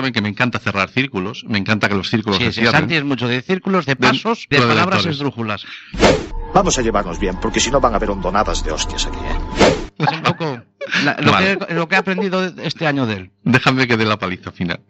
saben 0.00 0.12
que 0.12 0.20
me 0.22 0.28
encanta 0.28 0.58
cerrar 0.58 0.88
círculos. 0.90 1.44
Me 1.46 1.58
encanta 1.58 1.88
que 1.88 1.94
los 1.94 2.08
círculos 2.08 2.38
Sí, 2.38 2.44
se 2.46 2.52
sí, 2.52 2.60
cierren. 2.60 2.80
Santi 2.82 2.94
es 2.96 3.04
mucho 3.04 3.28
de 3.28 3.42
círculos, 3.42 3.86
de 3.86 3.96
pasos, 3.96 4.46
de, 4.48 4.60
de 4.60 4.66
palabras 4.66 5.04
esdrújulas. 5.06 5.64
Vamos 6.54 6.78
a 6.78 6.82
llevarnos 6.82 7.18
bien, 7.20 7.36
porque 7.40 7.60
si 7.60 7.70
no 7.70 7.80
van 7.80 7.92
a 7.92 7.96
haber 7.96 8.10
hondonadas 8.10 8.64
de 8.64 8.72
hostias 8.72 9.06
aquí. 9.06 9.18
¿eh? 9.18 9.74
Es 9.98 10.12
un 10.12 10.22
poco 10.22 10.62
la- 11.04 11.16
lo, 11.20 11.32
Vale. 11.32 11.58
que, 11.58 11.74
lo 11.74 11.86
que 11.88 11.94
he 11.94 11.98
aprendido 11.98 12.44
este 12.62 12.86
año 12.86 13.06
de 13.06 13.14
él. 13.14 13.30
Déjame 13.44 13.86
que 13.86 13.96
dé 13.96 14.04
la 14.06 14.18
paliza 14.18 14.50
final. 14.50 14.80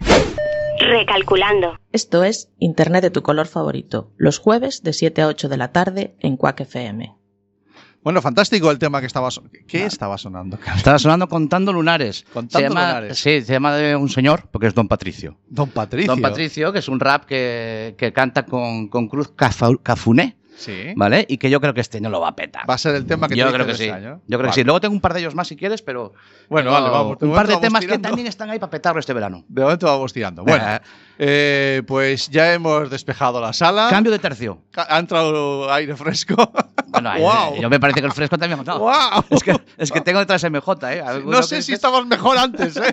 Recalculando. 0.79 1.77
Esto 1.92 2.25
es 2.25 2.49
Internet 2.59 3.03
de 3.03 3.11
tu 3.11 3.23
color 3.23 3.46
favorito, 3.46 4.12
los 4.16 4.38
jueves 4.38 4.83
de 4.83 4.92
7 4.94 5.23
a 5.23 5.27
8 5.27 5.49
de 5.49 5.57
la 5.59 5.73
tarde 5.73 6.14
en 6.20 6.37
Quack 6.37 6.61
FM. 6.61 7.14
Bueno, 8.02 8.22
fantástico 8.22 8.70
el 8.70 8.78
tema 8.78 9.00
que 9.00 9.06
estaba 9.06 9.30
so- 9.30 9.42
¿Qué 9.68 9.84
estaba 9.84 10.16
sonando? 10.16 10.58
Estaba 10.76 10.98
sonando 10.98 11.28
Contando 11.28 11.72
Lunares. 11.72 12.24
Contando 12.32 12.58
se 12.58 12.62
llama, 12.62 12.86
Lunares. 12.88 13.18
Sí, 13.18 13.42
se 13.42 13.52
llama 13.52 13.74
de 13.76 13.94
un 13.96 14.08
señor, 14.08 14.48
porque 14.50 14.68
es 14.68 14.74
Don 14.74 14.88
Patricio. 14.88 15.36
Don 15.48 15.68
Patricio. 15.68 16.10
Don 16.12 16.22
Patricio, 16.22 16.72
que 16.72 16.78
es 16.78 16.88
un 16.88 16.98
rap 16.98 17.24
que, 17.26 17.94
que 17.98 18.12
canta 18.12 18.44
con, 18.46 18.88
con 18.88 19.06
Cruz 19.08 19.32
Cafuné, 19.82 20.36
Sí. 20.56 20.92
¿vale? 20.94 21.24
Y 21.26 21.38
que 21.38 21.48
yo 21.48 21.58
creo 21.58 21.72
que 21.72 21.80
este 21.80 21.96
año 21.98 22.10
lo 22.10 22.20
va 22.20 22.28
a 22.28 22.36
petar. 22.36 22.68
Va 22.68 22.74
a 22.74 22.78
ser 22.78 22.94
el 22.94 23.06
tema 23.06 23.28
que 23.28 23.36
yo 23.36 23.46
te 23.46 23.54
creo 23.54 23.66
que 23.66 23.74
sí. 23.74 23.88
año. 23.88 24.20
Yo 24.26 24.36
creo 24.36 24.40
Vale. 24.40 24.48
que 24.50 24.54
sí. 24.56 24.64
Luego 24.64 24.78
tengo 24.78 24.94
un 24.94 25.00
par 25.00 25.14
de 25.14 25.20
ellos 25.20 25.34
más 25.34 25.48
si 25.48 25.56
quieres, 25.56 25.80
pero. 25.80 26.12
Bueno, 26.50 26.70
vale, 26.70 26.90
vamos. 26.90 27.16
Un 27.22 27.32
par 27.32 27.46
de 27.48 27.56
temas 27.56 27.86
que 27.86 27.98
también 27.98 28.26
están 28.26 28.50
ahí 28.50 28.58
para 28.58 28.68
petarlo 28.68 29.00
este 29.00 29.14
verano. 29.14 29.42
De 29.48 29.62
momento 29.62 29.86
vamos 29.86 30.12
tirando. 30.12 30.44
Bueno, 30.44 30.62
eh, 31.18 31.82
pues 31.86 32.28
ya 32.28 32.52
hemos 32.52 32.90
despejado 32.90 33.40
la 33.40 33.54
sala. 33.54 33.86
Cambio 33.88 34.12
de 34.12 34.18
tercio. 34.18 34.60
Ha 34.76 34.98
entrado 34.98 35.72
aire 35.72 35.96
fresco. 35.96 36.37
Bueno, 36.90 37.12
¡Guau! 37.20 37.54
yo 37.61 37.70
me 37.70 37.78
parece 37.78 38.00
que 38.00 38.06
el 38.06 38.12
fresco 38.12 38.37
también. 38.37 38.64
No, 38.66 38.78
¡Guau! 38.80 39.22
es, 39.30 39.44
que, 39.44 39.54
es 39.78 39.92
que 39.92 40.00
tengo 40.00 40.18
detrás 40.18 40.42
MJ, 40.42 40.92
¿eh? 40.92 41.04
No 41.24 41.40
sé 41.44 41.62
si 41.62 41.72
estabas 41.72 42.04
mejor 42.04 42.37
antes, 42.38 42.76
¿eh? 42.78 42.92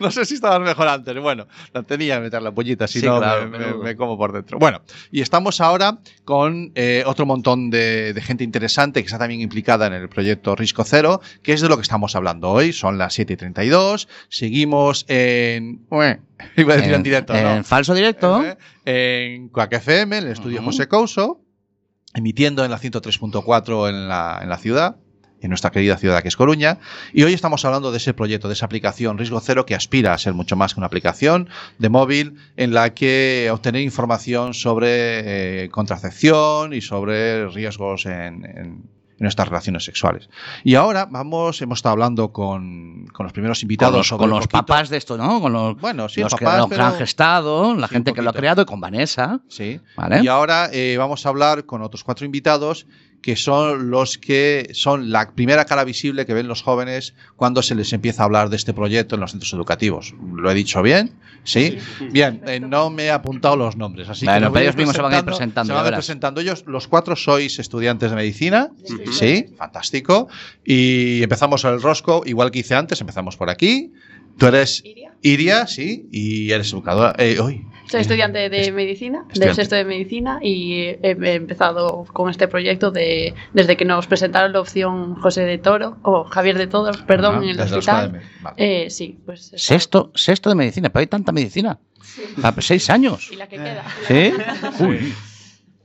No 0.00 0.10
sé 0.10 0.24
si 0.24 0.34
estabas 0.34 0.60
mejor 0.60 0.88
antes. 0.88 1.16
Bueno, 1.22 1.46
la 1.72 1.84
tenía 1.84 2.16
que 2.16 2.22
meter 2.22 2.42
la 2.42 2.50
pollita, 2.50 2.88
si 2.88 2.98
Sí, 2.98 3.06
no 3.06 3.18
claro, 3.18 3.48
me, 3.48 3.56
menudo. 3.58 3.78
me- 3.78 3.84
me 3.84 3.96
como 3.96 4.18
por 4.18 4.32
dentro. 4.32 4.58
Bueno, 4.58 4.82
y 5.12 5.20
estamos 5.20 5.60
ahora 5.60 5.98
con 6.24 6.72
eh, 6.74 7.04
otro 7.06 7.24
montón 7.24 7.70
de, 7.70 8.12
de 8.14 8.20
gente 8.20 8.42
interesante 8.42 9.00
que 9.00 9.06
está 9.06 9.18
también 9.20 9.42
implicada 9.42 9.86
en 9.86 9.92
el 9.92 10.08
proyecto 10.08 10.56
Risco 10.56 10.82
Cero, 10.82 11.20
que 11.44 11.52
es 11.52 11.60
de 11.60 11.68
lo 11.68 11.76
que 11.76 11.82
estamos 11.82 12.16
hablando 12.16 12.50
hoy. 12.50 12.72
Son 12.72 12.98
las 12.98 13.14
7 13.14 13.32
y 13.34 13.36
32. 13.36 14.08
Seguimos 14.28 15.04
en. 15.06 15.86
Iba 16.56 16.74
a 16.74 16.76
decir 16.76 16.92
en, 16.92 17.02
directo, 17.02 17.32
¿no? 17.32 17.56
en 17.56 17.64
falso 17.64 17.94
directo. 17.94 18.40
En 18.84 19.48
Quack 19.48 19.72
FM, 19.74 20.18
en 20.18 20.24
el 20.24 20.32
estudio 20.32 20.62
José 20.62 20.88
Couso, 20.88 21.40
emitiendo 22.14 22.64
en 22.64 22.70
la 22.70 22.78
103.4 22.78 23.88
en 23.88 24.08
la, 24.08 24.38
en 24.42 24.48
la 24.48 24.58
ciudad, 24.58 24.96
en 25.40 25.50
nuestra 25.50 25.70
querida 25.70 25.98
ciudad 25.98 26.22
que 26.22 26.28
es 26.28 26.36
Coruña. 26.36 26.78
Y 27.12 27.22
hoy 27.24 27.34
estamos 27.34 27.64
hablando 27.66 27.90
de 27.90 27.98
ese 27.98 28.14
proyecto, 28.14 28.48
de 28.48 28.54
esa 28.54 28.64
aplicación 28.66 29.18
Riesgo 29.18 29.40
Cero 29.40 29.66
que 29.66 29.74
aspira 29.74 30.14
a 30.14 30.18
ser 30.18 30.32
mucho 30.32 30.56
más 30.56 30.72
que 30.74 30.80
una 30.80 30.86
aplicación 30.86 31.48
de 31.78 31.88
móvil 31.90 32.36
en 32.56 32.72
la 32.72 32.94
que 32.94 33.50
obtener 33.52 33.82
información 33.82 34.54
sobre 34.54 35.64
eh, 35.64 35.68
contracepción 35.70 36.72
y 36.72 36.80
sobre 36.80 37.48
riesgos 37.48 38.06
en, 38.06 38.44
en- 38.46 38.93
en 39.18 39.24
nuestras 39.24 39.48
relaciones 39.48 39.84
sexuales. 39.84 40.28
Y 40.64 40.74
ahora 40.74 41.06
vamos, 41.08 41.62
hemos 41.62 41.78
estado 41.78 41.92
hablando 41.92 42.32
con, 42.32 43.06
con 43.12 43.24
los 43.24 43.32
primeros 43.32 43.62
invitados 43.62 43.92
Con 43.92 43.98
los, 43.98 44.06
sobre 44.08 44.20
con 44.20 44.30
los 44.30 44.48
papás 44.48 44.88
de 44.88 44.96
esto, 44.96 45.16
¿no? 45.16 45.40
Con 45.40 45.52
los, 45.52 45.76
Bueno, 45.80 46.08
sí, 46.08 46.20
los 46.20 46.34
que 46.34 46.44
papás, 46.44 46.58
lo 46.60 46.68
pero- 46.68 46.84
han 46.84 46.94
gestado, 46.94 47.74
la 47.74 47.86
Sí, 47.88 47.94
gente 47.94 48.12
que 48.12 48.22
lo 48.22 48.30
ha 48.30 48.32
creado 48.32 48.62
y 48.62 48.64
con 48.64 48.80
Vanessa. 48.80 49.40
Sí. 49.48 49.80
¿Vale? 49.96 50.20
Y 50.22 50.28
ahora 50.28 50.68
eh, 50.72 50.96
vamos 50.98 51.24
a 51.26 51.28
hablar 51.28 51.64
con 51.64 51.82
otros 51.82 52.02
cuatro 52.02 52.26
invitados 52.26 52.86
que 53.24 53.36
son 53.36 53.90
los 53.90 54.18
que 54.18 54.68
son 54.74 55.10
la 55.10 55.30
primera 55.30 55.64
cara 55.64 55.82
visible 55.84 56.26
que 56.26 56.34
ven 56.34 56.46
los 56.46 56.60
jóvenes 56.60 57.14
cuando 57.36 57.62
se 57.62 57.74
les 57.74 57.94
empieza 57.94 58.22
a 58.22 58.26
hablar 58.26 58.50
de 58.50 58.56
este 58.56 58.74
proyecto 58.74 59.14
en 59.14 59.22
los 59.22 59.30
centros 59.30 59.50
educativos. 59.54 60.14
¿Lo 60.34 60.50
he 60.50 60.52
dicho 60.52 60.82
bien? 60.82 61.14
Sí. 61.42 61.78
Bien, 62.10 62.42
eh, 62.46 62.60
no 62.60 62.90
me 62.90 63.04
he 63.04 63.10
apuntado 63.10 63.56
los 63.56 63.78
nombres, 63.78 64.10
así 64.10 64.26
Bueno, 64.26 64.48
que 64.48 64.52
pero 64.52 64.62
ellos 64.64 64.76
mismos 64.76 64.94
se 64.94 65.00
van 65.00 65.14
a 65.14 65.18
ir 65.20 65.24
presentando, 65.24 65.72
Se 65.72 65.74
van 65.74 65.86
a 65.86 65.88
ir 65.88 65.94
presentando 65.94 66.42
ellos. 66.42 66.64
Los 66.66 66.86
cuatro 66.86 67.16
sois 67.16 67.58
estudiantes 67.58 68.10
de 68.10 68.16
medicina. 68.16 68.68
Sí, 69.10 69.46
fantástico. 69.56 70.28
Y 70.62 71.22
empezamos 71.22 71.64
el 71.64 71.80
rosco, 71.80 72.24
igual 72.26 72.50
que 72.50 72.58
hice 72.58 72.74
antes, 72.74 73.00
empezamos 73.00 73.38
por 73.38 73.48
aquí. 73.48 73.90
Tú 74.36 74.48
eres 74.48 74.84
Iria, 75.22 75.66
sí, 75.66 76.10
y 76.12 76.50
eres 76.50 76.74
educadora. 76.74 77.14
Eh, 77.16 77.40
uy, 77.40 77.64
Soy 77.94 78.00
estudiante 78.00 78.50
de 78.50 78.72
medicina, 78.72 79.24
del 79.34 79.54
sexto 79.54 79.76
de 79.76 79.84
medicina, 79.84 80.40
y 80.42 80.80
he 80.80 80.98
he 81.24 81.34
empezado 81.34 82.04
con 82.12 82.28
este 82.28 82.48
proyecto 82.48 82.90
de, 82.90 83.34
desde 83.52 83.76
que 83.76 83.84
nos 83.84 84.08
presentaron 84.08 84.52
la 84.52 84.58
opción 84.58 85.14
José 85.14 85.42
de 85.42 85.58
Toro, 85.58 85.98
o 86.02 86.24
Javier 86.24 86.58
de 86.58 86.66
Toro, 86.66 86.90
perdón, 87.06 87.36
Ah, 87.36 87.44
en 87.44 87.48
el 87.50 87.60
hospital. 87.60 88.20
Eh, 88.56 88.90
sí, 88.90 89.20
pues. 89.24 89.52
Sexto, 89.54 90.10
sexto 90.16 90.48
de 90.48 90.56
medicina, 90.56 90.88
pero 90.88 91.02
hay 91.02 91.06
tanta 91.06 91.30
medicina. 91.30 91.78
Ah, 92.42 92.50
pues 92.50 92.66
seis 92.66 92.90
años. 92.90 93.30
Y 93.32 93.36
la 93.36 93.46
que 93.46 93.58
queda. 93.58 93.84
¿Sí? 94.08 94.32
Uy. 94.82 95.14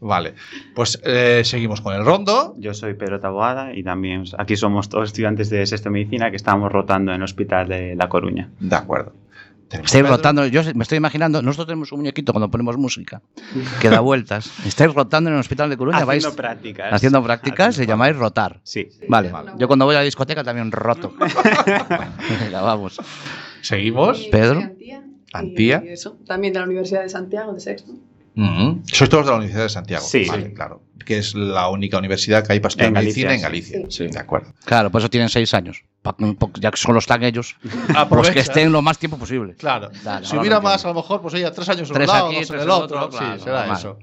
Vale, 0.01 0.33
pues 0.73 0.99
eh, 1.03 1.41
seguimos 1.43 1.79
con 1.79 1.93
el 1.93 2.03
rondo. 2.03 2.55
Yo 2.57 2.73
soy 2.73 2.95
Pedro 2.95 3.19
Taboada 3.19 3.75
y 3.75 3.83
también 3.83 4.23
aquí 4.39 4.55
somos 4.55 4.89
todos 4.89 5.09
estudiantes 5.09 5.51
de 5.51 5.63
sexto 5.67 5.89
de 5.89 5.93
medicina 5.93 6.31
que 6.31 6.37
estamos 6.37 6.71
rotando 6.71 7.11
en 7.11 7.17
el 7.17 7.23
hospital 7.23 7.67
de 7.67 7.95
La 7.95 8.09
Coruña. 8.09 8.49
De 8.59 8.75
acuerdo. 8.75 9.13
Estáis 9.71 10.07
rotando, 10.07 10.45
yo 10.47 10.61
me 10.73 10.83
estoy 10.83 10.97
imaginando, 10.97 11.41
nosotros 11.41 11.67
tenemos 11.67 11.91
un 11.91 11.99
muñequito 11.99 12.33
cuando 12.33 12.49
ponemos 12.49 12.77
música 12.77 13.21
que 13.79 13.89
da 13.89 13.99
vueltas. 13.99 14.51
Estáis 14.65 14.93
rotando 14.93 15.29
en 15.29 15.35
el 15.35 15.39
hospital 15.39 15.69
de 15.69 15.77
Coruña, 15.77 15.97
Haciendo 15.97 16.27
vais 16.27 16.35
prácticas. 16.35 16.93
haciendo 16.93 17.23
prácticas, 17.23 17.67
Haciendo 17.69 17.83
se 17.83 17.87
llamáis 17.87 18.15
rotar. 18.15 18.59
Sí. 18.63 18.89
Vale. 19.07 19.31
Yo 19.57 19.67
cuando 19.67 19.85
voy 19.85 19.95
a 19.95 19.99
la 19.99 20.03
discoteca 20.05 20.43
también 20.43 20.71
roto. 20.71 21.13
Venga, 22.41 22.61
vamos. 22.61 22.99
Seguimos. 23.61 24.19
Pedro. 24.31 24.61
Antía. 25.31 25.83
Y 25.85 25.89
eso, 25.89 26.17
también 26.25 26.53
de 26.53 26.59
la 26.59 26.65
Universidad 26.65 27.03
de 27.03 27.09
Santiago, 27.09 27.53
de 27.53 27.59
sexto. 27.59 27.93
Ujú. 28.43 28.81
Sois 28.91 29.09
todos 29.09 29.25
de 29.25 29.31
la 29.31 29.37
Universidad 29.37 29.63
de 29.63 29.69
Santiago. 29.69 30.05
Sí. 30.05 30.25
Vale, 30.27 30.47
Sí. 30.47 30.53
claro. 30.53 30.81
Que 31.05 31.17
es 31.17 31.33
la 31.33 31.69
única 31.69 31.97
universidad 31.97 32.45
que 32.45 32.53
hay 32.53 32.59
para 32.59 32.69
estudiar 32.69 32.87
En 32.89 32.93
medicina 32.93 33.33
en 33.33 33.41
Galicia, 33.41 33.79
Galicia. 33.79 34.07
De 34.07 34.19
acuerdo. 34.19 34.53
Claro, 34.65 34.91
por 34.91 35.01
eso 35.01 35.09
tienen 35.09 35.29
seis 35.29 35.53
años. 35.53 35.83
Ya 36.59 36.71
que 36.71 36.77
solo 36.77 36.99
están 36.99 37.23
ellos, 37.23 37.55
pues 37.61 37.97
Aprovecha. 37.97 38.33
que 38.33 38.39
estén 38.39 38.71
lo 38.71 38.81
más 38.81 38.97
tiempo 38.97 39.17
posible. 39.17 39.55
Claro. 39.55 39.89
Dale, 40.03 40.25
si 40.25 40.37
hubiera 40.37 40.59
más, 40.61 40.85
a 40.85 40.89
lo 40.89 40.93
mejor, 40.93 41.21
pues 41.21 41.33
ella 41.33 41.51
tres 41.51 41.67
años 41.69 41.89
en 41.89 41.97
un 42.01 42.07
lado, 42.07 42.27
aquí, 42.27 42.35
dos 42.39 42.49
en 42.51 42.59
el 42.59 42.69
otro. 42.69 43.05
otro, 43.05 43.11
sí, 43.11 43.17
claro, 43.25 43.39
será 43.43 43.57
normal. 43.59 43.77
eso. 43.77 43.99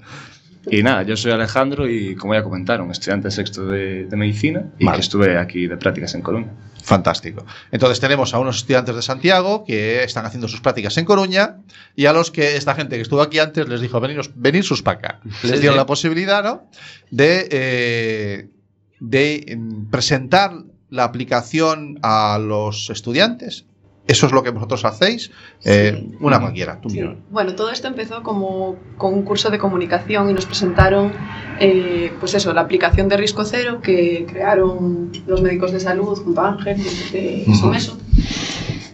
Y 0.69 0.83
nada, 0.83 1.03
yo 1.03 1.15
soy 1.15 1.31
Alejandro 1.31 1.89
y 1.89 2.15
como 2.15 2.33
ya 2.33 2.43
comentaron, 2.43 2.91
estudiante 2.91 3.31
sexto 3.31 3.65
de, 3.67 4.05
de 4.05 4.15
medicina 4.17 4.65
y 4.77 4.85
Vale. 4.85 4.97
que 4.97 5.01
estuve 5.01 5.37
aquí 5.37 5.67
de 5.67 5.77
prácticas 5.77 6.13
en 6.15 6.21
Coruña. 6.21 6.47
Fantástico. 6.83 7.45
Entonces 7.71 7.99
tenemos 7.99 8.33
a 8.33 8.39
unos 8.39 8.57
estudiantes 8.57 8.95
de 8.95 9.01
Santiago 9.01 9.63
que 9.65 10.03
están 10.03 10.25
haciendo 10.25 10.47
sus 10.47 10.61
prácticas 10.61 10.97
en 10.97 11.05
Coruña 11.05 11.57
y 11.95 12.05
a 12.05 12.13
los 12.13 12.31
que 12.31 12.55
esta 12.55 12.75
gente 12.75 12.95
que 12.95 13.01
estuvo 13.01 13.21
aquí 13.21 13.39
antes 13.39 13.67
les 13.67 13.81
dijo 13.81 13.99
veniros, 13.99 14.31
venir 14.35 14.63
sus 14.63 14.81
para 14.81 14.97
acá. 14.99 15.19
Les 15.43 15.53
Sí, 15.53 15.59
dieron 15.59 15.73
sí. 15.73 15.77
la 15.77 15.85
posibilidad, 15.85 16.43
¿no? 16.43 16.69
De, 17.11 17.47
eh, 17.51 18.47
de 18.99 19.59
presentar 19.91 20.51
la 20.89 21.03
aplicación 21.03 21.99
a 22.03 22.39
los 22.41 22.89
estudiantes. 22.89 23.65
Eso 24.07 24.25
es 24.25 24.31
lo 24.31 24.41
que 24.41 24.51
vosotros 24.51 24.85
hacéis. 24.85 25.31
Eh, 25.65 26.07
Una 26.21 26.39
cualquiera, 26.39 26.79
tú 26.79 26.89
mira. 26.89 27.15
Bueno, 27.29 27.55
todo 27.55 27.69
esto 27.71 27.87
empezó 27.87 28.23
como 28.23 28.75
con 28.97 29.13
un 29.13 29.23
curso 29.23 29.49
de 29.49 29.57
comunicación 29.59 30.29
y 30.29 30.33
nos 30.33 30.45
presentaron, 30.45 31.11
eh, 31.59 32.11
pues 32.19 32.33
eso, 32.33 32.53
la 32.53 32.61
aplicación 32.61 33.09
de 33.09 33.17
Risco 33.17 33.43
Cero 33.43 33.79
que 33.81 34.25
crearon 34.29 35.11
los 35.27 35.41
médicos 35.41 35.71
de 35.73 35.79
salud 35.81 36.17
junto 36.23 36.39
a 36.41 36.49
Ángel 36.53 36.77
de, 37.11 37.19
de 37.19 37.43
Ujú. 37.47 37.55
Someso. 37.55 37.97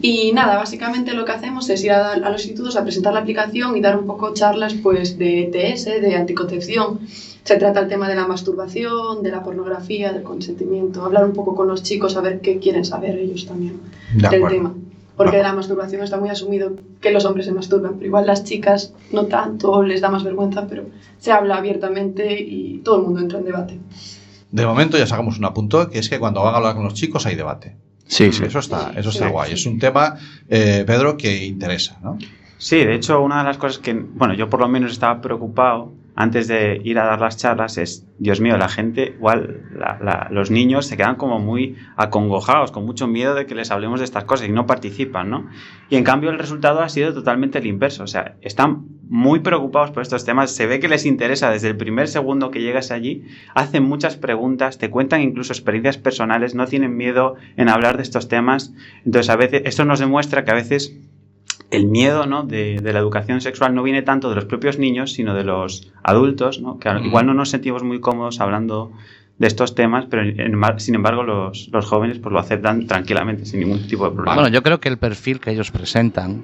Y 0.01 0.33
nada, 0.33 0.57
básicamente 0.57 1.13
lo 1.13 1.23
que 1.25 1.31
hacemos 1.31 1.69
es 1.69 1.81
ir 1.83 1.91
a, 1.91 2.13
a 2.13 2.29
los 2.29 2.43
institutos 2.43 2.75
a 2.75 2.83
presentar 2.83 3.13
la 3.13 3.21
aplicación 3.21 3.77
y 3.77 3.81
dar 3.81 3.97
un 3.97 4.05
poco 4.05 4.33
charlas 4.33 4.73
pues 4.73 5.17
de 5.17 5.43
ETS, 5.43 5.85
de 5.85 6.15
anticoncepción. 6.15 6.99
Se 7.43 7.55
trata 7.57 7.79
el 7.81 7.87
tema 7.87 8.09
de 8.09 8.15
la 8.15 8.25
masturbación, 8.27 9.21
de 9.21 9.31
la 9.31 9.43
pornografía, 9.43 10.11
del 10.11 10.23
consentimiento, 10.23 11.05
hablar 11.05 11.23
un 11.25 11.33
poco 11.33 11.55
con 11.55 11.67
los 11.67 11.83
chicos 11.83 12.17
a 12.17 12.21
ver 12.21 12.41
qué 12.41 12.57
quieren 12.59 12.83
saber 12.83 13.17
ellos 13.17 13.45
también 13.45 13.79
De 14.13 14.17
del 14.23 14.25
acuerdo. 14.25 14.47
tema. 14.49 14.73
Porque 15.23 15.37
de 15.37 15.43
la 15.43 15.53
masturbación 15.53 16.03
está 16.03 16.17
muy 16.17 16.29
asumido 16.29 16.73
que 17.01 17.11
los 17.11 17.25
hombres 17.25 17.45
se 17.45 17.51
masturban, 17.51 17.93
pero 17.95 18.05
igual 18.07 18.25
las 18.25 18.43
chicas 18.43 18.93
no 19.11 19.25
tanto, 19.25 19.83
les 19.83 20.01
da 20.01 20.09
más 20.09 20.23
vergüenza, 20.23 20.67
pero 20.67 20.85
se 21.17 21.31
habla 21.31 21.57
abiertamente 21.57 22.39
y 22.41 22.79
todo 22.83 22.97
el 22.97 23.03
mundo 23.03 23.19
entra 23.21 23.39
en 23.39 23.45
debate. 23.45 23.79
De 24.51 24.65
momento 24.65 24.97
ya 24.97 25.07
sacamos 25.07 25.37
un 25.39 25.45
apunto, 25.45 25.89
que 25.89 25.99
es 25.99 26.09
que 26.09 26.19
cuando 26.19 26.43
van 26.43 26.53
a 26.53 26.57
hablar 26.57 26.75
con 26.75 26.83
los 26.83 26.93
chicos 26.93 27.25
hay 27.25 27.35
debate. 27.35 27.75
Sí, 28.05 28.31
sí. 28.31 28.43
Eso 28.45 28.59
está, 28.59 28.91
eso 28.95 29.09
está 29.09 29.25
Sí. 29.27 29.31
guay. 29.31 29.53
Es 29.53 29.65
un 29.65 29.79
tema, 29.79 30.17
eh, 30.49 30.83
Pedro, 30.85 31.17
que 31.17 31.43
interesa, 31.45 31.97
¿no? 32.03 32.17
Sí, 32.57 32.77
de 32.77 32.95
hecho, 32.95 33.21
una 33.21 33.39
de 33.39 33.43
las 33.45 33.57
cosas 33.57 33.79
que, 33.79 33.93
bueno, 33.93 34.33
yo 34.35 34.49
por 34.49 34.59
lo 34.59 34.67
menos 34.69 34.91
estaba 34.91 35.19
preocupado 35.21 35.91
antes 36.15 36.47
de 36.47 36.79
ir 36.83 36.99
a 36.99 37.05
dar 37.05 37.19
las 37.21 37.37
charlas 37.37 37.77
es, 37.77 38.07
Dios 38.19 38.39
mío, 38.39 38.57
la 38.57 38.69
gente, 38.69 39.13
igual 39.17 39.61
la- 39.75 39.97
la- 40.01 40.27
los 40.31 40.51
niños 40.51 40.85
se 40.85 40.95
quedan 40.97 41.15
como 41.15 41.39
muy 41.39 41.75
acongojados, 41.97 42.71
con 42.71 42.85
mucho 42.85 43.07
miedo 43.07 43.33
de 43.33 43.45
que 43.45 43.55
les 43.55 43.71
hablemos 43.71 43.99
de 43.99 44.05
estas 44.05 44.25
cosas 44.25 44.47
y 44.47 44.51
no 44.51 44.67
participan, 44.67 45.29
¿no? 45.29 45.47
Y 45.89 45.95
en 45.95 46.03
cambio 46.03 46.29
el 46.29 46.37
resultado 46.39 46.81
ha 46.81 46.89
sido 46.89 47.13
totalmente 47.13 47.57
el 47.59 47.65
inverso, 47.65 48.03
o 48.03 48.07
sea, 48.07 48.35
están 48.41 48.85
muy 49.09 49.39
preocupados 49.41 49.91
por 49.91 50.01
estos 50.01 50.23
temas, 50.25 50.51
se 50.51 50.65
ve 50.65 50.79
que 50.79 50.87
les 50.87 51.05
interesa 51.05 51.49
desde 51.51 51.67
el 51.69 51.77
primer 51.77 52.07
segundo 52.07 52.51
que 52.51 52.61
llegas 52.61 52.89
allí, 52.91 53.25
hacen 53.53 53.83
muchas 53.83 54.15
preguntas, 54.15 54.77
te 54.77 54.89
cuentan 54.89 55.21
incluso 55.21 55.51
experiencias 55.53 55.97
personales, 55.97 56.55
no 56.55 56.65
tienen 56.67 56.95
miedo 56.95 57.35
en 57.57 57.69
hablar 57.69 57.97
de 57.97 58.03
estos 58.03 58.27
temas, 58.27 58.73
entonces 59.05 59.29
a 59.29 59.35
veces 59.35 59.63
esto 59.65 59.85
nos 59.85 59.99
demuestra 59.99 60.43
que 60.45 60.51
a 60.51 60.55
veces 60.55 60.95
el 61.73 61.85
miedo 61.87 62.25
¿no? 62.25 62.43
de, 62.43 62.79
de 62.81 62.93
la 62.93 62.99
educación 62.99 63.41
sexual 63.41 63.73
no 63.75 63.83
viene 63.83 64.01
tanto 64.01 64.29
de 64.29 64.35
los 64.35 64.45
propios 64.45 64.77
niños, 64.79 65.13
sino 65.13 65.33
de 65.33 65.43
los 65.43 65.91
adultos, 66.03 66.61
¿no? 66.61 66.79
que 66.79 66.89
igual 67.03 67.25
no 67.25 67.33
nos 67.33 67.49
sentimos 67.49 67.83
muy 67.83 67.99
cómodos 67.99 68.39
hablando 68.39 68.91
de 69.39 69.47
estos 69.47 69.73
temas, 69.73 70.05
pero 70.09 70.21
en- 70.21 70.79
sin 70.79 70.93
embargo 70.95 71.23
los, 71.23 71.67
los 71.73 71.85
jóvenes 71.85 72.19
pues, 72.19 72.31
lo 72.31 72.39
aceptan 72.39 72.85
tranquilamente, 72.85 73.45
sin 73.45 73.61
ningún 73.61 73.87
tipo 73.87 74.05
de 74.07 74.11
problema. 74.15 74.35
Bueno, 74.35 74.49
yo 74.49 74.61
creo 74.61 74.79
que 74.79 74.89
el 74.89 74.97
perfil 74.97 75.39
que 75.39 75.49
ellos 75.51 75.71
presentan 75.71 76.43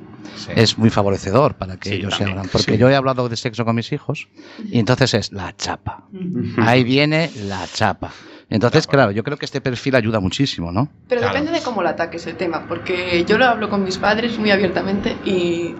es 0.55 0.77
muy 0.77 0.89
favorecedor 0.89 1.53
para 1.55 1.77
que 1.77 1.89
Sí, 1.89 1.95
ellos 1.95 2.15
se 2.15 2.23
abran. 2.23 2.47
Porque 2.51 2.71
Sí. 2.73 2.77
yo 2.79 2.89
he 2.89 2.95
hablado 2.95 3.29
de 3.29 3.35
sexo 3.37 3.63
con 3.63 3.75
mis 3.75 3.91
hijos 3.91 4.27
y 4.71 4.79
entonces 4.79 5.13
es 5.13 5.31
la 5.31 5.55
chapa. 5.55 6.05
Ahí 6.57 6.83
viene 6.83 7.29
la 7.47 7.65
chapa. 7.71 8.11
Entonces, 8.51 8.87
claro, 8.87 9.11
yo 9.11 9.23
creo 9.23 9.37
que 9.37 9.45
este 9.45 9.61
perfil 9.61 9.95
ayuda 9.95 10.19
muchísimo, 10.19 10.71
¿no? 10.71 10.89
Pero 11.07 11.21
depende 11.21 11.51
de 11.51 11.61
cómo 11.63 11.83
lo 11.83 11.89
ataques 11.89 12.25
el 12.25 12.35
tema, 12.35 12.65
porque 12.67 13.23
yo 13.27 13.37
lo 13.37 13.45
hablo 13.45 13.69
con 13.69 13.83
mis 13.83 13.97
padres 13.99 14.39
muy 14.39 14.49
abiertamente 14.49 15.15
y, 15.23 15.75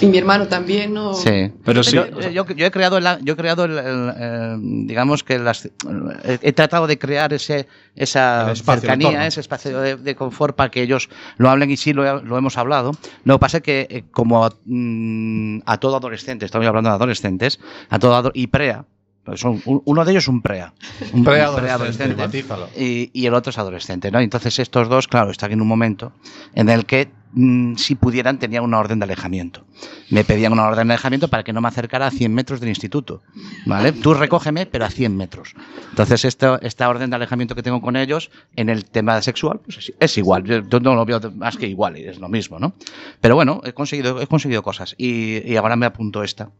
y 0.00 0.06
mi 0.06 0.16
hermano 0.16 0.46
también, 0.48 0.94
¿no? 0.94 1.12
Sí, 1.12 1.52
Pero 1.64 1.82
yo, 1.82 2.06
yo- 2.30 2.46
yo 2.54 2.66
he 2.66 2.70
creado, 2.70 2.96
el- 2.96 3.24
yo 3.24 3.34
he 3.34 3.36
creado 3.36 3.64
el, 3.66 3.72
el, 3.78 4.12
eh, 4.16 4.56
digamos 4.86 5.22
que 5.22 5.38
las, 5.38 5.66
he, 5.66 6.38
he 6.40 6.52
tratado 6.52 6.86
de 6.86 6.98
crear 6.98 7.32
ese, 7.34 7.66
esa 7.94 8.52
espacio, 8.52 8.80
cercanía, 8.80 9.26
ese 9.26 9.40
espacio 9.40 9.78
de, 9.80 9.96
de 9.96 10.14
confort 10.14 10.56
para 10.56 10.70
que 10.70 10.80
ellos 10.82 11.10
lo 11.36 11.50
hablen 11.50 11.70
y 11.70 11.76
sí 11.76 11.92
lo, 11.92 12.22
lo 12.22 12.38
hemos 12.38 12.56
hablado. 12.56 12.92
Lo 13.24 13.34
que 13.36 13.40
pasa 13.40 13.56
es 13.58 13.62
que 13.62 13.86
eh, 13.90 14.04
como 14.10 14.48
mm, 14.64 15.58
a 15.66 15.76
todo 15.78 15.96
adolescente, 15.96 16.46
estamos 16.46 16.66
hablando 16.66 16.88
de 16.88 16.96
adolescentes, 16.96 17.60
a 17.90 17.98
todo 17.98 18.30
y 18.34 18.46
prea, 18.46 18.86
pues 19.24 19.42
un- 19.44 19.62
uno 19.64 20.04
de 20.04 20.10
ellos 20.12 20.24
es 20.24 20.28
un 20.28 20.40
prea, 20.42 20.72
un 21.12 21.24
Preadolescente, 21.24 22.14
matízalo. 22.16 22.68
y, 22.76 23.10
y 23.12 23.26
el 23.26 23.34
otro 23.34 23.50
es 23.50 23.58
adolescente, 23.58 24.10
¿no? 24.10 24.20
Entonces 24.20 24.58
estos 24.58 24.88
dos, 24.88 25.08
claro, 25.08 25.30
están 25.30 25.52
en 25.52 25.60
un 25.60 25.68
momento 25.68 26.12
en 26.54 26.68
el 26.68 26.86
que 26.86 27.08
mm, 27.32 27.74
si 27.76 27.94
pudieran 27.94 28.38
tenían 28.38 28.64
una 28.64 28.78
orden 28.78 28.98
de 28.98 29.04
alejamiento. 29.04 29.64
Me 30.10 30.24
pedían 30.24 30.52
una 30.52 30.66
orden 30.66 30.88
de 30.88 30.94
alejamiento 30.94 31.28
para 31.28 31.44
que 31.44 31.52
no 31.52 31.60
me 31.60 31.68
acercara 31.68 32.06
a 32.06 32.10
100 32.10 32.32
metros 32.34 32.60
del 32.60 32.68
instituto, 32.70 33.22
¿vale? 33.66 33.92
Tú 33.92 34.14
recógeme, 34.14 34.66
pero 34.66 34.84
a 34.84 34.90
100 34.90 35.16
metros. 35.16 35.54
Entonces 35.90 36.24
esto, 36.24 36.60
esta 36.62 36.88
orden 36.88 37.10
de 37.10 37.16
alejamiento 37.16 37.54
que 37.54 37.62
tengo 37.62 37.80
con 37.80 37.96
ellos 37.96 38.30
en 38.56 38.68
el 38.68 38.84
tema 38.86 39.20
sexual 39.22 39.60
pues 39.64 39.78
es, 39.78 39.92
es 39.98 40.18
igual, 40.18 40.44
yo, 40.44 40.80
no 40.80 40.94
lo 40.94 41.04
veo 41.04 41.20
más 41.36 41.56
que 41.56 41.66
igual 41.66 41.96
y 41.98 42.04
es 42.04 42.18
lo 42.18 42.28
mismo, 42.28 42.58
¿no? 42.58 42.74
Pero 43.20 43.34
bueno, 43.34 43.60
he 43.64 43.72
conseguido, 43.72 44.20
he 44.20 44.26
conseguido 44.26 44.62
cosas 44.62 44.94
y, 44.98 45.38
y 45.50 45.56
ahora 45.56 45.76
me 45.76 45.86
apunto 45.86 46.22
esta, 46.24 46.50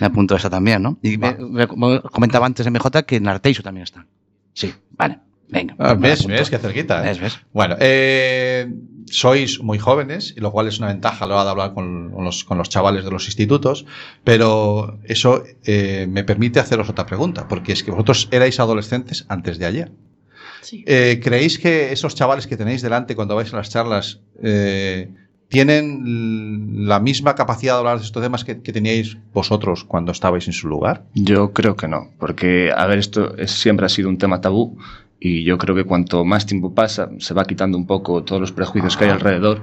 me 0.00 0.06
apunto 0.06 0.36
esta 0.36 0.50
también, 0.50 0.82
¿no? 0.82 0.98
Y 1.02 1.16
me- 1.16 1.36
comentaba 2.10 2.46
antes 2.46 2.66
MJ 2.66 3.04
que 3.06 3.16
en 3.16 3.28
Arteixo 3.28 3.62
también 3.62 3.84
están. 3.84 4.06
Sí, 4.52 4.72
vale. 4.90 5.20
Venga. 5.48 5.74
Ah, 5.78 5.94
¿Ves? 5.94 6.26
¿Ves? 6.26 6.50
Qué 6.50 6.58
cerquita. 6.58 7.02
¿eh? 7.04 7.08
¿Ves? 7.08 7.20
¿Ves? 7.20 7.38
Bueno, 7.52 7.76
eh, 7.78 8.68
sois 9.06 9.60
muy 9.62 9.78
jóvenes, 9.78 10.34
y 10.36 10.40
lo 10.40 10.50
cual 10.50 10.66
es 10.66 10.78
una 10.78 10.88
ventaja 10.88 11.24
a 11.24 11.28
la 11.28 11.34
hora 11.34 11.44
de 11.44 11.50
hablar 11.50 11.74
con, 11.74 12.10
con 12.10 12.24
los, 12.24 12.42
con 12.44 12.58
los 12.58 12.68
chavales 12.68 13.04
de 13.04 13.10
los 13.10 13.26
institutos, 13.26 13.86
pero 14.24 14.98
eso 15.04 15.44
eh, 15.64 16.06
me 16.10 16.24
permite 16.24 16.58
haceros 16.58 16.88
otra 16.88 17.06
pregunta, 17.06 17.46
porque 17.48 17.72
es 17.72 17.84
que 17.84 17.90
vosotros 17.92 18.28
erais 18.32 18.58
adolescentes 18.58 19.24
antes 19.28 19.58
de 19.58 19.66
ayer. 19.66 19.92
Eh, 20.86 21.20
¿Creéis 21.22 21.58
que 21.60 21.92
esos 21.92 22.16
chavales 22.16 22.48
que 22.48 22.56
tenéis 22.56 22.82
delante 22.82 23.14
cuando 23.14 23.36
vais 23.36 23.52
a 23.54 23.56
las 23.56 23.70
charlas 23.70 24.18
eh, 24.42 25.08
tienen 25.48 26.88
la 26.88 26.98
misma 26.98 27.36
capacidad 27.36 27.74
de 27.74 27.78
hablar 27.78 27.98
de 28.00 28.04
estos 28.04 28.20
temas 28.20 28.44
que, 28.44 28.60
que 28.62 28.72
teníais 28.72 29.16
vosotros 29.32 29.84
cuando 29.84 30.10
estabais 30.10 30.48
en 30.48 30.52
su 30.52 30.66
lugar? 30.66 31.04
Yo 31.14 31.52
creo 31.52 31.76
que 31.76 31.86
no, 31.86 32.10
porque, 32.18 32.72
a 32.76 32.84
ver, 32.86 32.98
esto 32.98 33.36
es- 33.36 33.52
siempre 33.52 33.86
ha 33.86 33.88
sido 33.88 34.08
un 34.08 34.18
tema 34.18 34.40
tabú 34.40 34.76
y 35.20 35.44
yo 35.44 35.58
creo 35.58 35.74
que 35.74 35.84
cuanto 35.84 36.24
más 36.24 36.46
tiempo 36.46 36.74
pasa, 36.74 37.10
se 37.18 37.34
va 37.34 37.44
quitando 37.44 37.78
un 37.78 37.86
poco 37.86 38.22
todos 38.24 38.40
los 38.40 38.52
prejuicios 38.52 38.96
que 38.96 39.04
hay 39.04 39.10
alrededor. 39.10 39.62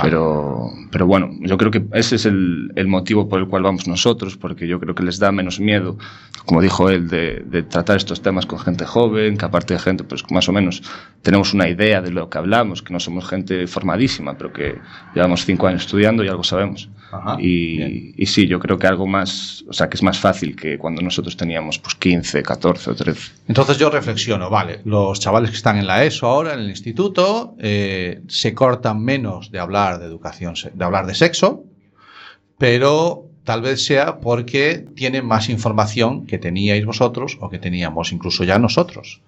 Pero, 0.00 0.70
pero 0.92 1.04
bueno, 1.04 1.30
yo 1.40 1.58
creo 1.58 1.72
que 1.72 1.84
ese 1.94 2.14
es 2.14 2.24
el, 2.24 2.70
el 2.76 2.86
motivo 2.86 3.28
por 3.28 3.40
el 3.40 3.48
cual 3.48 3.64
vamos 3.64 3.88
nosotros, 3.88 4.36
porque 4.36 4.68
yo 4.68 4.78
creo 4.78 4.94
que 4.94 5.02
les 5.02 5.18
da 5.18 5.32
menos 5.32 5.58
miedo, 5.58 5.98
como 6.46 6.60
dijo 6.60 6.90
él, 6.90 7.08
de, 7.08 7.42
de 7.44 7.64
tratar 7.64 7.96
estos 7.96 8.22
temas 8.22 8.46
con 8.46 8.60
gente 8.60 8.84
joven, 8.84 9.36
que 9.36 9.44
aparte 9.44 9.74
de 9.74 9.80
gente, 9.80 10.04
pues 10.04 10.22
más 10.30 10.48
o 10.48 10.52
menos 10.52 10.82
tenemos 11.22 11.54
una 11.54 11.68
idea 11.68 12.00
de 12.00 12.12
lo 12.12 12.30
que 12.30 12.38
hablamos, 12.38 12.82
que 12.82 12.92
no 12.92 13.00
somos 13.00 13.26
gente 13.28 13.66
formadísima, 13.66 14.38
pero 14.38 14.52
que 14.52 14.78
llevamos 15.12 15.44
cinco 15.44 15.66
años 15.66 15.82
estudiando 15.82 16.22
y 16.22 16.28
algo 16.28 16.44
sabemos. 16.44 16.88
Y, 17.38 18.14
y 18.16 18.26
sí, 18.26 18.46
yo 18.46 18.58
creo 18.58 18.78
que 18.78 18.86
algo 18.86 19.06
más, 19.06 19.64
o 19.68 19.72
sea, 19.72 19.88
que 19.88 19.96
es 19.96 20.02
más 20.02 20.18
fácil 20.18 20.56
que 20.56 20.78
cuando 20.78 21.02
nosotros 21.02 21.36
teníamos 21.36 21.78
pues 21.78 21.94
15, 21.94 22.42
14 22.42 22.90
o 22.90 22.94
13. 22.94 23.32
Entonces 23.48 23.78
yo 23.78 23.90
reflexiono, 23.90 24.50
vale, 24.50 24.80
los 24.84 25.20
chavales 25.20 25.50
que 25.50 25.56
están 25.56 25.76
en 25.76 25.86
la 25.86 26.04
ESO 26.04 26.26
ahora, 26.26 26.54
en 26.54 26.60
el 26.60 26.70
instituto, 26.70 27.54
eh, 27.58 28.22
se 28.28 28.54
cortan 28.54 29.02
menos 29.02 29.50
de 29.50 29.58
hablar 29.58 29.98
de 29.98 30.06
educación, 30.06 30.54
de 30.72 30.84
hablar 30.84 31.06
de 31.06 31.14
sexo, 31.14 31.64
pero 32.58 33.26
tal 33.44 33.62
vez 33.62 33.84
sea 33.84 34.20
porque 34.20 34.86
tienen 34.94 35.26
más 35.26 35.48
información 35.48 36.26
que 36.26 36.38
teníais 36.38 36.84
vosotros 36.84 37.38
o 37.40 37.48
que 37.48 37.58
teníamos 37.58 38.12
incluso 38.12 38.44
ya 38.44 38.58
nosotros. 38.58 39.22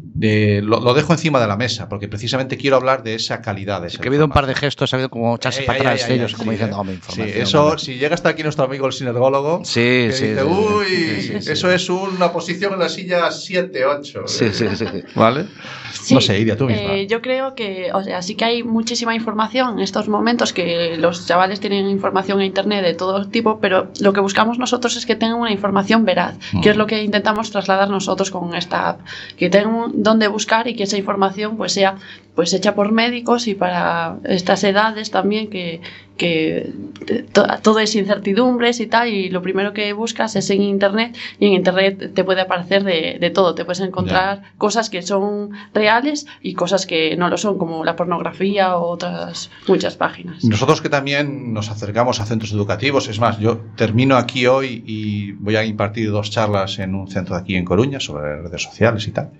De- 0.00 0.60
lo, 0.62 0.80
lo 0.80 0.94
dejo 0.94 1.12
encima 1.12 1.40
de 1.40 1.46
la 1.46 1.56
mesa, 1.56 1.88
porque 1.88 2.08
precisamente 2.08 2.56
quiero 2.56 2.76
hablar 2.76 3.02
de 3.02 3.14
esa 3.14 3.40
calidad. 3.40 3.80
De 3.82 3.88
esa 3.88 3.98
Que 4.00 4.08
ha 4.08 4.10
habido 4.10 4.24
un 4.24 4.30
par 4.30 4.46
de 4.46 4.54
gestos, 4.54 4.92
ha 4.92 4.96
habido 4.96 5.10
como 5.10 5.34
echarse 5.36 5.60
Ey, 5.60 5.66
para 5.66 5.78
ey, 5.78 5.84
atrás 5.86 6.04
ey, 6.06 6.12
ey, 6.12 6.18
ellos, 6.18 6.32
como 6.32 6.44
sí, 6.44 6.50
diciendo, 6.50 6.76
eh. 6.76 6.80
hombre, 6.80 6.94
Sí, 6.96 7.00
información. 7.10 7.42
eso, 7.42 7.64
hombre". 7.64 7.78
si 7.80 7.94
llega 7.98 8.14
hasta 8.14 8.28
aquí 8.30 8.42
nuestro 8.42 8.64
amigo 8.64 8.86
el 8.86 8.92
sinergólogo, 8.92 9.64
Sí, 9.64 9.74
que 9.80 10.12
sí, 10.12 10.26
dice, 10.28 10.40
sí, 10.42 10.46
sí. 10.48 10.52
uy, 10.52 10.86
Sí, 10.86 11.20
sí, 11.32 11.42
sí. 11.42 11.52
eso 11.52 11.70
es 11.70 11.88
una 11.90 12.32
posición 12.32 12.72
en 12.74 12.78
la 12.80 12.88
silla 12.88 13.30
7, 13.30 13.84
8. 13.86 14.22
Sí, 14.26 14.46
sí, 14.52 14.66
sí, 14.74 14.76
sí. 14.86 15.02
¿Vale? 15.14 15.46
Sí, 15.92 16.14
no 16.14 16.20
sé, 16.20 16.38
Iria, 16.38 16.56
tú 16.56 16.66
misma. 16.66 16.94
eh, 16.94 17.06
yo 17.06 17.20
creo 17.20 17.54
que, 17.54 17.90
o 17.92 18.02
sea, 18.02 18.22
sí 18.22 18.34
que 18.34 18.44
hay 18.44 18.62
muchísima 18.62 19.14
información 19.14 19.74
en 19.74 19.80
estos 19.80 20.08
momentos 20.08 20.52
que 20.52 20.96
los 20.96 21.26
chavales 21.26 21.60
tienen 21.60 21.88
información 21.88 22.40
en 22.40 22.46
internet 22.46 22.84
de 22.84 22.94
todo 22.94 23.26
tipo, 23.28 23.58
pero 23.60 23.88
lo 24.00 24.12
que 24.12 24.20
buscamos 24.20 24.58
nosotros 24.58 24.96
es 24.96 25.06
que 25.06 25.16
tengan 25.16 25.38
una 25.38 25.50
información 25.52 26.04
veraz, 26.04 26.36
que 26.62 26.70
es 26.70 26.76
lo 26.76 26.86
que 26.86 27.02
intentamos 27.02 27.50
trasladar 27.50 27.90
nosotros 27.90 28.30
con 28.30 28.54
esta 28.54 28.88
app, 28.90 29.00
que 29.36 29.50
tengan 29.50 29.87
dónde 29.94 30.28
buscar 30.28 30.68
y 30.68 30.74
que 30.74 30.84
esa 30.84 30.96
información 30.96 31.56
pues 31.56 31.72
sea 31.72 31.96
pues 32.38 32.52
hecha 32.54 32.76
por 32.76 32.92
médicos 32.92 33.48
y 33.48 33.56
para 33.56 34.18
estas 34.22 34.62
edades 34.62 35.10
también 35.10 35.50
que, 35.50 35.80
que 36.16 36.70
to- 37.32 37.48
todo 37.64 37.80
es 37.80 37.96
incertidumbres 37.96 38.78
y 38.78 38.86
tal 38.86 39.08
y 39.08 39.28
lo 39.28 39.42
primero 39.42 39.72
que 39.72 39.92
buscas 39.92 40.36
es 40.36 40.48
en 40.50 40.62
internet 40.62 41.16
y 41.40 41.46
en 41.48 41.54
internet 41.54 42.12
te 42.14 42.22
puede 42.22 42.42
aparecer 42.42 42.84
de, 42.84 43.18
de 43.20 43.30
todo, 43.30 43.56
te 43.56 43.64
puedes 43.64 43.80
encontrar 43.80 44.42
cosas 44.56 44.88
que 44.88 45.02
son 45.02 45.50
reales 45.74 46.26
y 46.40 46.54
cosas 46.54 46.86
que 46.86 47.16
no 47.16 47.28
lo 47.28 47.38
son 47.38 47.58
como 47.58 47.84
la 47.84 47.96
pornografía 47.96 48.76
o 48.76 48.86
otras 48.88 49.50
muchas 49.66 49.96
páginas. 49.96 50.44
Nosotros 50.44 50.80
que 50.80 50.88
también 50.88 51.52
nos 51.52 51.70
acercamos 51.70 52.20
a 52.20 52.24
centros 52.24 52.52
educativos, 52.52 53.08
es 53.08 53.18
más, 53.18 53.40
yo 53.40 53.62
termino 53.74 54.16
aquí 54.16 54.46
hoy 54.46 54.84
y 54.86 55.32
voy 55.32 55.56
a 55.56 55.64
impartir 55.64 56.12
dos 56.12 56.30
charlas 56.30 56.78
en 56.78 56.94
un 56.94 57.08
centro 57.10 57.34
de 57.34 57.40
aquí 57.42 57.56
en 57.56 57.64
Coruña 57.64 57.98
sobre 57.98 58.42
redes 58.42 58.62
sociales 58.62 59.08
y 59.08 59.10
tal. 59.10 59.30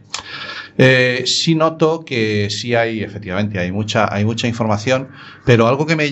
Eh, 0.79 1.25
sí 1.27 1.55
noto 1.57 2.05
que 2.05 2.49
sí 2.51 2.75
hay, 2.75 3.03
efectivamente, 3.03 3.59
hay 3.59 3.73
mucha, 3.73 4.13
hay 4.15 4.25
mucha 4.25 4.47
información, 4.47 5.09
pero 5.45 5.67
algo 5.67 5.85
que 5.87 5.97
me 5.97 6.05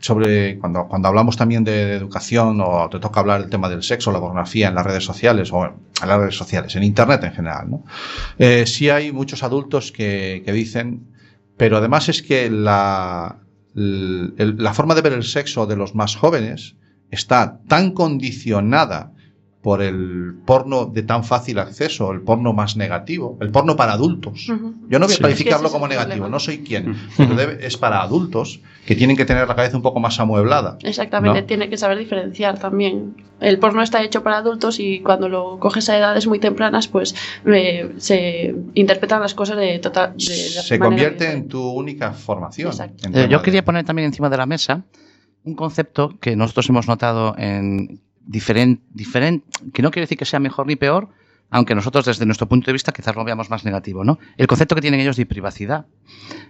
sobre 0.00 0.58
cuando, 0.58 0.86
cuando 0.86 1.08
hablamos 1.08 1.36
también 1.36 1.64
de 1.64 1.94
educación 1.94 2.60
o 2.60 2.88
te 2.88 3.00
toca 3.00 3.18
hablar 3.20 3.40
del 3.40 3.50
tema 3.50 3.68
del 3.68 3.82
sexo, 3.82 4.12
la 4.12 4.20
pornografía 4.20 4.68
en 4.68 4.74
las 4.76 4.86
redes 4.86 5.04
sociales 5.04 5.50
o 5.52 5.64
en 5.64 5.72
las 6.08 6.18
redes 6.18 6.36
sociales, 6.36 6.76
en 6.76 6.84
internet 6.84 7.24
en 7.24 7.32
general, 7.32 7.68
¿no? 7.70 7.84
Eh, 8.38 8.64
sí 8.66 8.90
hay 8.90 9.10
muchos 9.10 9.42
adultos 9.42 9.90
que, 9.90 10.42
que 10.44 10.52
dicen, 10.52 11.08
pero 11.56 11.78
además 11.78 12.08
es 12.08 12.22
que 12.22 12.48
la, 12.50 13.38
el- 13.74 14.34
el- 14.38 14.56
la 14.62 14.72
forma 14.74 14.94
de 14.94 15.02
ver 15.02 15.14
el 15.14 15.24
sexo 15.24 15.66
de 15.66 15.74
los 15.76 15.94
más 15.96 16.14
jóvenes 16.14 16.76
está 17.10 17.58
tan 17.66 17.90
condicionada 17.92 19.12
por 19.62 19.82
el 19.82 20.34
porno 20.46 20.86
de 20.86 21.02
tan 21.02 21.24
fácil 21.24 21.58
acceso, 21.58 22.12
el 22.12 22.20
porno 22.20 22.52
más 22.52 22.76
negativo, 22.76 23.36
el 23.40 23.50
porno 23.50 23.74
para 23.74 23.92
adultos. 23.92 24.46
Yo 24.46 24.98
no 25.00 25.06
voy 25.06 25.14
a 25.14 25.16
Sí. 25.16 25.20
calificarlo 25.22 25.56
Es 25.56 25.60
que 25.62 25.66
ese 25.66 25.72
como 25.72 25.88
negativo, 25.88 26.10
problema. 26.12 26.28
no 26.28 26.38
soy 26.38 26.58
quien, 26.58 26.96
pero 27.16 27.34
debe- 27.34 27.58
es 27.66 27.76
para 27.76 28.00
adultos 28.00 28.60
que 28.86 28.94
tienen 28.94 29.16
que 29.16 29.24
tener 29.24 29.48
la 29.48 29.56
cabeza 29.56 29.76
un 29.76 29.82
poco 29.82 29.98
más 29.98 30.20
amueblada. 30.20 30.78
Exactamente, 30.84 31.40
¿no? 31.40 31.46
tiene 31.46 31.68
que 31.68 31.76
saber 31.76 31.98
diferenciar 31.98 32.58
también. 32.60 33.16
El 33.40 33.58
porno 33.58 33.82
está 33.82 34.02
hecho 34.02 34.22
para 34.22 34.38
adultos 34.38 34.78
y 34.78 35.00
cuando 35.00 35.28
lo 35.28 35.58
coges 35.58 35.88
a 35.88 35.98
edades 35.98 36.28
muy 36.28 36.38
tempranas, 36.38 36.86
pues 36.86 37.16
eh, 37.44 37.92
se 37.98 38.54
interpretan 38.74 39.20
las 39.20 39.34
cosas 39.34 39.56
de 39.56 39.80
total. 39.80 40.14
De 40.14 40.18
Se 40.24 40.78
convierte 40.78 41.32
en 41.32 41.48
tu 41.48 41.68
única 41.68 42.12
formación. 42.12 42.70
Eh, 43.12 43.26
yo 43.28 43.42
quería 43.42 43.64
poner 43.64 43.84
también 43.84 44.06
encima 44.06 44.30
de 44.30 44.36
la 44.36 44.46
mesa 44.46 44.84
un 45.44 45.54
concepto 45.54 46.16
que 46.20 46.36
nosotros 46.36 46.68
hemos 46.68 46.86
notado 46.88 47.34
en 47.38 48.00
diferente, 48.28 48.84
diferente, 48.94 49.44
que 49.72 49.82
no 49.82 49.90
quiere 49.90 50.04
decir 50.04 50.18
que 50.18 50.24
sea 50.24 50.38
mejor 50.38 50.66
ni 50.66 50.76
peor, 50.76 51.08
aunque 51.50 51.74
nosotros 51.74 52.04
desde 52.04 52.26
nuestro 52.26 52.46
punto 52.46 52.66
de 52.66 52.74
vista 52.74 52.92
quizás 52.92 53.16
lo 53.16 53.24
veamos 53.24 53.48
más 53.48 53.64
negativo, 53.64 54.04
¿no? 54.04 54.18
El 54.36 54.46
concepto 54.46 54.74
que 54.74 54.82
tienen 54.82 55.00
ellos 55.00 55.16
de 55.16 55.24
privacidad 55.24 55.86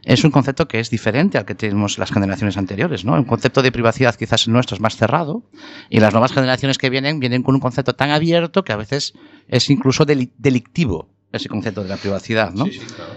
es 0.03 0.25
un 0.25 0.33
concepto 0.33 0.67
que 0.67 0.81
es 0.81 0.91
diferente 0.91 1.39
al 1.39 1.45
que 1.45 1.55
tenemos 1.55 1.99
las 1.99 2.11
generaciones 2.11 2.57
anteriores, 2.57 3.05
¿no? 3.05 3.15
Un 3.15 3.23
concepto 3.25 3.63
de 3.63 3.71
privacidad 3.71 4.17
quizás 4.17 4.49
el 4.49 4.53
nuestro 4.55 4.75
es 4.75 4.81
más 4.81 4.97
cerrado 4.97 5.45
y 5.89 6.01
las 6.01 6.13
nuevas 6.13 6.33
generaciones 6.33 6.79
que 6.79 6.91
vienen 6.91 7.21
vienen 7.21 7.45
con 7.45 7.55
un 7.55 7.61
concepto 7.61 7.95
tan 7.95 8.11
abierto 8.11 8.65
que 8.65 8.73
a 8.73 8.77
veces 8.77 9.15
es 9.47 9.71
incluso 9.71 10.05
deli- 10.05 10.33
delictivo 10.37 11.09
ese 11.31 11.49
concepto 11.49 11.83
de 11.85 11.91
la 11.91 11.97
privacidad, 11.99 12.53
¿no? 12.55 12.65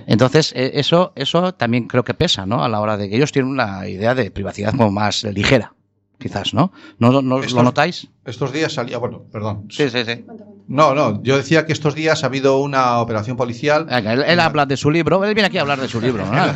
Entonces, 0.05 0.51
eh, 0.55 0.71
eso, 0.75 1.13
eso 1.15 1.53
también 1.55 1.87
creo 1.87 2.03
que 2.03 2.13
pesa, 2.13 2.45
¿no? 2.45 2.63
A 2.63 2.69
la 2.69 2.79
hora 2.81 2.97
de 2.97 3.09
que 3.09 3.15
ellos 3.15 3.31
tienen 3.31 3.49
una 3.49 3.87
idea 3.87 4.13
de 4.13 4.29
privacidad 4.29 4.71
como 4.71 4.91
más 4.91 5.23
ligera, 5.23 5.73
quizás, 6.21 6.53
¿no? 6.53 6.71
¿No, 6.99 7.21
no- 7.21 7.39
lo 7.41 7.63
notáis? 7.63 8.07
Estos 8.25 8.53
días 8.53 8.71
salía, 8.73 8.97
bueno, 8.97 9.23
perdón. 9.31 9.65
Sí, 9.69 9.89
sí, 9.89 10.05
sí. 10.05 10.23
No, 10.67 10.95
no, 10.95 11.21
yo 11.23 11.37
decía 11.37 11.65
que 11.65 11.73
estos 11.73 11.95
días 11.95 12.23
ha 12.23 12.27
habido 12.27 12.59
una 12.59 12.99
operación 12.99 13.37
policial. 13.37 13.87
Él, 13.89 14.23
él 14.25 14.39
habla 14.39 14.65
de 14.65 14.77
su 14.77 14.89
libro, 14.89 15.23
él 15.25 15.33
viene 15.33 15.47
aquí 15.47 15.57
a 15.57 15.61
hablar 15.61 15.79
de 15.79 15.87
su 15.87 15.99
libro, 16.01 16.25
¿no? 16.25 16.53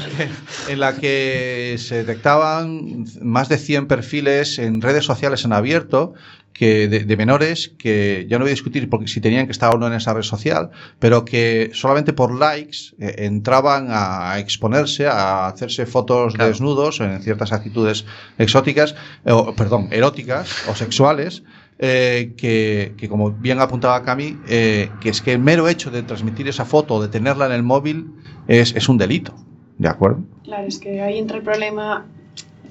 en 0.70 0.80
la 0.80 0.96
que 0.96 1.76
se 1.80 2.04
detectaban 2.04 3.06
más 3.22 3.50
de 3.50 3.58
100 3.58 3.88
perfiles 3.88 4.60
en 4.60 4.82
redes 4.82 5.06
sociales 5.06 5.46
en 5.46 5.54
abierto 5.54 6.14
que 6.56 6.88
de, 6.88 7.02
de 7.02 7.18
menores 7.18 7.74
que 7.78 8.26
ya 8.30 8.40
no 8.40 8.46
voy 8.46 8.52
a 8.52 8.54
discutir 8.54 8.90
porque 8.90 9.08
si 9.08 9.20
tenían 9.20 9.46
que 9.46 9.52
estar 9.52 9.76
o 9.76 9.78
no 9.78 9.88
en 9.88 9.94
esa 9.94 10.14
red 10.14 10.24
social, 10.24 10.72
pero 11.00 11.26
que 11.26 11.70
solamente 11.74 12.14
por 12.14 12.34
likes 12.34 12.96
eh, 12.98 13.26
entraban 13.26 13.88
a, 13.90 14.40
exponerse, 14.40 15.06
a 15.06 15.48
hacerse 15.48 15.86
fotos 15.86 16.34
desnudos 16.34 17.02
en 17.02 17.22
ciertas 17.22 17.52
actitudes 17.52 18.06
exóticas, 18.38 18.96
eh, 19.26 19.34
o, 19.34 19.54
perdón, 19.54 19.90
eróticas 19.92 20.68
o 20.70 20.76
sexuales. 20.76 21.44
Eh, 21.80 22.34
que, 22.38 22.94
que 22.98 23.10
como 23.10 23.32
bien 23.32 23.60
apuntaba 23.60 24.02
Cami, 24.04 24.38
eh, 24.48 24.90
que 25.02 25.10
es 25.10 25.22
que 25.22 25.34
el 25.34 25.40
mero 25.40 25.68
hecho 25.68 25.92
de 25.92 26.04
transmitir 26.04 26.48
esa 26.48 26.66
foto 26.66 26.96
o 26.96 27.02
de 27.02 27.10
tenerla 27.10 27.46
en 27.48 27.52
el 27.52 27.64
móvil 27.64 28.08
es, 28.48 28.76
es 28.76 28.88
un 28.90 28.98
delito. 28.98 29.34
¿De 29.78 29.90
acuerdo? 29.90 30.24
Claro, 30.44 30.68
es 30.68 30.80
que 30.80 31.02
ahí 31.02 31.18
entra 31.20 31.36
el 31.38 31.44
problema, 31.44 32.06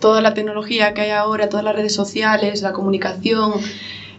toda 0.00 0.22
la 0.22 0.32
tecnología 0.32 0.94
que 0.94 1.02
hay 1.02 1.10
ahora, 1.10 1.48
todas 1.50 1.64
las 1.64 1.74
redes 1.76 1.94
sociales, 1.94 2.62
la 2.62 2.72
comunicación, 2.72 3.52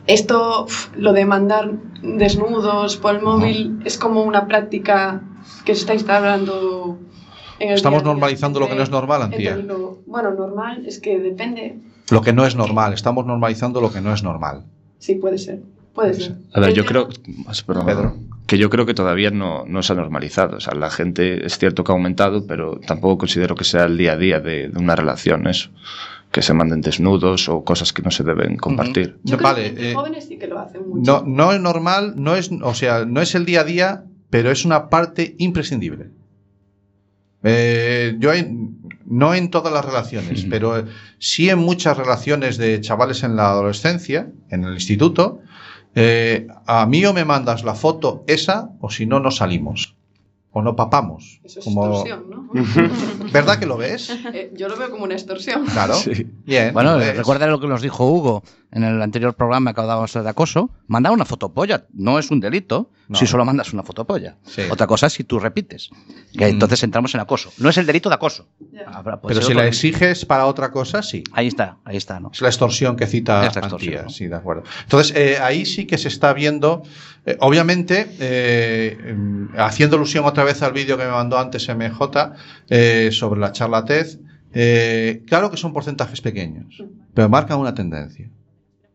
esto, 0.05 0.67
lo 0.95 1.13
de 1.13 1.25
mandar 1.25 1.71
desnudos 2.03 2.97
por 2.97 3.15
el 3.15 3.21
móvil, 3.23 3.79
es 3.85 3.97
como 3.97 4.21
una 4.23 4.47
práctica 4.47 5.23
que 5.65 5.73
se 5.73 5.81
está 5.81 5.93
instaurando 5.95 6.99
en 7.59 7.69
el 7.69 7.75
Estamos 7.75 8.03
día 8.03 8.11
a 8.11 8.13
día. 8.13 8.13
normalizando 8.13 8.59
lo 8.59 8.69
que 8.69 8.75
no 8.75 8.83
es 8.83 8.89
normal, 8.91 9.21
Antía. 9.23 9.55
lo- 9.55 10.03
bueno, 10.05 10.31
normal 10.31 10.85
es 10.85 10.99
que 10.99 11.17
depende, 11.19 11.79
Lo 12.11 12.21
que 12.21 12.33
no 12.33 12.45
es 12.45 12.55
normal. 12.55 12.93
Estamos 12.93 13.25
normalizando 13.25 13.81
lo 13.81 13.91
que 13.91 13.99
no 14.01 14.13
es 14.13 14.21
normal. 14.21 14.65
Sí, 14.99 15.15
puede 15.15 15.37
ser, 15.37 15.59
puede 15.93 16.13
ser. 16.13 16.35
A 16.53 16.59
ver, 16.59 16.73
yo 16.73 16.85
creo, 16.85 17.09
perdón, 17.85 18.29
que 18.47 18.57
yo 18.57 18.69
creo 18.69 18.85
que 18.85 18.93
todavía 18.93 19.31
no, 19.31 19.65
no 19.65 19.81
se 19.83 19.93
ha 19.93 19.95
normalizado. 19.95 20.57
O 20.57 20.59
sea, 20.59 20.75
la 20.75 20.89
gente 20.89 21.45
es 21.45 21.57
cierto 21.57 21.83
que 21.83 21.91
ha 21.91 21.95
aumentado, 21.95 22.45
pero 22.45 22.79
tampoco 22.85 23.17
considero 23.19 23.55
que 23.55 23.63
sea 23.63 23.85
el 23.85 23.97
día 23.97 24.13
a 24.13 24.17
día 24.17 24.39
de, 24.39 24.69
de 24.69 24.79
una 24.79 24.95
relación 24.95 25.47
eso. 25.47 25.69
Que 26.31 26.41
se 26.41 26.53
manden 26.53 26.81
desnudos 26.81 27.47
o 27.47 27.63
cosas 27.63 27.93
que 27.93 28.01
no 28.01 28.11
se 28.11 28.23
deben 28.23 28.57
compartir. 28.57 29.17
Yo 29.23 29.37
creo 29.37 29.49
vale, 29.51 29.61
que 29.63 29.67
entre 29.69 29.91
eh, 29.91 29.93
jóvenes 29.93 30.25
sí 30.27 30.37
que 30.37 30.47
lo 30.47 30.59
hacen 30.59 30.87
mucho. 30.89 31.01
No, 31.11 31.23
no 31.25 31.53
es 31.53 31.61
normal, 31.61 32.13
no 32.17 32.35
es, 32.35 32.51
o 32.61 32.73
sea, 32.73 33.05
no 33.05 33.21
es 33.21 33.35
el 33.35 33.45
día 33.45 33.61
a 33.61 33.63
día, 33.63 34.03
pero 34.29 34.51
es 34.51 34.65
una 34.65 34.89
parte 34.89 35.35
imprescindible. 35.37 36.07
Eh, 37.43 38.15
yo 38.19 38.33
en- 38.33 38.75
no 39.05 39.33
en 39.33 39.49
todas 39.49 39.71
las 39.73 39.85
relaciones, 39.85 40.45
pero 40.49 40.77
eh, 40.77 40.85
sí 41.19 41.49
en 41.49 41.59
muchas 41.59 41.97
relaciones 41.97 42.57
de 42.57 42.81
chavales 42.81 43.23
en 43.23 43.35
la 43.35 43.49
adolescencia, 43.49 44.29
en 44.49 44.63
el 44.63 44.73
instituto, 44.73 45.41
eh, 45.95 46.47
a 46.65 46.85
mí 46.85 47.05
o 47.05 47.13
me 47.13 47.23
mandas 47.23 47.63
la 47.63 47.75
foto 47.75 48.23
esa, 48.27 48.69
o 48.81 48.89
si 48.89 49.05
no, 49.05 49.19
no 49.19 49.31
salimos. 49.31 49.94
O 50.57 50.61
no 50.61 50.73
papamos. 50.73 51.41
Eso 51.43 51.59
es 51.59 51.65
como... 51.65 51.85
extorsión, 52.01 52.29
¿no? 52.29 52.49
¿Verdad 53.33 53.59
que 53.59 53.65
lo 53.65 53.75
ves? 53.75 54.09
Eh, 54.33 54.53
yo 54.55 54.69
lo 54.69 54.77
veo 54.77 54.89
como 54.89 55.03
una 55.03 55.13
extorsión. 55.13 55.65
Claro. 55.65 55.95
Bien. 56.45 56.73
Bueno, 56.73 56.95
pues. 56.95 57.17
recuerda 57.17 57.45
lo 57.47 57.59
que 57.59 57.67
nos 57.67 57.81
dijo 57.81 58.05
Hugo 58.09 58.41
en 58.71 58.85
el 58.85 59.01
anterior 59.01 59.33
programa 59.33 59.73
que 59.73 59.81
hablábamos 59.81 60.13
de 60.13 60.29
acoso. 60.29 60.69
Mandar 60.87 61.11
una 61.11 61.25
fotopolla 61.25 61.85
no 61.93 62.19
es 62.19 62.31
un 62.31 62.39
delito 62.39 62.89
No. 63.09 63.17
si 63.17 63.27
solo 63.27 63.43
mandas 63.43 63.73
una 63.73 63.83
fotopolla. 63.83 64.37
Sí. 64.45 64.61
Otra 64.71 64.87
cosa 64.87 65.07
es 65.07 65.13
si 65.13 65.25
tú 65.25 65.39
repites. 65.39 65.89
Que 66.37 66.47
entonces 66.47 66.81
entramos 66.83 67.13
en 67.15 67.19
acoso. 67.19 67.51
No 67.57 67.69
es 67.69 67.77
el 67.77 67.85
delito 67.85 68.07
de 68.07 68.15
acoso. 68.15 68.47
Puede 68.57 69.17
Pero 69.27 69.41
si 69.41 69.53
la 69.53 69.63
delito. 69.63 69.75
exiges 69.75 70.25
para 70.25 70.45
otra 70.45 70.71
cosa, 70.71 71.03
sí. 71.03 71.21
Ahí 71.33 71.47
está, 71.47 71.79
ahí 71.83 71.97
está, 71.97 72.21
¿no? 72.21 72.31
Es 72.33 72.41
la 72.41 72.47
extorsión 72.47 72.95
que 72.95 73.07
cita 73.07 73.45
Es 73.45 73.55
la 73.55 73.61
extorsión, 73.61 73.97
Antía, 73.97 74.09
sí, 74.09 74.27
de 74.27 74.35
acuerdo. 74.35 74.63
Entonces, 74.83 75.15
eh, 75.17 75.37
ahí 75.41 75.65
sí 75.65 75.85
que 75.85 75.97
se 75.97 76.07
está 76.07 76.31
viendo, 76.33 76.81
eh, 77.25 77.37
obviamente, 77.39 78.07
eh, 78.19 78.97
haciendo 79.57 79.95
alusión 79.95 80.25
otra 80.25 80.43
vez 80.43 80.61
al 80.61 80.73
vídeo 80.73 80.97
que 80.97 81.05
me 81.05 81.11
mandó 81.11 81.39
antes 81.39 81.67
MJ 81.67 82.33
eh, 82.69 83.09
sobre 83.11 83.39
la 83.39 83.51
charla 83.51 83.83
TED, 83.83 84.19
eh, 84.53 85.23
claro 85.25 85.49
que 85.49 85.57
son 85.57 85.73
porcentajes 85.73 86.21
pequeños, 86.21 86.83
pero 87.13 87.27
marcan 87.27 87.59
una 87.59 87.73
tendencia. 87.73 88.29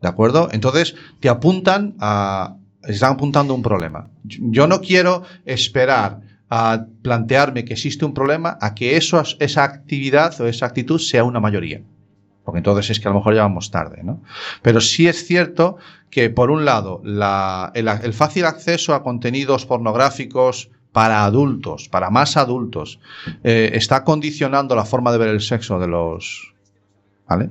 ¿De 0.01 0.07
acuerdo? 0.07 0.49
Entonces, 0.51 0.95
te 1.19 1.29
apuntan 1.29 1.95
a. 1.99 2.55
Están 2.83 3.13
apuntando 3.13 3.53
un 3.53 3.61
problema. 3.61 4.09
Yo 4.23 4.65
no 4.65 4.81
quiero 4.81 5.21
esperar 5.45 6.21
a 6.49 6.87
plantearme 7.03 7.63
que 7.63 7.73
existe 7.73 8.05
un 8.05 8.13
problema 8.15 8.57
a 8.59 8.73
que 8.73 8.97
eso, 8.97 9.21
esa 9.39 9.63
actividad 9.63 10.39
o 10.41 10.47
esa 10.47 10.65
actitud 10.65 10.99
sea 10.99 11.23
una 11.23 11.39
mayoría 11.39 11.83
porque 12.43 12.59
entonces 12.59 12.89
es 12.89 12.99
que 12.99 13.07
a 13.07 13.11
lo 13.11 13.17
mejor 13.17 13.35
ya 13.35 13.43
vamos 13.43 13.71
tarde, 13.71 14.01
¿no? 14.03 14.21
Pero 14.61 14.81
sí 14.81 15.07
es 15.07 15.25
cierto 15.25 15.77
que, 16.09 16.29
por 16.29 16.51
un 16.51 16.65
lado, 16.65 17.01
la- 17.03 17.71
el, 17.75 17.87
el 17.87 18.13
fácil 18.13 18.45
acceso 18.45 18.93
a 18.93 19.03
contenidos 19.03 19.65
pornográficos 19.65 20.69
para 20.91 21.23
adultos, 21.23 21.87
para 21.87 22.09
más 22.09 22.35
adultos, 22.37 22.99
eh, 23.43 23.71
está 23.75 24.03
condicionando 24.03 24.75
la 24.75 24.85
forma 24.85 25.11
de 25.11 25.17
ver 25.19 25.29
el 25.29 25.41
sexo 25.41 25.79
de 25.79 25.87
los... 25.87 26.53
¿Vale? 27.27 27.49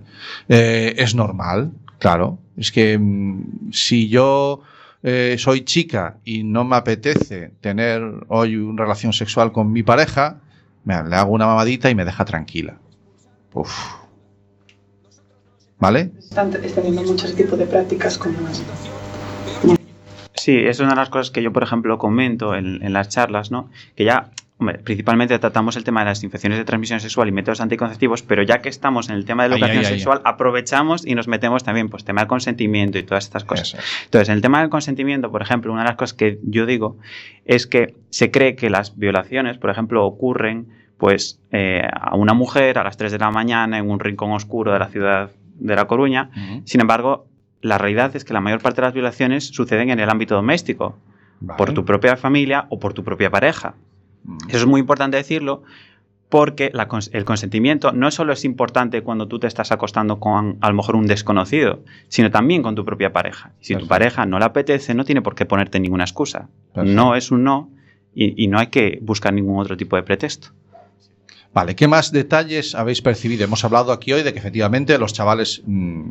Eh, 0.49 0.95
es 0.99 1.15
normal, 1.15 1.73
claro. 1.99 2.39
Es 2.57 2.71
que 2.71 2.99
mm, 2.99 3.71
si 3.73 4.09
yo 4.11 4.61
eh, 5.03 5.37
soy 5.39 5.63
chica 5.65 6.19
y 6.25 6.43
no 6.43 6.65
me 6.65 6.77
apetece 6.77 7.53
tener 7.63 8.03
hoy 8.29 8.57
una 8.57 8.83
relación 8.83 9.15
sexual 9.15 9.53
con 9.53 9.73
mi 9.73 9.83
pareja, 9.83 10.41
mira, 10.85 11.03
le 11.05 11.17
hago 11.17 11.33
una 11.33 11.47
mamadita 11.47 11.89
y 11.89 11.95
me 11.95 12.05
deja 12.05 12.27
tranquila. 12.27 12.79
Uf. 13.55 14.00
¿Vale? 15.81 16.11
Están 16.19 16.53
extendiendo 16.63 17.03
muchos 17.03 17.35
tipos 17.35 17.59
de 17.59 17.67
prácticas 17.67 18.19
como 18.19 18.37
Sí, 20.35 20.57
es 20.57 20.81
una 20.81 20.91
de 20.91 20.97
las 20.97 21.11
cosas 21.11 21.31
que 21.31 21.43
yo, 21.43 21.53
por 21.53 21.63
ejemplo, 21.63 21.99
comento 21.99 22.55
en, 22.55 22.83
en 22.83 22.93
las 22.93 23.09
charlas, 23.09 23.51
¿no? 23.51 23.71
Que 23.95 24.05
ya, 24.05 24.31
hombre, 24.59 24.79
principalmente 24.79 25.39
tratamos 25.39 25.77
el 25.77 25.85
tema 25.85 26.01
de 26.01 26.07
las 26.07 26.23
infecciones 26.23 26.59
de 26.59 26.65
transmisión 26.65 27.01
sexual 27.01 27.29
y 27.29 27.33
métodos 27.33 27.61
anticonceptivos, 27.61 28.23
pero 28.23 28.43
ya 28.43 28.63
que 28.63 28.71
estamos 28.71 29.11
en 29.11 29.17
el 29.17 29.27
tema 29.27 29.47
de 29.47 29.55
educación 29.55 29.85
sexual, 29.85 30.23
aprovechamos 30.25 31.07
y 31.07 31.15
nos 31.15 31.29
metemos 31.29 31.63
también, 31.63 31.91
pues, 31.91 32.05
tema 32.05 32.23
del 32.23 32.29
consentimiento 32.29 32.99
y 32.99 33.03
todas 33.03 33.25
estas 33.25 33.45
cosas. 33.45 33.77
Entonces, 34.05 34.31
en 34.31 34.37
el 34.37 34.41
tema 34.43 34.61
del 34.61 34.71
consentimiento, 34.71 35.31
por 35.31 35.43
ejemplo, 35.43 35.73
una 35.73 35.83
de 35.83 35.89
las 35.89 35.97
cosas 35.97 36.15
que 36.15 36.39
yo 36.43 36.65
digo 36.65 36.97
es 37.45 37.67
que 37.67 37.95
se 38.09 38.31
cree 38.31 38.55
que 38.55 38.71
las 38.71 38.97
violaciones, 38.97 39.59
por 39.59 39.69
ejemplo, 39.69 40.07
ocurren, 40.07 40.69
pues, 40.97 41.39
eh, 41.53 41.83
a 41.93 42.17
una 42.17 42.33
mujer 42.33 42.79
a 42.79 42.85
las 42.85 42.97
3 42.97 43.13
de 43.13 43.19
la 43.19 43.31
mañana 43.31 43.79
en 43.79 43.91
un 43.91 44.01
rincón 44.01 44.33
oscuro 44.33 44.73
de 44.73 44.79
la 44.79 44.89
ciudad 44.89 45.31
de 45.61 45.77
La 45.77 45.87
Coruña. 45.87 46.31
Sin 46.65 46.81
embargo, 46.81 47.27
la 47.63 47.79
realidad 47.79 48.17
es 48.17 48.25
que 48.25 48.33
la 48.33 48.41
mayor 48.41 48.61
parte 48.61 48.81
de 48.81 48.87
las 48.87 48.95
violaciones 48.95 49.49
suceden 49.49 49.91
en 49.91 50.01
el 50.01 50.11
ámbito 50.11 50.35
doméstico, 50.35 50.97
por 51.57 51.73
tu 51.73 51.85
propia 51.85 52.17
familia 52.17 52.67
o 52.71 52.79
por 52.79 52.93
tu 52.93 53.05
propia 53.05 53.31
pareja. 53.31 53.75
Eso 54.49 54.59
es 54.59 54.67
muy 54.67 54.81
importante 54.81 55.17
decirlo 55.17 55.63
porque 56.29 56.71
la 56.73 56.89
el 57.13 57.25
consentimiento 57.25 57.93
no 57.93 58.11
solo 58.11 58.33
es 58.33 58.45
importante 58.45 59.03
cuando 59.03 59.27
tú 59.27 59.41
te 59.41 59.49
estás 59.49 59.73
acostando 59.73 60.21
con 60.21 60.59
a 60.61 60.69
lo 60.69 60.77
mejor 60.77 60.95
un 60.95 61.07
desconocido, 61.07 61.81
sino 62.09 62.31
también 62.31 62.63
con 62.63 62.77
tu 62.77 62.85
propia 62.85 63.13
pareja. 63.13 63.53
Si 63.61 63.75
tu 63.75 63.89
pareja 63.89 64.27
no 64.27 64.39
le 64.39 64.45
apetece, 64.45 64.95
no 64.95 65.05
tiene 65.05 65.23
por 65.23 65.35
qué 65.35 65.45
ponerte 65.45 65.81
ninguna 65.81 66.05
excusa. 66.05 66.49
Perfecto. 66.73 66.95
No 66.95 67.17
es 67.17 67.33
un 67.33 67.43
no 67.43 67.71
y, 68.15 68.45
y 68.45 68.47
no 68.47 68.59
hay 68.59 68.69
que 68.69 69.01
buscar 69.03 69.35
ningún 69.35 69.59
otro 69.59 69.77
tipo 69.77 69.97
de 69.97 70.05
pretexto. 70.05 70.51
Vale, 71.53 71.75
¿qué 71.75 71.89
más 71.89 72.13
detalles 72.13 72.75
habéis 72.75 73.03
percibido? 73.03 73.45
Hemos 73.45 73.65
hablado 73.65 73.93
aquí 73.93 74.13
hoy 74.13 74.23
de 74.23 74.33
que 74.33 74.39
efectivamente 74.39 74.97
los 74.99 75.13
chavales 75.13 75.63
mm, 75.67 76.11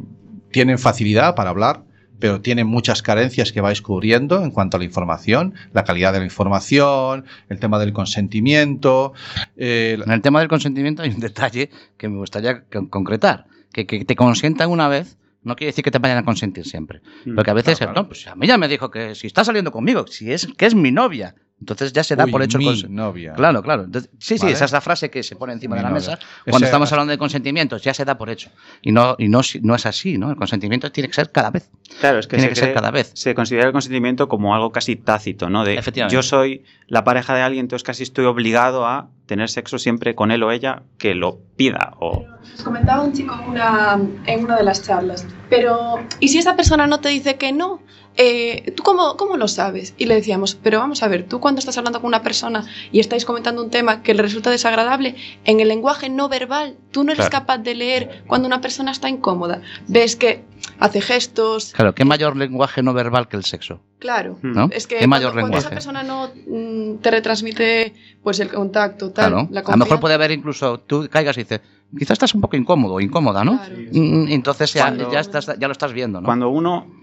tienen 0.51 0.77
facilidad 0.77 1.33
para 1.35 1.49
hablar, 1.51 1.83
pero 2.19 2.41
tienen 2.41 2.67
muchas 2.67 3.01
carencias 3.01 3.53
que 3.53 3.61
vais 3.61 3.81
cubriendo 3.81 4.43
en 4.43 4.51
cuanto 4.51 4.75
a 4.75 4.79
la 4.79 4.83
información, 4.85 5.53
la 5.71 5.85
calidad 5.85 6.11
de 6.11 6.19
la 6.19 6.25
información, 6.25 7.23
el 7.47 7.59
tema 7.59 7.79
del 7.79 7.93
consentimiento. 7.93 9.13
eh, 9.55 9.97
En 10.05 10.11
el 10.11 10.21
tema 10.21 10.39
del 10.39 10.49
consentimiento 10.49 11.01
hay 11.03 11.11
un 11.11 11.21
detalle 11.21 11.69
que 11.97 12.09
me 12.09 12.17
gustaría 12.17 12.63
con- 12.65 12.87
concretar. 12.87 13.45
Que, 13.71 13.85
que 13.85 14.03
te 14.03 14.15
consientan 14.15 14.69
una 14.71 14.87
vez 14.87 15.17
no 15.43 15.55
quiere 15.55 15.69
decir 15.69 15.83
que 15.85 15.91
te 15.91 15.99
vayan 15.99 16.17
a 16.17 16.25
consentir 16.25 16.65
siempre. 16.65 16.99
Mm, 17.25 17.35
Porque 17.35 17.51
a 17.51 17.53
veces, 17.53 17.79
no, 17.95 18.07
pues 18.07 18.27
a 18.27 18.35
mí 18.35 18.45
ya 18.45 18.57
me 18.57 18.67
dijo 18.67 18.91
que 18.91 19.15
si 19.15 19.27
está 19.27 19.45
saliendo 19.45 19.71
conmigo, 19.71 20.05
si 20.07 20.33
es 20.33 20.47
que 20.57 20.65
es 20.65 20.75
mi 20.75 20.91
novia, 20.91 21.33
entonces 21.59 21.91
ya 21.93 22.03
se 22.03 22.15
da 22.15 22.25
Uy, 22.25 22.31
por 22.31 22.41
hecho 22.41 22.57
el 22.57 22.63
mi 22.65 22.69
cons- 22.71 22.87
novia. 22.89 23.33
Claro, 23.33 23.61
claro. 23.61 23.83
Entonces, 23.83 24.09
sí, 24.19 24.37
sí, 24.37 24.43
Vale. 24.43 24.53
esa 24.53 24.65
es 24.65 24.71
la 24.71 24.81
frase 24.81 25.09
que 25.09 25.23
se 25.23 25.35
pone 25.35 25.53
encima 25.53 25.75
Mi 25.75 25.79
de 25.79 25.83
la 25.83 25.89
novia. 25.89 25.99
mesa. 26.11 26.19
Cuando 26.45 26.57
Ese- 26.57 26.65
estamos 26.65 26.91
hablando 26.91 27.11
de 27.11 27.17
consentimientos, 27.17 27.81
ya 27.83 27.93
se 27.93 28.05
da 28.05 28.17
por 28.17 28.29
hecho. 28.29 28.49
Y 28.81 28.91
no, 28.91 29.15
y 29.17 29.27
no, 29.27 29.41
no 29.61 29.75
es 29.75 29.85
así, 29.85 30.17
¿no? 30.17 30.29
El 30.29 30.35
consentimiento 30.37 30.91
tiene 30.91 31.07
que 31.09 31.13
ser 31.15 31.31
cada 31.31 31.51
vez. 31.51 31.69
Claro, 31.99 32.19
es 32.19 32.27
que, 32.27 32.37
Tiene 32.37 32.53
se 32.55 32.61
que 32.61 32.65
ser 32.67 32.73
cada 32.73 32.91
vez. 32.91 33.11
Se 33.15 33.35
considera 33.35 33.65
el 33.67 33.71
consentimiento 33.73 34.27
como 34.29 34.55
algo 34.55 34.71
casi 34.71 34.95
tácito, 34.95 35.49
¿no? 35.49 35.63
De 35.65 35.75
Efectivamente. 35.75 36.13
yo 36.13 36.23
soy 36.23 36.63
la 36.87 37.03
pareja 37.03 37.35
de 37.35 37.41
alguien, 37.41 37.65
entonces 37.65 37.83
casi 37.83 38.03
estoy 38.03 38.25
obligado 38.25 38.85
a 38.87 39.09
tener 39.25 39.49
sexo 39.49 39.77
siempre 39.77 40.15
con 40.15 40.31
él 40.31 40.41
o 40.43 40.51
ella 40.51 40.83
que 40.97 41.13
lo 41.13 41.39
pida. 41.55 41.93
O... 41.99 42.25
Nos 42.51 42.63
comentaba 42.63 43.03
un 43.03 43.13
chico 43.13 43.33
en 43.43 43.49
una, 43.49 43.99
en 44.25 44.43
una 44.43 44.55
de 44.57 44.63
las 44.63 44.81
charlas, 44.81 45.25
pero 45.49 45.99
¿y 46.19 46.29
si 46.29 46.39
esa 46.39 46.55
persona 46.55 46.87
no 46.87 46.99
te 46.99 47.09
dice 47.09 47.35
que 47.35 47.51
no? 47.51 47.81
Eh, 48.21 48.73
¿Tú 48.75 48.83
cómo, 48.83 49.15
cómo 49.15 49.37
lo 49.37 49.47
sabes? 49.47 49.93
Y 49.97 50.05
le 50.05 50.15
decíamos, 50.15 50.53
pero 50.53 50.79
vamos 50.79 51.03
a 51.03 51.07
ver, 51.07 51.23
tú 51.25 51.39
cuando 51.39 51.59
estás 51.59 51.77
hablando 51.77 52.01
con 52.01 52.09
una 52.09 52.21
persona 52.21 52.65
y 52.91 52.99
estáis 52.99 53.23
comentando 53.23 53.63
un 53.63 53.69
tema 53.69 54.03
que 54.03 54.13
le 54.13 54.21
resulta 54.21 54.49
desagradable, 54.51 55.15
en 55.45 55.61
el 55.61 55.69
lenguaje 55.69 56.09
no 56.09 56.27
verbal, 56.27 56.75
tú 56.91 57.05
no 57.05 57.13
eres 57.13 57.29
Claro. 57.29 57.45
capaz 57.45 57.59
de 57.59 57.75
leer 57.75 58.23
cuando 58.27 58.45
una 58.45 58.59
persona 58.59 58.91
está 58.91 59.07
incómoda. 59.07 59.61
Ves 59.87 60.17
que 60.17 60.43
hace 60.79 60.99
gestos, 60.99 61.71
Claro, 61.73 61.95
¿qué 61.95 62.03
mayor 62.03 62.35
lenguaje 62.35 62.83
no 62.83 62.93
verbal 62.93 63.29
que 63.29 63.37
el 63.37 63.45
sexo? 63.45 63.79
claro. 63.99 64.37
¿No? 64.41 64.67
Es 64.71 64.85
que 64.87 64.97
¿Qué 64.97 65.07
mayor 65.07 65.31
cuando, 65.31 65.51
cuando 65.51 65.57
esa 65.59 65.69
persona 65.69 66.03
no 66.03 66.29
mm, 66.47 66.97
te 67.01 67.11
retransmite 67.11 67.93
pues 68.21 68.41
el 68.41 68.49
contacto, 68.49 69.11
tal, 69.11 69.31
Claro. 69.31 69.47
la 69.49 69.61
A 69.61 69.71
lo 69.71 69.77
mejor 69.77 69.99
puede 70.01 70.15
haber 70.15 70.31
incluso, 70.31 70.79
tú 70.81 71.07
caigas 71.09 71.37
y 71.37 71.41
dices, 71.43 71.61
quizás 71.97 72.11
estás 72.11 72.33
un 72.35 72.41
poco 72.41 72.55
incómodo 72.57 72.95
o 72.95 72.99
incómoda, 73.01 73.43
¿no? 73.45 73.53
Mm, 73.93 74.27
Entonces 74.29 74.73
ya, 74.73 74.83
Cuando- 74.87 75.11
ya, 75.11 75.19
estás, 75.21 75.47
ya 75.57 75.67
lo 75.67 75.71
estás 75.71 75.91
viendo, 75.93 76.19
¿no? 76.21 76.25
Cuando 76.25 76.49
uno, 76.49 76.98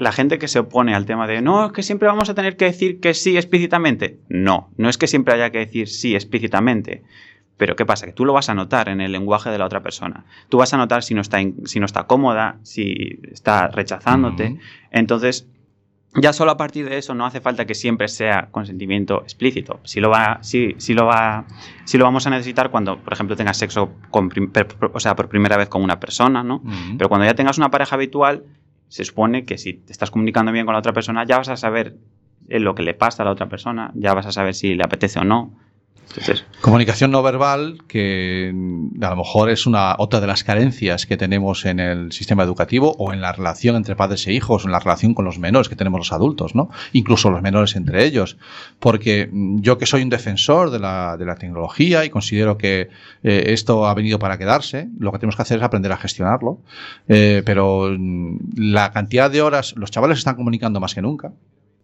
la 0.00 0.12
gente 0.12 0.38
que 0.38 0.48
se 0.48 0.58
opone 0.58 0.94
al 0.94 1.04
tema 1.04 1.26
de 1.26 1.42
no, 1.42 1.66
es 1.66 1.72
que 1.72 1.82
siempre 1.82 2.08
vamos 2.08 2.30
a 2.30 2.34
tener 2.34 2.56
que 2.56 2.64
decir 2.64 3.00
que 3.00 3.12
sí 3.12 3.36
explícitamente. 3.36 4.18
No, 4.30 4.70
no 4.78 4.88
es 4.88 4.96
que 4.96 5.06
siempre 5.06 5.34
haya 5.34 5.50
que 5.50 5.58
decir 5.58 5.88
sí 5.88 6.14
explícitamente. 6.14 7.04
Pero 7.58 7.76
¿qué 7.76 7.84
pasa? 7.84 8.06
Que 8.06 8.12
tú 8.12 8.24
lo 8.24 8.32
vas 8.32 8.48
a 8.48 8.54
notar 8.54 8.88
en 8.88 9.02
el 9.02 9.12
lenguaje 9.12 9.50
de 9.50 9.58
la 9.58 9.66
otra 9.66 9.82
persona. 9.82 10.24
Tú 10.48 10.56
vas 10.56 10.72
a 10.72 10.78
notar 10.78 11.02
si 11.02 11.12
no 11.12 11.20
está, 11.20 11.38
si 11.66 11.80
no 11.80 11.84
está 11.84 12.04
cómoda, 12.04 12.56
si 12.62 13.20
está 13.30 13.68
rechazándote. 13.68 14.58
Entonces, 14.90 15.46
ya 16.14 16.32
solo 16.32 16.50
a 16.52 16.56
partir 16.56 16.88
de 16.88 16.96
eso 16.96 17.14
no 17.14 17.26
hace 17.26 17.42
falta 17.42 17.66
que 17.66 17.74
siempre 17.74 18.08
sea 18.08 18.48
consentimiento 18.50 19.20
explícito. 19.20 19.80
Si 19.84 20.00
lo 20.00 20.08
va, 20.08 20.38
si, 20.40 20.76
si 20.78 20.94
lo 20.94 21.04
va, 21.04 21.44
si 21.84 21.98
lo 21.98 22.04
vamos 22.04 22.26
a 22.26 22.30
necesitar 22.30 22.70
cuando, 22.70 22.98
por 22.98 23.12
ejemplo, 23.12 23.36
tengas 23.36 23.58
sexo 23.58 23.92
con 24.08 24.30
o 24.94 25.00
sea, 25.00 25.14
por 25.14 25.28
primera 25.28 25.58
vez 25.58 25.68
con 25.68 25.82
una 25.82 26.00
persona, 26.00 26.42
¿no? 26.42 26.62
Pero 26.96 27.10
cuando 27.10 27.26
ya 27.26 27.34
tengas 27.34 27.58
una 27.58 27.70
pareja 27.70 27.96
habitual, 27.96 28.44
se 28.90 29.04
supone 29.04 29.44
que 29.44 29.56
si 29.56 29.74
te 29.74 29.92
estás 29.92 30.10
comunicando 30.10 30.50
bien 30.50 30.66
con 30.66 30.72
la 30.72 30.80
otra 30.80 30.92
persona, 30.92 31.24
ya 31.24 31.38
vas 31.38 31.48
a 31.48 31.56
saber 31.56 31.96
eh, 32.48 32.58
lo 32.58 32.74
que 32.74 32.82
le 32.82 32.92
pasa 32.92 33.22
a 33.22 33.26
la 33.26 33.32
otra 33.32 33.48
persona, 33.48 33.92
ya 33.94 34.14
vas 34.14 34.26
a 34.26 34.32
saber 34.32 34.52
si 34.52 34.74
le 34.74 34.82
apetece 34.82 35.20
o 35.20 35.24
no. 35.24 35.56
Comunicación 36.60 37.10
no 37.10 37.22
verbal, 37.22 37.78
que 37.86 38.52
a 39.00 39.10
lo 39.10 39.16
mejor 39.16 39.50
es 39.50 39.66
una 39.66 39.94
otra 39.98 40.20
de 40.20 40.26
las 40.26 40.44
carencias 40.44 41.06
que 41.06 41.16
tenemos 41.16 41.64
en 41.64 41.80
el 41.80 42.12
sistema 42.12 42.42
educativo 42.42 42.94
o 42.98 43.12
en 43.12 43.20
la 43.20 43.32
relación 43.32 43.76
entre 43.76 43.96
padres 43.96 44.26
e 44.26 44.32
hijos, 44.32 44.64
en 44.64 44.72
la 44.72 44.80
relación 44.80 45.14
con 45.14 45.24
los 45.24 45.38
menores 45.38 45.68
que 45.68 45.76
tenemos 45.76 46.00
los 46.00 46.12
adultos, 46.12 46.54
¿no? 46.54 46.70
Incluso 46.92 47.30
los 47.30 47.42
menores 47.42 47.76
entre 47.76 48.04
ellos. 48.04 48.36
Porque 48.78 49.28
mm, 49.30 49.60
yo 49.60 49.78
que 49.78 49.86
soy 49.86 50.02
un 50.02 50.10
defensor 50.10 50.70
de 50.70 50.80
la, 50.80 51.36
tecnología 51.38 52.04
y 52.04 52.10
considero 52.10 52.58
que 52.58 52.88
eh, 53.22 53.44
esto 53.46 53.86
ha 53.86 53.94
venido 53.94 54.18
para 54.18 54.36
quedarse, 54.36 54.88
lo 54.98 55.12
que 55.12 55.18
tenemos 55.18 55.36
que 55.36 55.42
hacer 55.42 55.58
es 55.58 55.64
aprender 55.64 55.92
a 55.92 55.96
gestionarlo. 55.96 56.58
Eh, 57.08 57.42
pero 57.46 57.88
mm, 57.96 58.36
la 58.56 58.90
cantidad 58.92 59.30
de 59.30 59.42
horas, 59.42 59.74
los 59.76 59.90
chavales 59.90 60.18
están 60.18 60.34
comunicando 60.34 60.80
más 60.80 60.94
que 60.94 61.02
nunca. 61.02 61.32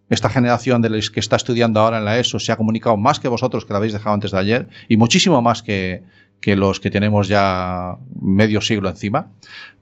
Esta 0.09 0.31
generación 0.31 0.83
de 0.83 0.91
los 0.91 1.11
que 1.11 1.21
está 1.21 1.37
estudiando 1.37 1.81
ahora 1.81 1.99
en 1.99 2.05
la 2.05 2.19
ESO 2.19 2.39
se 2.39 2.53
ha 2.53 2.57
comunicado 2.57 2.97
más 2.97 3.19
que 3.19 3.29
vosotros 3.29 3.65
que 3.65 3.73
la 3.73 3.79
habéis 3.79 3.93
dejado 3.93 4.15
antes 4.15 4.31
de 4.31 4.39
ayer 4.39 4.69
y 4.89 4.97
muchísimo 4.97 5.43
más 5.43 5.63
que, 5.63 6.05
que 6.41 6.55
los 6.55 6.79
que 6.79 6.91
tenemos 6.91 7.29
ya 7.29 7.97
medio 8.21 8.61
siglo 8.61 8.89
encima. 8.89 9.33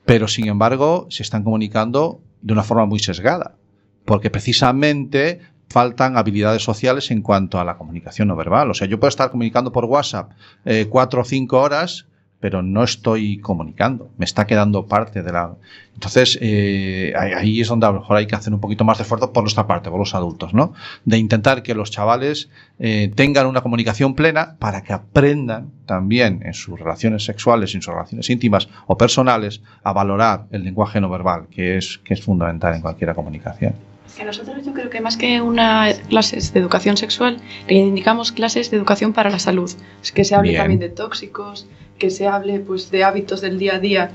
Pero 0.06 0.28
sin 0.28 0.48
embargo 0.48 1.06
se 1.10 1.22
están 1.22 1.44
comunicando 1.44 2.20
de 2.40 2.52
una 2.52 2.62
forma 2.62 2.86
muy 2.86 3.00
sesgada 3.00 3.56
porque 4.04 4.30
precisamente 4.30 5.40
faltan 5.68 6.16
habilidades 6.16 6.62
sociales 6.62 7.10
en 7.10 7.22
cuanto 7.22 7.58
a 7.58 7.64
la 7.64 7.76
comunicación 7.76 8.28
no 8.28 8.36
verbal. 8.36 8.70
O 8.70 8.74
sea, 8.74 8.86
yo 8.86 9.00
puedo 9.00 9.08
estar 9.08 9.30
comunicando 9.30 9.72
por 9.72 9.84
WhatsApp 9.86 10.32
eh, 10.64 10.86
cuatro 10.88 11.22
o 11.22 11.24
cinco 11.24 11.60
horas, 11.60 12.06
pero 12.44 12.60
no 12.60 12.84
estoy 12.84 13.38
comunicando. 13.38 14.10
Me 14.18 14.26
está 14.26 14.46
quedando 14.46 14.84
parte 14.84 15.22
de 15.22 15.32
la. 15.32 15.54
Entonces, 15.94 16.38
eh, 16.42 17.14
ahí, 17.16 17.62
es 17.62 17.68
donde 17.68 17.86
a 17.86 17.90
lo 17.90 18.00
mejor 18.00 18.18
hay 18.18 18.26
que 18.26 18.36
hacer 18.36 18.52
un 18.52 18.60
poquito 18.60 18.84
más 18.84 18.98
de 18.98 19.04
esfuerzo 19.04 19.32
por 19.32 19.44
nuestra 19.44 19.66
parte, 19.66 19.88
por 19.88 19.98
los 19.98 20.14
adultos, 20.14 20.52
¿no? 20.52 20.74
De 21.06 21.16
intentar 21.16 21.62
que 21.62 21.74
los 21.74 21.90
chavales 21.90 22.50
eh, 22.78 23.10
tengan 23.14 23.46
una 23.46 23.62
comunicación 23.62 24.14
plena 24.14 24.56
para 24.58 24.82
que 24.82 24.92
aprendan 24.92 25.70
también 25.86 26.42
en 26.44 26.52
sus 26.52 26.78
relaciones 26.78 27.24
sexuales, 27.24 27.74
en 27.74 27.80
sus 27.80 27.94
relaciones 27.94 28.28
íntimas 28.28 28.68
o 28.88 28.98
personales, 28.98 29.62
a 29.82 29.94
valorar 29.94 30.44
el 30.50 30.64
lenguaje 30.64 31.00
no 31.00 31.08
verbal, 31.08 31.46
que 31.50 31.78
es, 31.78 31.96
que 32.04 32.12
es 32.12 32.20
fundamental 32.20 32.74
en 32.74 32.82
cualquier 32.82 33.14
comunicación. 33.14 33.72
Que 34.18 34.24
nosotros 34.24 34.64
yo 34.66 34.74
creo 34.74 34.90
que 34.90 35.00
más 35.00 35.16
que 35.16 35.40
una 35.40 35.88
clases 36.10 36.52
de 36.52 36.60
educación 36.60 36.98
sexual, 36.98 37.38
reivindicamos 37.66 38.32
clases 38.32 38.70
de 38.70 38.76
educación 38.76 39.14
para 39.14 39.30
la 39.30 39.38
salud. 39.38 39.70
Es 40.02 40.12
que 40.12 40.24
se 40.24 40.34
hable 40.34 40.50
Bien. 40.50 40.60
también 40.60 40.80
de 40.80 40.90
tóxicos, 40.90 41.66
que 41.98 42.10
se 42.10 42.26
hable 42.26 42.60
pues 42.60 42.90
de 42.90 43.04
hábitos 43.04 43.40
del 43.40 43.58
día 43.58 43.76
a 43.76 43.78
día, 43.78 44.10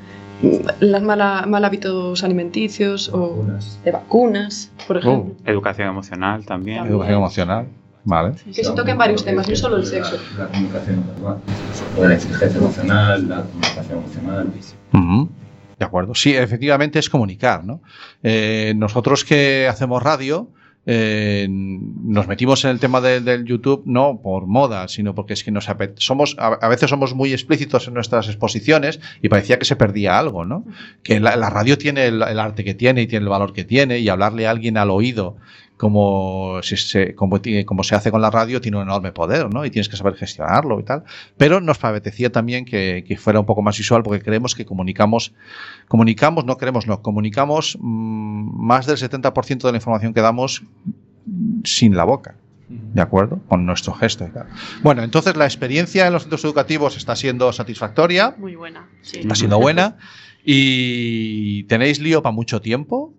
los 0.79 1.01
mala, 1.01 1.45
mal 1.47 1.65
hábitos 1.65 2.23
alimenticios 2.23 3.09
o 3.13 3.45
de 3.83 3.91
vacunas, 3.91 4.71
por 4.87 4.97
ejemplo. 4.97 5.35
educación 5.45 5.89
emocional 5.89 6.45
también. 6.45 6.85
Educación 6.85 7.17
emocional, 7.17 7.67
¿vale? 8.03 8.35
Que 8.53 8.63
se 8.63 8.71
toquen 8.71 8.97
varios 8.97 9.25
temas, 9.25 9.49
no 9.49 9.55
solo 9.55 9.77
el 9.77 9.85
sexo. 9.85 10.17
La 10.37 10.47
comunicación 10.47 10.97
no 10.97 11.13
verbal, 11.13 11.37
o 11.97 12.07
la 12.07 12.15
exigencia 12.15 12.57
emocional, 12.57 13.29
la 13.29 13.43
comunicación 13.43 13.97
emocional. 13.99 14.47
Ujú. 14.93 15.29
De 15.77 15.85
acuerdo. 15.85 16.13
Sí, 16.13 16.35
efectivamente 16.35 16.99
es 16.99 17.09
comunicar, 17.09 17.63
¿no? 17.63 17.81
Eh, 18.21 18.73
nosotros 18.75 19.23
que 19.23 19.67
hacemos 19.69 20.03
radio, 20.03 20.49
eh, 20.85 21.47
nos 21.49 22.27
metimos 22.27 22.63
en 22.65 22.71
el 22.71 22.79
tema 22.79 23.01
de- 23.01 23.21
del 23.21 23.45
YouTube 23.45 23.83
no 23.85 24.21
por 24.23 24.47
moda, 24.47 24.87
sino 24.87 25.13
porque 25.13 25.33
es 25.33 25.43
que 25.43 25.51
nos 25.51 25.67
somos 25.97 26.35
a, 26.39 26.47
a 26.47 26.67
veces 26.67 26.89
somos 26.89 27.13
muy 27.13 27.31
explícitos 27.33 27.87
en 27.87 27.93
nuestras 27.93 28.27
exposiciones 28.27 28.99
y 29.21 29.29
parecía 29.29 29.59
que 29.59 29.65
se 29.65 29.75
perdía 29.75 30.17
algo, 30.17 30.45
¿no? 30.45 30.65
Que 31.03 31.19
la, 31.19 31.35
la 31.35 31.49
radio 31.49 31.77
tiene 31.77 32.05
el, 32.07 32.21
el 32.23 32.39
arte 32.39 32.63
que 32.63 32.73
tiene 32.73 33.01
y 33.03 33.07
tiene 33.07 33.23
el 33.23 33.29
valor 33.29 33.53
que 33.53 33.65
tiene 33.65 33.99
y 33.99 34.09
hablarle 34.09 34.47
a 34.47 34.51
alguien 34.51 34.77
al 34.77 34.89
oído 34.89 35.35
como 35.79 36.59
se, 36.61 36.75
se- 36.75 37.15
como, 37.15 37.39
como 37.65 37.83
se 37.83 37.95
hace 37.95 38.11
con 38.11 38.21
la 38.21 38.29
radio 38.29 38.59
tiene 38.59 38.75
un 38.77 38.83
enorme 38.83 39.13
poder, 39.13 39.51
¿no? 39.53 39.63
Y 39.63 39.71
tienes 39.71 39.87
que 39.87 39.95
saber 39.95 40.15
gestionarlo 40.15 40.77
y 40.79 40.83
tal. 40.83 41.05
Pero 41.37 41.61
nos 41.61 41.81
apetecía 41.81 42.29
también 42.31 42.65
que, 42.65 43.05
que 43.07 43.15
fuera 43.15 43.39
un 43.39 43.45
poco 43.45 43.61
más 43.61 43.77
visual 43.77 44.03
porque 44.03 44.21
creemos 44.21 44.55
que 44.55 44.65
comunicamos, 44.65 45.33
comunicamos, 45.87 46.43
no 46.43 46.57
queremos, 46.57 46.85
no, 46.85 47.01
comunicamos 47.01 47.77
mm, 47.79 48.61
más 48.61 48.87
del 48.87 48.97
70% 48.97 49.59
de 49.63 49.71
la 49.71 49.77
información 49.77 50.13
que 50.13 50.19
damos 50.19 50.63
sin 51.63 51.95
la 51.95 52.03
boca. 52.03 52.35
¿De 52.67 53.01
acuerdo? 53.01 53.39
Con 53.47 53.65
nuestro 53.65 53.93
gesto 53.93 54.27
y 54.27 54.31
tal. 54.31 54.47
Bueno, 54.83 55.01
entonces 55.01 55.35
la 55.37 55.45
experiencia 55.45 56.05
en 56.05 56.13
los 56.13 56.23
centros 56.23 56.43
educativos 56.43 56.97
está 56.97 57.15
siendo 57.15 57.51
satisfactoria, 57.53 58.35
Muy 58.37 58.55
buena. 58.55 58.87
Sí. 59.01 59.19
está 59.21 59.33
siendo 59.33 59.57
buena. 59.61 59.97
Y 60.43 61.63
tenéis 61.63 61.99
lío 61.99 62.21
para 62.21 62.33
mucho 62.33 62.61
tiempo, 62.61 63.13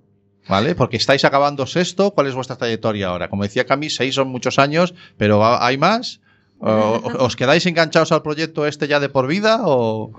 ¿vale? 0.51 0.75
Porque 0.75 0.97
estáis 0.99 1.25
acabando 1.25 1.67
sexto. 1.67 2.11
¿Cuál 2.11 2.27
es 2.27 2.35
vuestra 2.35 2.57
trayectoria 2.57 3.09
ahora? 3.09 3.29
Como 3.31 3.43
decía 3.45 3.65
Cami, 3.65 3.89
seis 3.89 4.15
son 4.17 4.29
muchos 4.29 4.59
años, 4.59 4.95
pero 5.17 5.45
¿ha- 5.45 5.65
¿hay 5.67 5.79
más? 5.79 6.21
¿O- 6.59 7.01
¿Os 7.21 7.37
quedáis 7.37 7.65
enganchados 7.65 8.13
al 8.13 8.23
proyecto 8.23 8.67
este 8.67 8.87
ya 8.87 9.01
de 9.01 9.09
por 9.09 9.27
vida? 9.27 9.61
¿O 9.63 10.13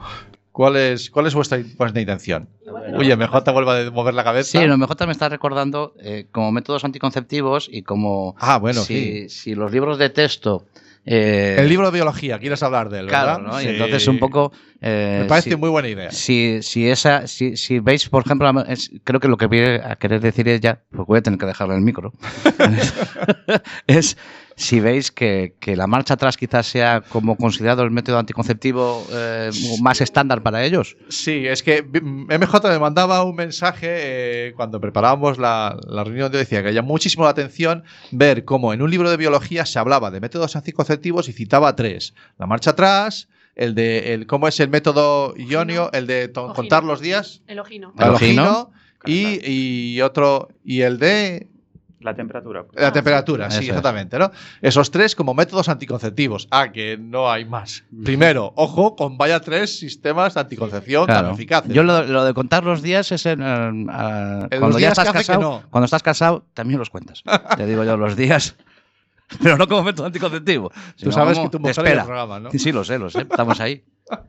cuál 0.52 0.76
es, 0.76 1.12
cuál 1.12 1.28
es 1.28 1.36
vuestra, 1.36 1.60
vuestra 1.78 2.02
intención? 2.02 2.50
Oye, 2.98 3.16
MJ 3.16 3.52
vuelve 3.52 3.88
a 3.88 3.92
mover 3.92 4.14
la 4.16 4.24
cabeza. 4.24 4.60
Sí, 4.60 4.66
lo 4.66 4.78
mejor 4.78 4.98
me 5.06 5.12
está 5.12 5.30
recordando 5.30 5.94
eh, 6.02 6.26
como 6.32 6.52
métodos 6.52 6.84
anticonceptivos 6.84 7.70
y 7.72 7.84
como 7.84 8.36
Ah, 8.40 8.58
bueno, 8.58 8.82
si, 8.82 9.30
si 9.30 9.54
los 9.54 9.72
libros 9.72 9.98
de 10.00 10.10
texto. 10.10 10.66
Eh, 11.06 11.56
El 11.60 11.68
libro 11.70 11.88
de 11.88 11.94
biología, 11.96 12.38
quieres 12.40 12.62
hablar 12.64 12.90
de 12.90 13.00
él, 13.00 13.06
¿verdad? 13.08 13.40
Claro, 13.42 13.60
Sí. 13.60 13.68
entonces 13.70 14.08
un 14.08 14.20
poco... 14.20 14.52
eh, 14.82 15.20
Me 15.24 15.26
parece 15.28 15.50
si- 15.52 15.56
muy 15.56 15.70
buena 15.70 15.88
idea. 15.90 16.12
Si, 16.12 16.60
si, 16.62 16.88
esa, 16.90 17.26
si, 17.28 17.58
si 17.58 17.80
veis, 17.80 18.08
por 18.10 18.24
ejemplo, 18.26 18.50
es- 18.68 18.92
creo 19.04 19.20
que 19.20 19.28
lo 19.28 19.38
que 19.38 19.48
viene 19.48 19.82
a 19.84 19.96
querer 19.96 20.22
decir 20.22 20.48
ella, 20.48 20.80
porque 20.92 21.08
voy 21.08 21.18
a 21.20 21.22
tener 21.22 21.40
que 21.40 21.46
dejarle 21.48 21.76
el 21.76 21.82
micro, 21.82 22.12
es 23.88 24.18
si 24.56 24.80
veis 24.80 25.12
que, 25.12 25.56
que 25.60 25.76
la 25.76 25.88
marcha 25.88 26.16
atrás 26.16 26.38
quizás 26.38 26.68
sea 26.68 27.02
como 27.02 27.36
considerado 27.38 27.84
el 27.84 27.92
método 27.92 28.18
anticonceptivo 28.20 29.06
eh, 29.12 29.50
más 29.82 30.02
estándar 30.02 30.44
para 30.44 30.64
ellos. 30.64 30.98
Sí, 31.10 31.46
es 31.48 31.64
que 31.64 31.84
MJ 31.84 32.70
me 32.70 32.80
mandaba 32.80 33.24
un 33.24 33.36
mensaje 33.36 33.88
eh, 33.90 34.54
cuando 34.56 34.80
preparábamos 34.82 35.38
la, 35.38 35.78
la 35.88 36.04
reunión 36.04 36.32
hoy, 36.32 36.38
decía 36.40 36.62
que 36.64 36.74
llamó 36.74 36.90
muchísimo 36.90 37.24
la 37.24 37.32
atención 37.32 37.84
ver 38.12 38.46
cómo 38.46 38.74
en 38.74 38.82
un 38.82 38.92
libro 38.92 39.10
de 39.10 39.18
biología 39.18 39.66
se 39.66 39.80
hablaba 39.80 40.12
de 40.12 40.20
métodos 40.20 40.56
anticonceptivos 40.56 41.30
y 41.30 41.34
citaba 41.34 41.76
tres. 41.76 42.14
La 42.38 42.46
marcha 42.46 42.72
atrás, 42.72 43.30
el 43.56 43.76
de 43.76 44.14
el, 44.14 44.28
cómo 44.28 44.48
es 44.48 44.60
el 44.60 44.70
método 44.70 45.34
ionio, 45.38 45.92
el 45.94 46.08
de 46.08 46.28
to- 46.28 46.54
contar 46.54 46.84
los 46.84 47.00
días, 47.02 47.42
El 47.48 47.60
ojino. 47.60 47.94
el 47.98 48.10
ojino, 48.10 48.72
y, 49.06 49.40
y 49.96 50.02
otro, 50.02 50.50
y 50.64 50.82
el 50.82 51.00
de 51.00 51.48
La 52.02 52.14
temperatura. 52.16 52.66
la 52.74 52.92
temperatura, 52.92 53.48
Eso 53.48 53.58
sí, 53.60 53.64
es. 53.66 53.70
exactamente, 53.70 54.18
¿no? 54.18 54.32
Esos 54.62 54.90
tres 54.92 55.16
como 55.16 55.34
métodos 55.34 55.70
anticonceptivos. 55.70 56.48
Ah, 56.52 56.72
que 56.72 56.98
no 56.98 57.32
hay 57.32 57.46
más. 57.46 57.84
Primero, 58.04 58.54
ojo, 58.56 58.96
con 58.96 59.18
vaya 59.18 59.40
tres 59.40 59.78
sistemas 59.80 60.34
de 60.34 60.40
anticoncepción 60.42 61.06
tan 61.08 61.20
Claro. 61.22 61.34
eficaces. 61.36 61.72
Yo 61.74 61.84
lo, 61.84 62.04
lo 62.04 62.26
de 62.26 62.34
contar 62.34 62.64
los 62.64 62.82
días 62.82 63.12
es 63.12 63.26
en, 63.26 63.42
eh, 63.42 63.86
ah, 63.90 64.48
cuando 64.50 64.68
los 64.70 64.76
ya 64.76 64.88
días 64.88 64.92
estás 64.98 65.04
que 65.06 65.10
hace 65.10 65.18
que 65.20 65.26
casado. 65.28 65.42
no. 65.42 65.64
Cuando 65.70 65.86
estás 65.86 66.04
casado, 66.04 66.46
también 66.54 66.80
los 66.80 66.90
cuentas. 66.90 67.24
Te 67.58 67.66
digo 67.66 67.84
yo 67.84 67.96
los 67.98 68.16
días. 68.16 68.56
Pero 69.42 69.56
no 69.58 69.68
como 69.68 69.84
método 69.84 70.08
anticonceptivo. 70.08 70.72
sino 70.96 71.12
sabes 71.12 71.40
que 71.40 71.50
tu 71.50 71.60
mujer 71.60 71.88
el 71.88 72.04
programa, 72.04 72.40
¿no? 72.40 72.52
Sí, 72.52 72.60
sí, 72.60 72.72
lo 72.72 72.84
sé, 72.84 73.00
lo 73.00 73.10
sé. 73.10 73.22
Estamos 73.22 73.60
ahí. 73.62 73.84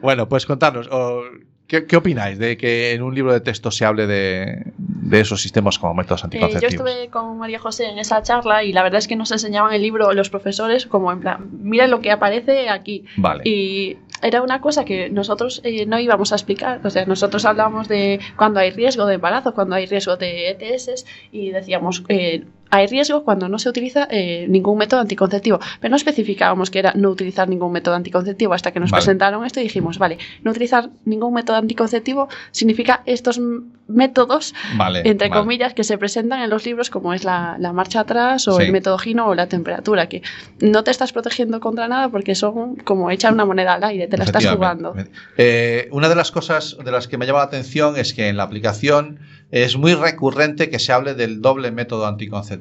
Bueno, 0.00 0.28
pues 0.28 0.46
contarnos, 0.46 0.88
o, 0.90 1.22
¿qué, 1.66 1.86
qué 1.86 1.96
opináis 1.96 2.38
de 2.38 2.56
que 2.56 2.92
en 2.92 3.02
un 3.02 3.14
libro 3.14 3.32
de 3.32 3.40
texto 3.40 3.70
se 3.70 3.84
hable 3.84 4.06
de, 4.06 4.62
de 4.76 5.20
esos 5.20 5.40
sistemas 5.42 5.78
como 5.78 5.94
métodos 5.94 6.20
Eh, 6.24 6.28
yo 6.32 6.44
anticonceptivos? 6.44 6.72
estuve 6.90 7.08
con 7.10 7.38
María 7.38 7.58
José 7.58 7.86
en 7.86 7.98
esa 7.98 8.22
charla 8.22 8.64
y 8.64 8.72
la 8.72 8.82
verdad 8.82 8.98
es 8.98 9.08
que 9.08 9.16
nos 9.16 9.30
enseñaban 9.32 9.72
el 9.72 9.82
libro 9.82 10.12
los 10.12 10.30
profesores 10.30 10.86
como 10.86 11.12
en 11.12 11.20
plan, 11.20 11.48
mira 11.62 11.86
lo 11.86 12.00
que 12.00 12.10
aparece 12.10 12.68
aquí. 12.68 13.04
Vale. 13.16 13.42
Y 13.44 13.98
era 14.22 14.42
una 14.42 14.60
cosa 14.60 14.84
que 14.84 15.10
nosotros 15.10 15.60
eh, 15.64 15.84
no 15.86 15.98
íbamos 15.98 16.32
a 16.32 16.36
explicar. 16.36 16.80
O 16.84 16.90
sea, 16.90 17.04
nosotros 17.04 17.44
hablábamos 17.44 17.86
de 17.88 18.18
cuando 18.36 18.60
hay 18.60 18.70
riesgo 18.70 19.04
de 19.06 19.14
embarazo, 19.16 19.52
cuando 19.54 19.74
hay 19.76 19.86
riesgo 19.86 20.16
de 20.16 20.50
ETS 20.50 21.04
y 21.32 21.50
decíamos, 21.50 22.02
eh, 22.08 22.44
hay 22.70 22.86
riesgo 22.86 23.24
cuando 23.24 23.48
no 23.48 23.58
se 23.58 23.68
utiliza 23.68 24.08
eh, 24.10 24.46
ningún 24.48 24.78
método 24.78 25.00
anticonceptivo. 25.00 25.60
Pero 25.80 25.90
no 25.90 25.96
especificábamos 25.96 26.70
que 26.70 26.78
era 26.80 26.92
no 26.94 27.10
utilizar 27.10 27.48
ningún 27.48 27.72
método 27.72 27.94
anticonceptivo 27.94 28.52
hasta 28.54 28.72
que 28.72 28.80
nos 28.80 28.90
Vale. 28.90 29.02
presentaron 29.02 29.44
esto 29.44 29.60
y 29.60 29.64
dijimos, 29.64 29.98
vale, 29.98 30.18
no 30.42 30.50
utilizar 30.50 30.90
ningún 31.04 31.32
método 31.34 31.56
anticonceptivo 31.56 32.28
significa 32.50 33.02
estos 33.06 33.40
métodos 33.88 34.52
Vale, 34.76 35.02
entre 35.04 35.28
vale. 35.28 35.40
comillas, 35.40 35.74
que 35.74 35.84
se 35.84 35.96
presentan 35.96 36.40
en 36.42 36.50
los 36.50 36.66
libros 36.66 36.90
como 36.90 37.14
es 37.14 37.22
la, 37.24 37.56
la 37.58 37.72
marcha 37.72 38.00
atrás 38.00 38.48
o 38.48 38.56
Sí. 38.56 38.64
el 38.64 38.72
método 38.72 38.98
Gino 38.98 39.26
o 39.28 39.34
la 39.34 39.46
temperatura, 39.48 40.08
que 40.08 40.22
no 40.60 40.82
te 40.82 40.90
estás 40.90 41.12
protegiendo 41.12 41.60
contra 41.60 41.86
nada 41.86 42.08
porque 42.08 42.34
son 42.34 42.76
como 42.76 43.10
echar 43.10 43.32
una 43.32 43.44
moneda 43.44 43.74
al 43.74 43.84
aire, 43.84 44.08
te 44.08 44.16
la 44.16 44.24
estás 44.24 44.44
jugando. 44.46 44.94
Eh, 45.36 45.88
una 45.92 46.08
de 46.08 46.14
las 46.16 46.30
cosas 46.32 46.76
de 46.84 46.90
las 46.90 47.06
que 47.06 47.16
me 47.18 47.26
llama 47.26 47.38
la 47.40 47.44
atención 47.44 47.96
es 47.96 48.12
que 48.12 48.28
en 48.28 48.36
la 48.36 48.42
aplicación 48.42 49.20
es 49.52 49.76
muy 49.76 49.94
recurrente 49.94 50.68
que 50.70 50.80
se 50.80 50.92
hable 50.92 51.14
del 51.14 51.40
doble 51.40 51.70
método 51.70 52.06
anticonceptivo. 52.06 52.55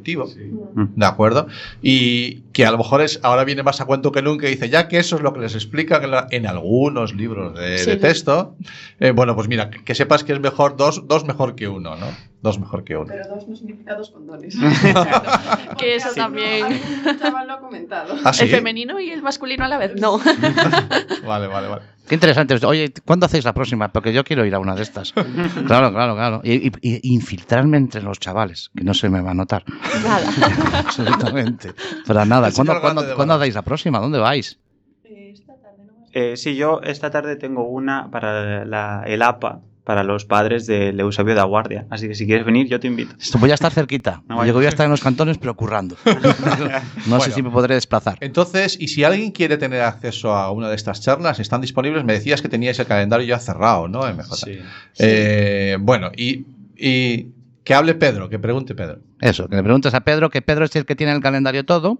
¿De 0.73 1.05
acuerdo? 1.05 1.47
Y 1.81 2.44
que 2.55 2.65
a 2.65 2.71
lo 2.71 2.77
mejor 2.77 3.01
es 3.01 3.19
ahora 3.21 3.43
viene 3.43 3.63
más 3.63 3.81
a 3.81 3.85
cuento 3.85 4.13
que 4.13 4.21
nunca 4.21 4.47
y 4.47 4.51
dice, 4.51 4.69
ya 4.69 4.87
que 4.87 4.97
eso 4.97 5.17
es 5.17 5.21
lo 5.21 5.33
que 5.33 5.41
les 5.41 5.55
explican 5.55 6.05
en, 6.05 6.11
la- 6.11 6.27
en 6.31 6.47
algunos 6.47 7.13
libros 7.13 7.53
de, 7.53 7.77
Sí. 7.79 7.89
de 7.89 7.97
texto, 7.97 8.55
eh, 9.01 9.11
bueno, 9.11 9.35
pues 9.35 9.49
mira, 9.49 9.69
que, 9.69 9.83
que 9.83 9.93
sepas 9.93 10.23
que 10.23 10.31
es 10.31 10.39
mejor 10.39 10.77
dos, 10.77 11.05
dos 11.05 11.25
mejor 11.25 11.55
que 11.55 11.67
uno, 11.67 11.97
¿no? 11.97 12.07
Dos 12.41 12.57
mejor 12.59 12.83
que 12.85 12.95
uno. 12.95 13.07
Pero 13.09 13.27
dos 13.27 13.45
no 13.47 13.55
significa 13.57 13.95
dos 13.95 14.09
condones. 14.11 14.55
que 15.77 15.95
eso 15.95 16.09
también. 16.15 16.65
Un 17.05 17.19
chaval 17.19 17.47
lo 17.47 17.53
ha 17.55 17.59
comentado. 17.59 18.15
¿Ah, 18.23 18.31
sí? 18.31 18.43
El 18.45 18.51
femenino 18.51 18.99
y 19.01 19.09
el 19.09 19.21
masculino 19.21 19.65
a 19.65 19.67
la 19.67 19.77
vez, 19.77 19.93
no. 19.99 20.17
Vale, 21.25 21.47
vale, 21.47 21.67
vale. 21.67 21.81
Qué 22.07 22.13
interesante. 22.13 22.55
Oye, 22.67 22.93
¿cuándo 23.03 23.25
hacéis 23.25 23.45
la 23.45 23.53
próxima? 23.53 23.91
Porque 23.91 24.13
yo 24.13 24.23
quiero 24.23 24.45
ir 24.45 24.53
a 24.53 24.59
una 24.59 24.75
de 24.75 24.83
estas. 24.83 25.11
Claro, 25.11 25.91
claro, 25.91 26.13
claro. 26.15 26.41
Y, 26.43 26.67
y- 26.67 26.71
y 26.83 27.13
infiltrarme 27.15 27.77
entre 27.77 28.03
los 28.03 28.19
chavales, 28.19 28.69
que 28.77 28.83
no 28.83 28.93
se 28.93 29.09
me 29.09 29.21
va 29.21 29.31
a 29.31 29.33
notar. 29.33 29.63
Nada. 30.03 30.79
Absolutamente. 30.85 31.73
Para 32.05 32.25
nada. 32.25 32.44
¿Cuándo, 32.53 32.73
cuándo, 33.15 33.33
hacéis 33.35 33.55
la 33.55 33.61
próxima? 33.61 33.99
¿Dónde 33.99 34.19
vais? 34.19 34.57
Eh, 36.13 36.37
sí, 36.37 36.55
yo 36.55 36.81
esta 36.83 37.11
tarde 37.11 37.35
tengo 37.35 37.67
una 37.67 38.09
para 38.09 38.63
la- 38.65 39.03
el 39.05 39.21
APA, 39.21 39.59
para 39.83 40.03
los 40.03 40.25
padres 40.25 40.65
del 40.65 40.99
Eusebio 40.99 41.35
de 41.35 41.41
Aguardia. 41.41 41.85
Así 41.89 42.07
que 42.07 42.15
si 42.15 42.25
quieres 42.25 42.45
venir, 42.45 42.67
yo 42.67 42.79
te 42.79 42.87
invito. 42.87 43.13
Esto 43.19 43.37
voy 43.37 43.51
a 43.51 43.53
estar 43.53 43.71
cerquita. 43.71 44.23
No. 44.29 44.43
Yo 44.45 44.53
voy 44.53 44.65
a 44.65 44.69
estar 44.69 44.85
en 44.85 44.91
los 44.91 45.01
cantones, 45.01 45.37
pero 45.37 45.55
currando. 45.55 45.95
No 47.07 47.19
sé 47.19 47.31
si 47.31 47.43
me 47.43 47.49
podré 47.51 47.75
desplazar. 47.75 48.17
Entonces, 48.21 48.77
y 48.79 48.87
si 48.87 49.03
alguien 49.03 49.31
quiere 49.31 49.57
tener 49.57 49.81
acceso 49.81 50.33
a 50.33 50.51
una 50.51 50.69
de 50.69 50.75
estas 50.75 51.01
charlas, 51.01 51.39
están 51.39 51.61
disponibles. 51.61 52.03
Me 52.05 52.13
decías 52.13 52.41
que 52.41 52.49
teníais 52.49 52.79
el 52.79 52.85
calendario 52.87 53.27
ya 53.27 53.39
cerrado, 53.39 53.87
¿no? 53.87 53.99
MJ. 54.11 54.47
Eh, 54.99 55.77
bueno, 55.79 56.11
y, 56.15 56.45
y 56.77 57.27
que 57.63 57.73
hable 57.73 57.93
Pedro, 57.95 58.29
que 58.29 58.39
pregunte 58.39 58.73
Pedro. 58.73 58.99
Eso, 59.19 59.47
que 59.49 59.55
le 59.57 59.63
preguntes 59.63 59.93
a 59.93 60.01
Pedro, 60.01 60.29
que 60.29 60.41
Pedro 60.41 60.65
es 60.65 60.75
el 60.75 60.85
que 60.85 60.95
tiene 60.95 61.11
el 61.13 61.21
calendario 61.21 61.65
todo. 61.65 61.99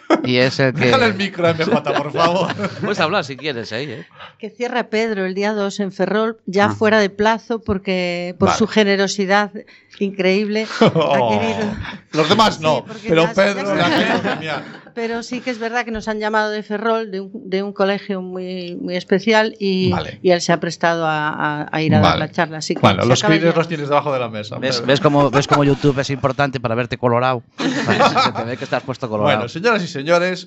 Y 0.23 0.37
es 0.37 0.59
el 0.59 0.73
que. 0.73 0.85
Déjale 0.85 1.05
el 1.07 1.13
micro 1.15 1.47
a 1.47 1.53
MJ, 1.53 1.81
por 1.83 2.11
favor. 2.11 2.53
Puedes 2.81 2.99
hablar 2.99 3.23
si 3.25 3.37
quieres 3.37 3.71
ahí, 3.73 3.85
¿eh? 3.91 4.05
Que 4.39 4.49
cierra 4.49 4.83
Pedro 4.89 5.25
el 5.25 5.33
día 5.33 5.53
2 5.53 5.79
en 5.79 5.91
Ferrol, 5.91 6.37
ya 6.45 6.65
Ah. 6.65 6.75
fuera 6.75 6.99
de 6.99 7.09
plazo, 7.09 7.59
porque 7.61 8.35
por 8.39 8.49
Vale. 8.49 8.57
su 8.59 8.67
generosidad 8.67 9.51
increíble 9.99 10.67
ha 10.81 10.89
querido. 10.89 11.71
Los 12.13 12.29
demás 12.29 12.59
no, 12.59 12.85
porque 12.85 13.09
pero 13.09 13.23
ya- 13.25 13.33
Pedro 13.33 13.75
ya 13.77 14.19
premiar. 14.23 14.81
Pero 14.93 15.23
sí 15.23 15.39
que 15.39 15.51
es 15.51 15.57
verdad 15.57 15.85
que 15.85 15.91
nos 15.91 16.09
han 16.09 16.19
llamado 16.19 16.49
de 16.51 16.63
Ferrol, 16.63 17.11
de 17.11 17.21
un, 17.21 17.31
de 17.49 17.63
un 17.63 17.71
colegio 17.71 18.21
muy, 18.21 18.75
muy 18.75 18.97
especial, 18.97 19.55
y, 19.57 19.89
Vale. 19.89 20.19
y 20.21 20.31
él 20.31 20.41
se 20.41 20.51
ha 20.51 20.59
prestado 20.59 21.05
a, 21.07 21.29
a- 21.29 21.69
a 21.71 21.81
ir 21.81 21.95
a 21.95 21.99
dar 22.01 22.13
Vale. 22.13 22.19
la 22.25 22.31
charla. 22.31 22.57
Así 22.57 22.73
que 22.75 22.81
Bueno, 22.81 23.05
los 23.05 23.21
ya. 23.21 23.29
los 23.29 23.67
tienes 23.69 23.87
debajo 23.87 24.11
de 24.11 24.19
la 24.19 24.27
mesa. 24.27 24.57
¿Ves, 24.59 24.85
ves 24.85 24.99
cómo, 24.99 25.29
¿Ves 25.31 25.47
cómo 25.47 25.63
YouTube 25.63 25.97
es 25.99 26.09
importante 26.09 26.59
para 26.59 26.75
verte 26.75 26.97
colorado? 26.97 27.41
Se 27.57 28.31
te 28.33 28.43
ve 28.43 28.57
que 28.57 28.65
estás 28.65 28.83
puesto 28.83 29.07
colorado. 29.07 29.37
Bueno, 29.37 29.47
señoras 29.49 29.81
y 29.81 29.87
señores, 29.87 30.00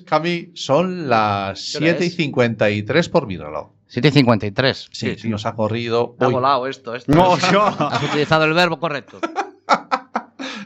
Cami, 0.05 0.51
son 0.53 1.09
las 1.09 1.71
¿Qué 1.73 1.77
hora 1.77 1.87
7 1.97 2.03
y 2.03 2.07
es? 2.07 2.15
53 2.15 3.09
por 3.09 3.27
mi 3.27 3.37
reloj. 3.37 3.69
7 3.87 4.07
y 4.07 4.11
53. 4.11 4.89
Sí, 4.91 5.15
sí, 5.17 5.29
nos 5.29 5.45
ha 5.45 5.53
corrido. 5.55 6.15
Ha 6.19 6.27
Uy. 6.27 6.33
volado 6.33 6.67
esto. 6.67 6.95
esto. 6.95 7.11
No, 7.11 7.37
yo. 7.51 7.63
Has 7.65 8.03
utilizado 8.03 8.45
el 8.45 8.53
verbo 8.53 8.79
correcto. 8.79 9.19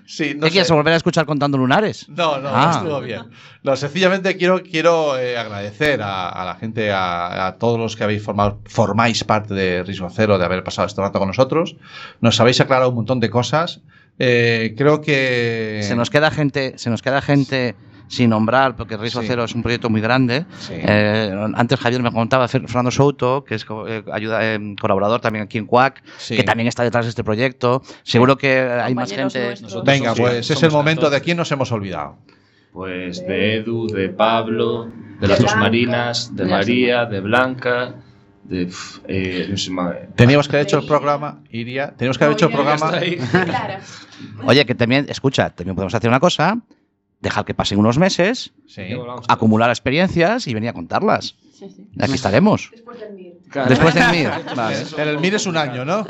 Sí, 0.06 0.34
no 0.36 0.46
¿Qué 0.48 0.52
quieres 0.54 0.68
sé. 0.68 0.74
volver 0.74 0.94
a 0.94 0.98
escuchar 0.98 1.28
contando 1.28 1.56
lunares? 1.58 2.10
No, 2.10 2.40
no, 2.40 2.50
Ah. 2.52 2.72
estuvo 2.78 3.00
bien. 3.00 3.30
No, 3.62 3.76
sencillamente 3.76 4.36
quiero, 4.38 4.64
quiero 4.64 5.18
eh, 5.20 5.38
agradecer 5.38 6.02
a, 6.02 6.30
a 6.30 6.46
la 6.46 6.56
gente, 6.56 6.92
a, 6.92 7.46
a 7.46 7.58
todos 7.58 7.78
los 7.80 7.96
que 7.96 8.04
habéis 8.06 8.24
formado, 8.24 8.60
formáis 8.66 9.24
parte 9.24 9.54
de 9.54 9.84
Riesgo 9.84 10.10
Cero, 10.10 10.40
de 10.40 10.46
haber 10.46 10.64
pasado 10.64 10.88
este 10.88 11.00
rato 11.00 11.20
con 11.20 11.28
nosotros. 11.28 11.76
Nos 12.22 12.40
habéis 12.40 12.60
aclarado 12.60 12.90
un 12.90 12.96
montón 12.96 13.20
de 13.20 13.30
cosas. 13.30 13.82
Eh, 14.18 14.74
creo 14.76 15.00
que. 15.02 15.82
Se 15.84 15.96
nos 15.96 16.10
queda 16.10 16.32
gente, 16.32 16.74
se 16.80 16.90
nos 16.90 17.04
queda 17.04 17.22
gente 17.22 17.76
sin 18.10 18.32
nombrar, 18.32 18.76
porque 18.76 18.98
Riesgo 18.98 19.22
Sí. 19.22 19.28
Cero 19.28 19.46
es 19.46 19.56
un 19.56 19.62
proyecto 19.64 19.90
muy 19.90 20.02
grande. 20.02 20.46
Sí. 20.60 20.74
Eh, 20.76 21.32
antes 21.56 21.80
Javier 21.80 22.02
me 22.02 22.12
contaba 22.12 22.46
Fer- 22.48 22.68
Fernando 22.68 22.92
Souto, 22.92 23.46
que 23.46 23.56
es 23.56 23.66
eh, 23.88 24.04
ayuda, 24.12 24.40
eh, 24.44 24.76
colaborador 24.82 25.22
también 25.22 25.46
aquí 25.46 25.58
en 25.60 25.66
CUAC, 25.66 26.04
Sí. 26.18 26.36
que 26.36 26.44
también 26.44 26.68
está 26.68 26.84
detrás 26.84 27.06
de 27.06 27.10
este 27.10 27.24
proyecto. 27.24 27.82
Seguro 28.04 28.38
que 28.38 28.60
hay 28.60 28.94
más 28.94 29.12
gente. 29.14 29.46
nuestros. 29.46 29.84
Venga, 29.86 30.14
Sí, 30.16 30.22
pues 30.22 30.50
es 30.52 30.64
el 30.64 30.72
momento 30.72 31.04
14. 31.04 31.20
de 31.20 31.24
quién 31.24 31.38
nos 31.38 31.50
hemos 31.54 31.72
olvidado. 31.72 32.18
Pues 32.74 33.26
de 33.26 33.58
Edu, 33.58 33.88
de 33.88 34.10
Pablo, 34.10 34.90
de 35.20 35.28
las 35.28 35.40
dos. 35.42 35.56
Marinas, 35.56 36.36
de 36.36 36.46
María, 36.46 37.06
de 37.06 37.20
Blanca, 37.20 37.96
de. 38.44 38.70
eh, 39.08 39.48
no 39.50 39.58
sé 39.58 39.72
más. 39.72 39.96
Teníamos 40.16 40.48
que 40.48 40.56
haber 40.56 40.66
hecho 40.68 40.80
el 40.80 40.86
programa, 40.88 41.40
Iria. 41.52 41.94
Teníamos 41.96 42.18
que 42.18 42.24
haber 42.26 42.36
hecho 42.38 42.48
el 42.48 42.54
programa. 42.54 42.92
Oye, 44.46 44.66
que 44.66 44.76
también, 44.76 45.06
escucha, 45.10 45.50
también 45.50 45.76
podemos 45.76 45.94
hacer 45.94 46.10
una 46.10 46.20
cosa, 46.20 46.58
dejar 47.22 47.46
que 47.46 47.54
pasen 47.54 47.80
unos 47.80 47.98
meses, 47.98 48.52
Sí. 48.68 48.84
acumular 49.28 49.70
experiencias 49.70 50.48
y 50.48 50.54
venir 50.54 50.70
a 50.70 50.74
contarlas. 50.74 51.36
Sí, 51.54 51.70
sí. 51.70 51.88
Aquí 52.00 52.14
estaremos. 52.14 52.70
Después 52.72 53.00
del 53.00 53.14
MIR. 53.14 53.34
Después 53.68 53.94
del 53.94 54.04
MIR. 54.12 54.32
Vale. 54.56 54.78
El 54.98 55.20
MIR 55.20 55.36
es 55.36 55.46
un 55.46 55.58
año, 55.58 55.84
¿no? 55.84 56.08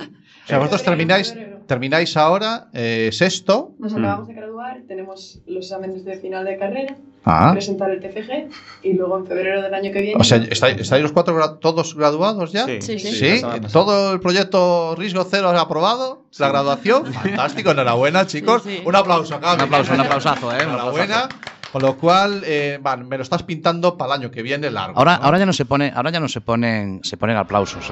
O 0.49 0.51
sea, 0.51 0.57
vosotros 0.57 0.81
termináis, 0.83 1.35
termináis 1.67 2.17
ahora 2.17 2.69
eh, 2.73 3.09
sexto. 3.13 3.73
Nos 3.77 3.93
acabamos 3.93 4.27
de 4.27 4.33
graduar, 4.33 4.81
tenemos 4.87 5.39
los 5.45 5.65
exámenes 5.65 6.03
de 6.03 6.17
final 6.17 6.43
de 6.45 6.57
carrera, 6.57 6.95
Ah. 7.25 7.51
presentar 7.51 7.91
el 7.91 7.99
TFG 7.99 8.47
y 8.81 8.93
luego 8.93 9.19
en 9.19 9.27
febrero 9.27 9.61
del 9.61 9.73
año 9.73 9.91
que 9.91 10.01
viene. 10.01 10.19
O 10.19 10.23
sea, 10.23 10.37
¿estáis, 10.37 10.77
estáis 10.79 11.03
los 11.03 11.11
cuatro 11.11 11.35
gra- 11.37 11.59
todos 11.59 11.93
graduados 11.95 12.51
ya? 12.51 12.65
Sí, 12.65 12.81
Sí, 12.81 12.97
sí. 12.97 13.11
¿Sí? 13.11 13.41
¿Todo 13.71 14.13
el 14.13 14.19
proyecto 14.21 14.95
Riesgo 14.97 15.23
Cero 15.29 15.49
ha 15.49 15.61
aprobado? 15.61 16.23
¿La 16.39 16.47
graduación? 16.49 17.05
Fantástico, 17.13 17.71
enhorabuena, 17.71 18.25
chicos. 18.25 18.63
Sí, 18.63 18.77
sí. 18.77 18.83
Un 18.85 18.95
aplauso, 18.95 19.39
Cami. 19.39 19.55
Un 19.55 19.61
aplauso, 19.61 19.93
un 19.93 19.99
aplausazo, 19.99 20.51
¿eh? 20.55 20.63
Enhorabuena. 20.63 21.29
Con 21.71 21.83
lo 21.83 21.97
cual, 21.97 22.41
eh, 22.47 22.79
van, 22.81 23.07
me 23.07 23.15
lo 23.17 23.21
estás 23.21 23.43
pintando 23.43 23.95
para 23.95 24.15
el 24.15 24.21
año 24.21 24.31
que 24.31 24.41
viene 24.41 24.71
largo. 24.71 24.97
Ahora, 24.97 25.17
¿no? 25.19 25.25
ahora 25.25 25.37
ya 25.37 25.45
no 25.45 25.53
se 25.53 25.65
pone, 25.65 25.91
ahora 25.95 26.09
ya 26.09 26.19
no 26.19 26.27
se 26.27 26.41
ponen, 26.41 27.01
se 27.03 27.15
ponen 27.15 27.37
aplausos. 27.37 27.91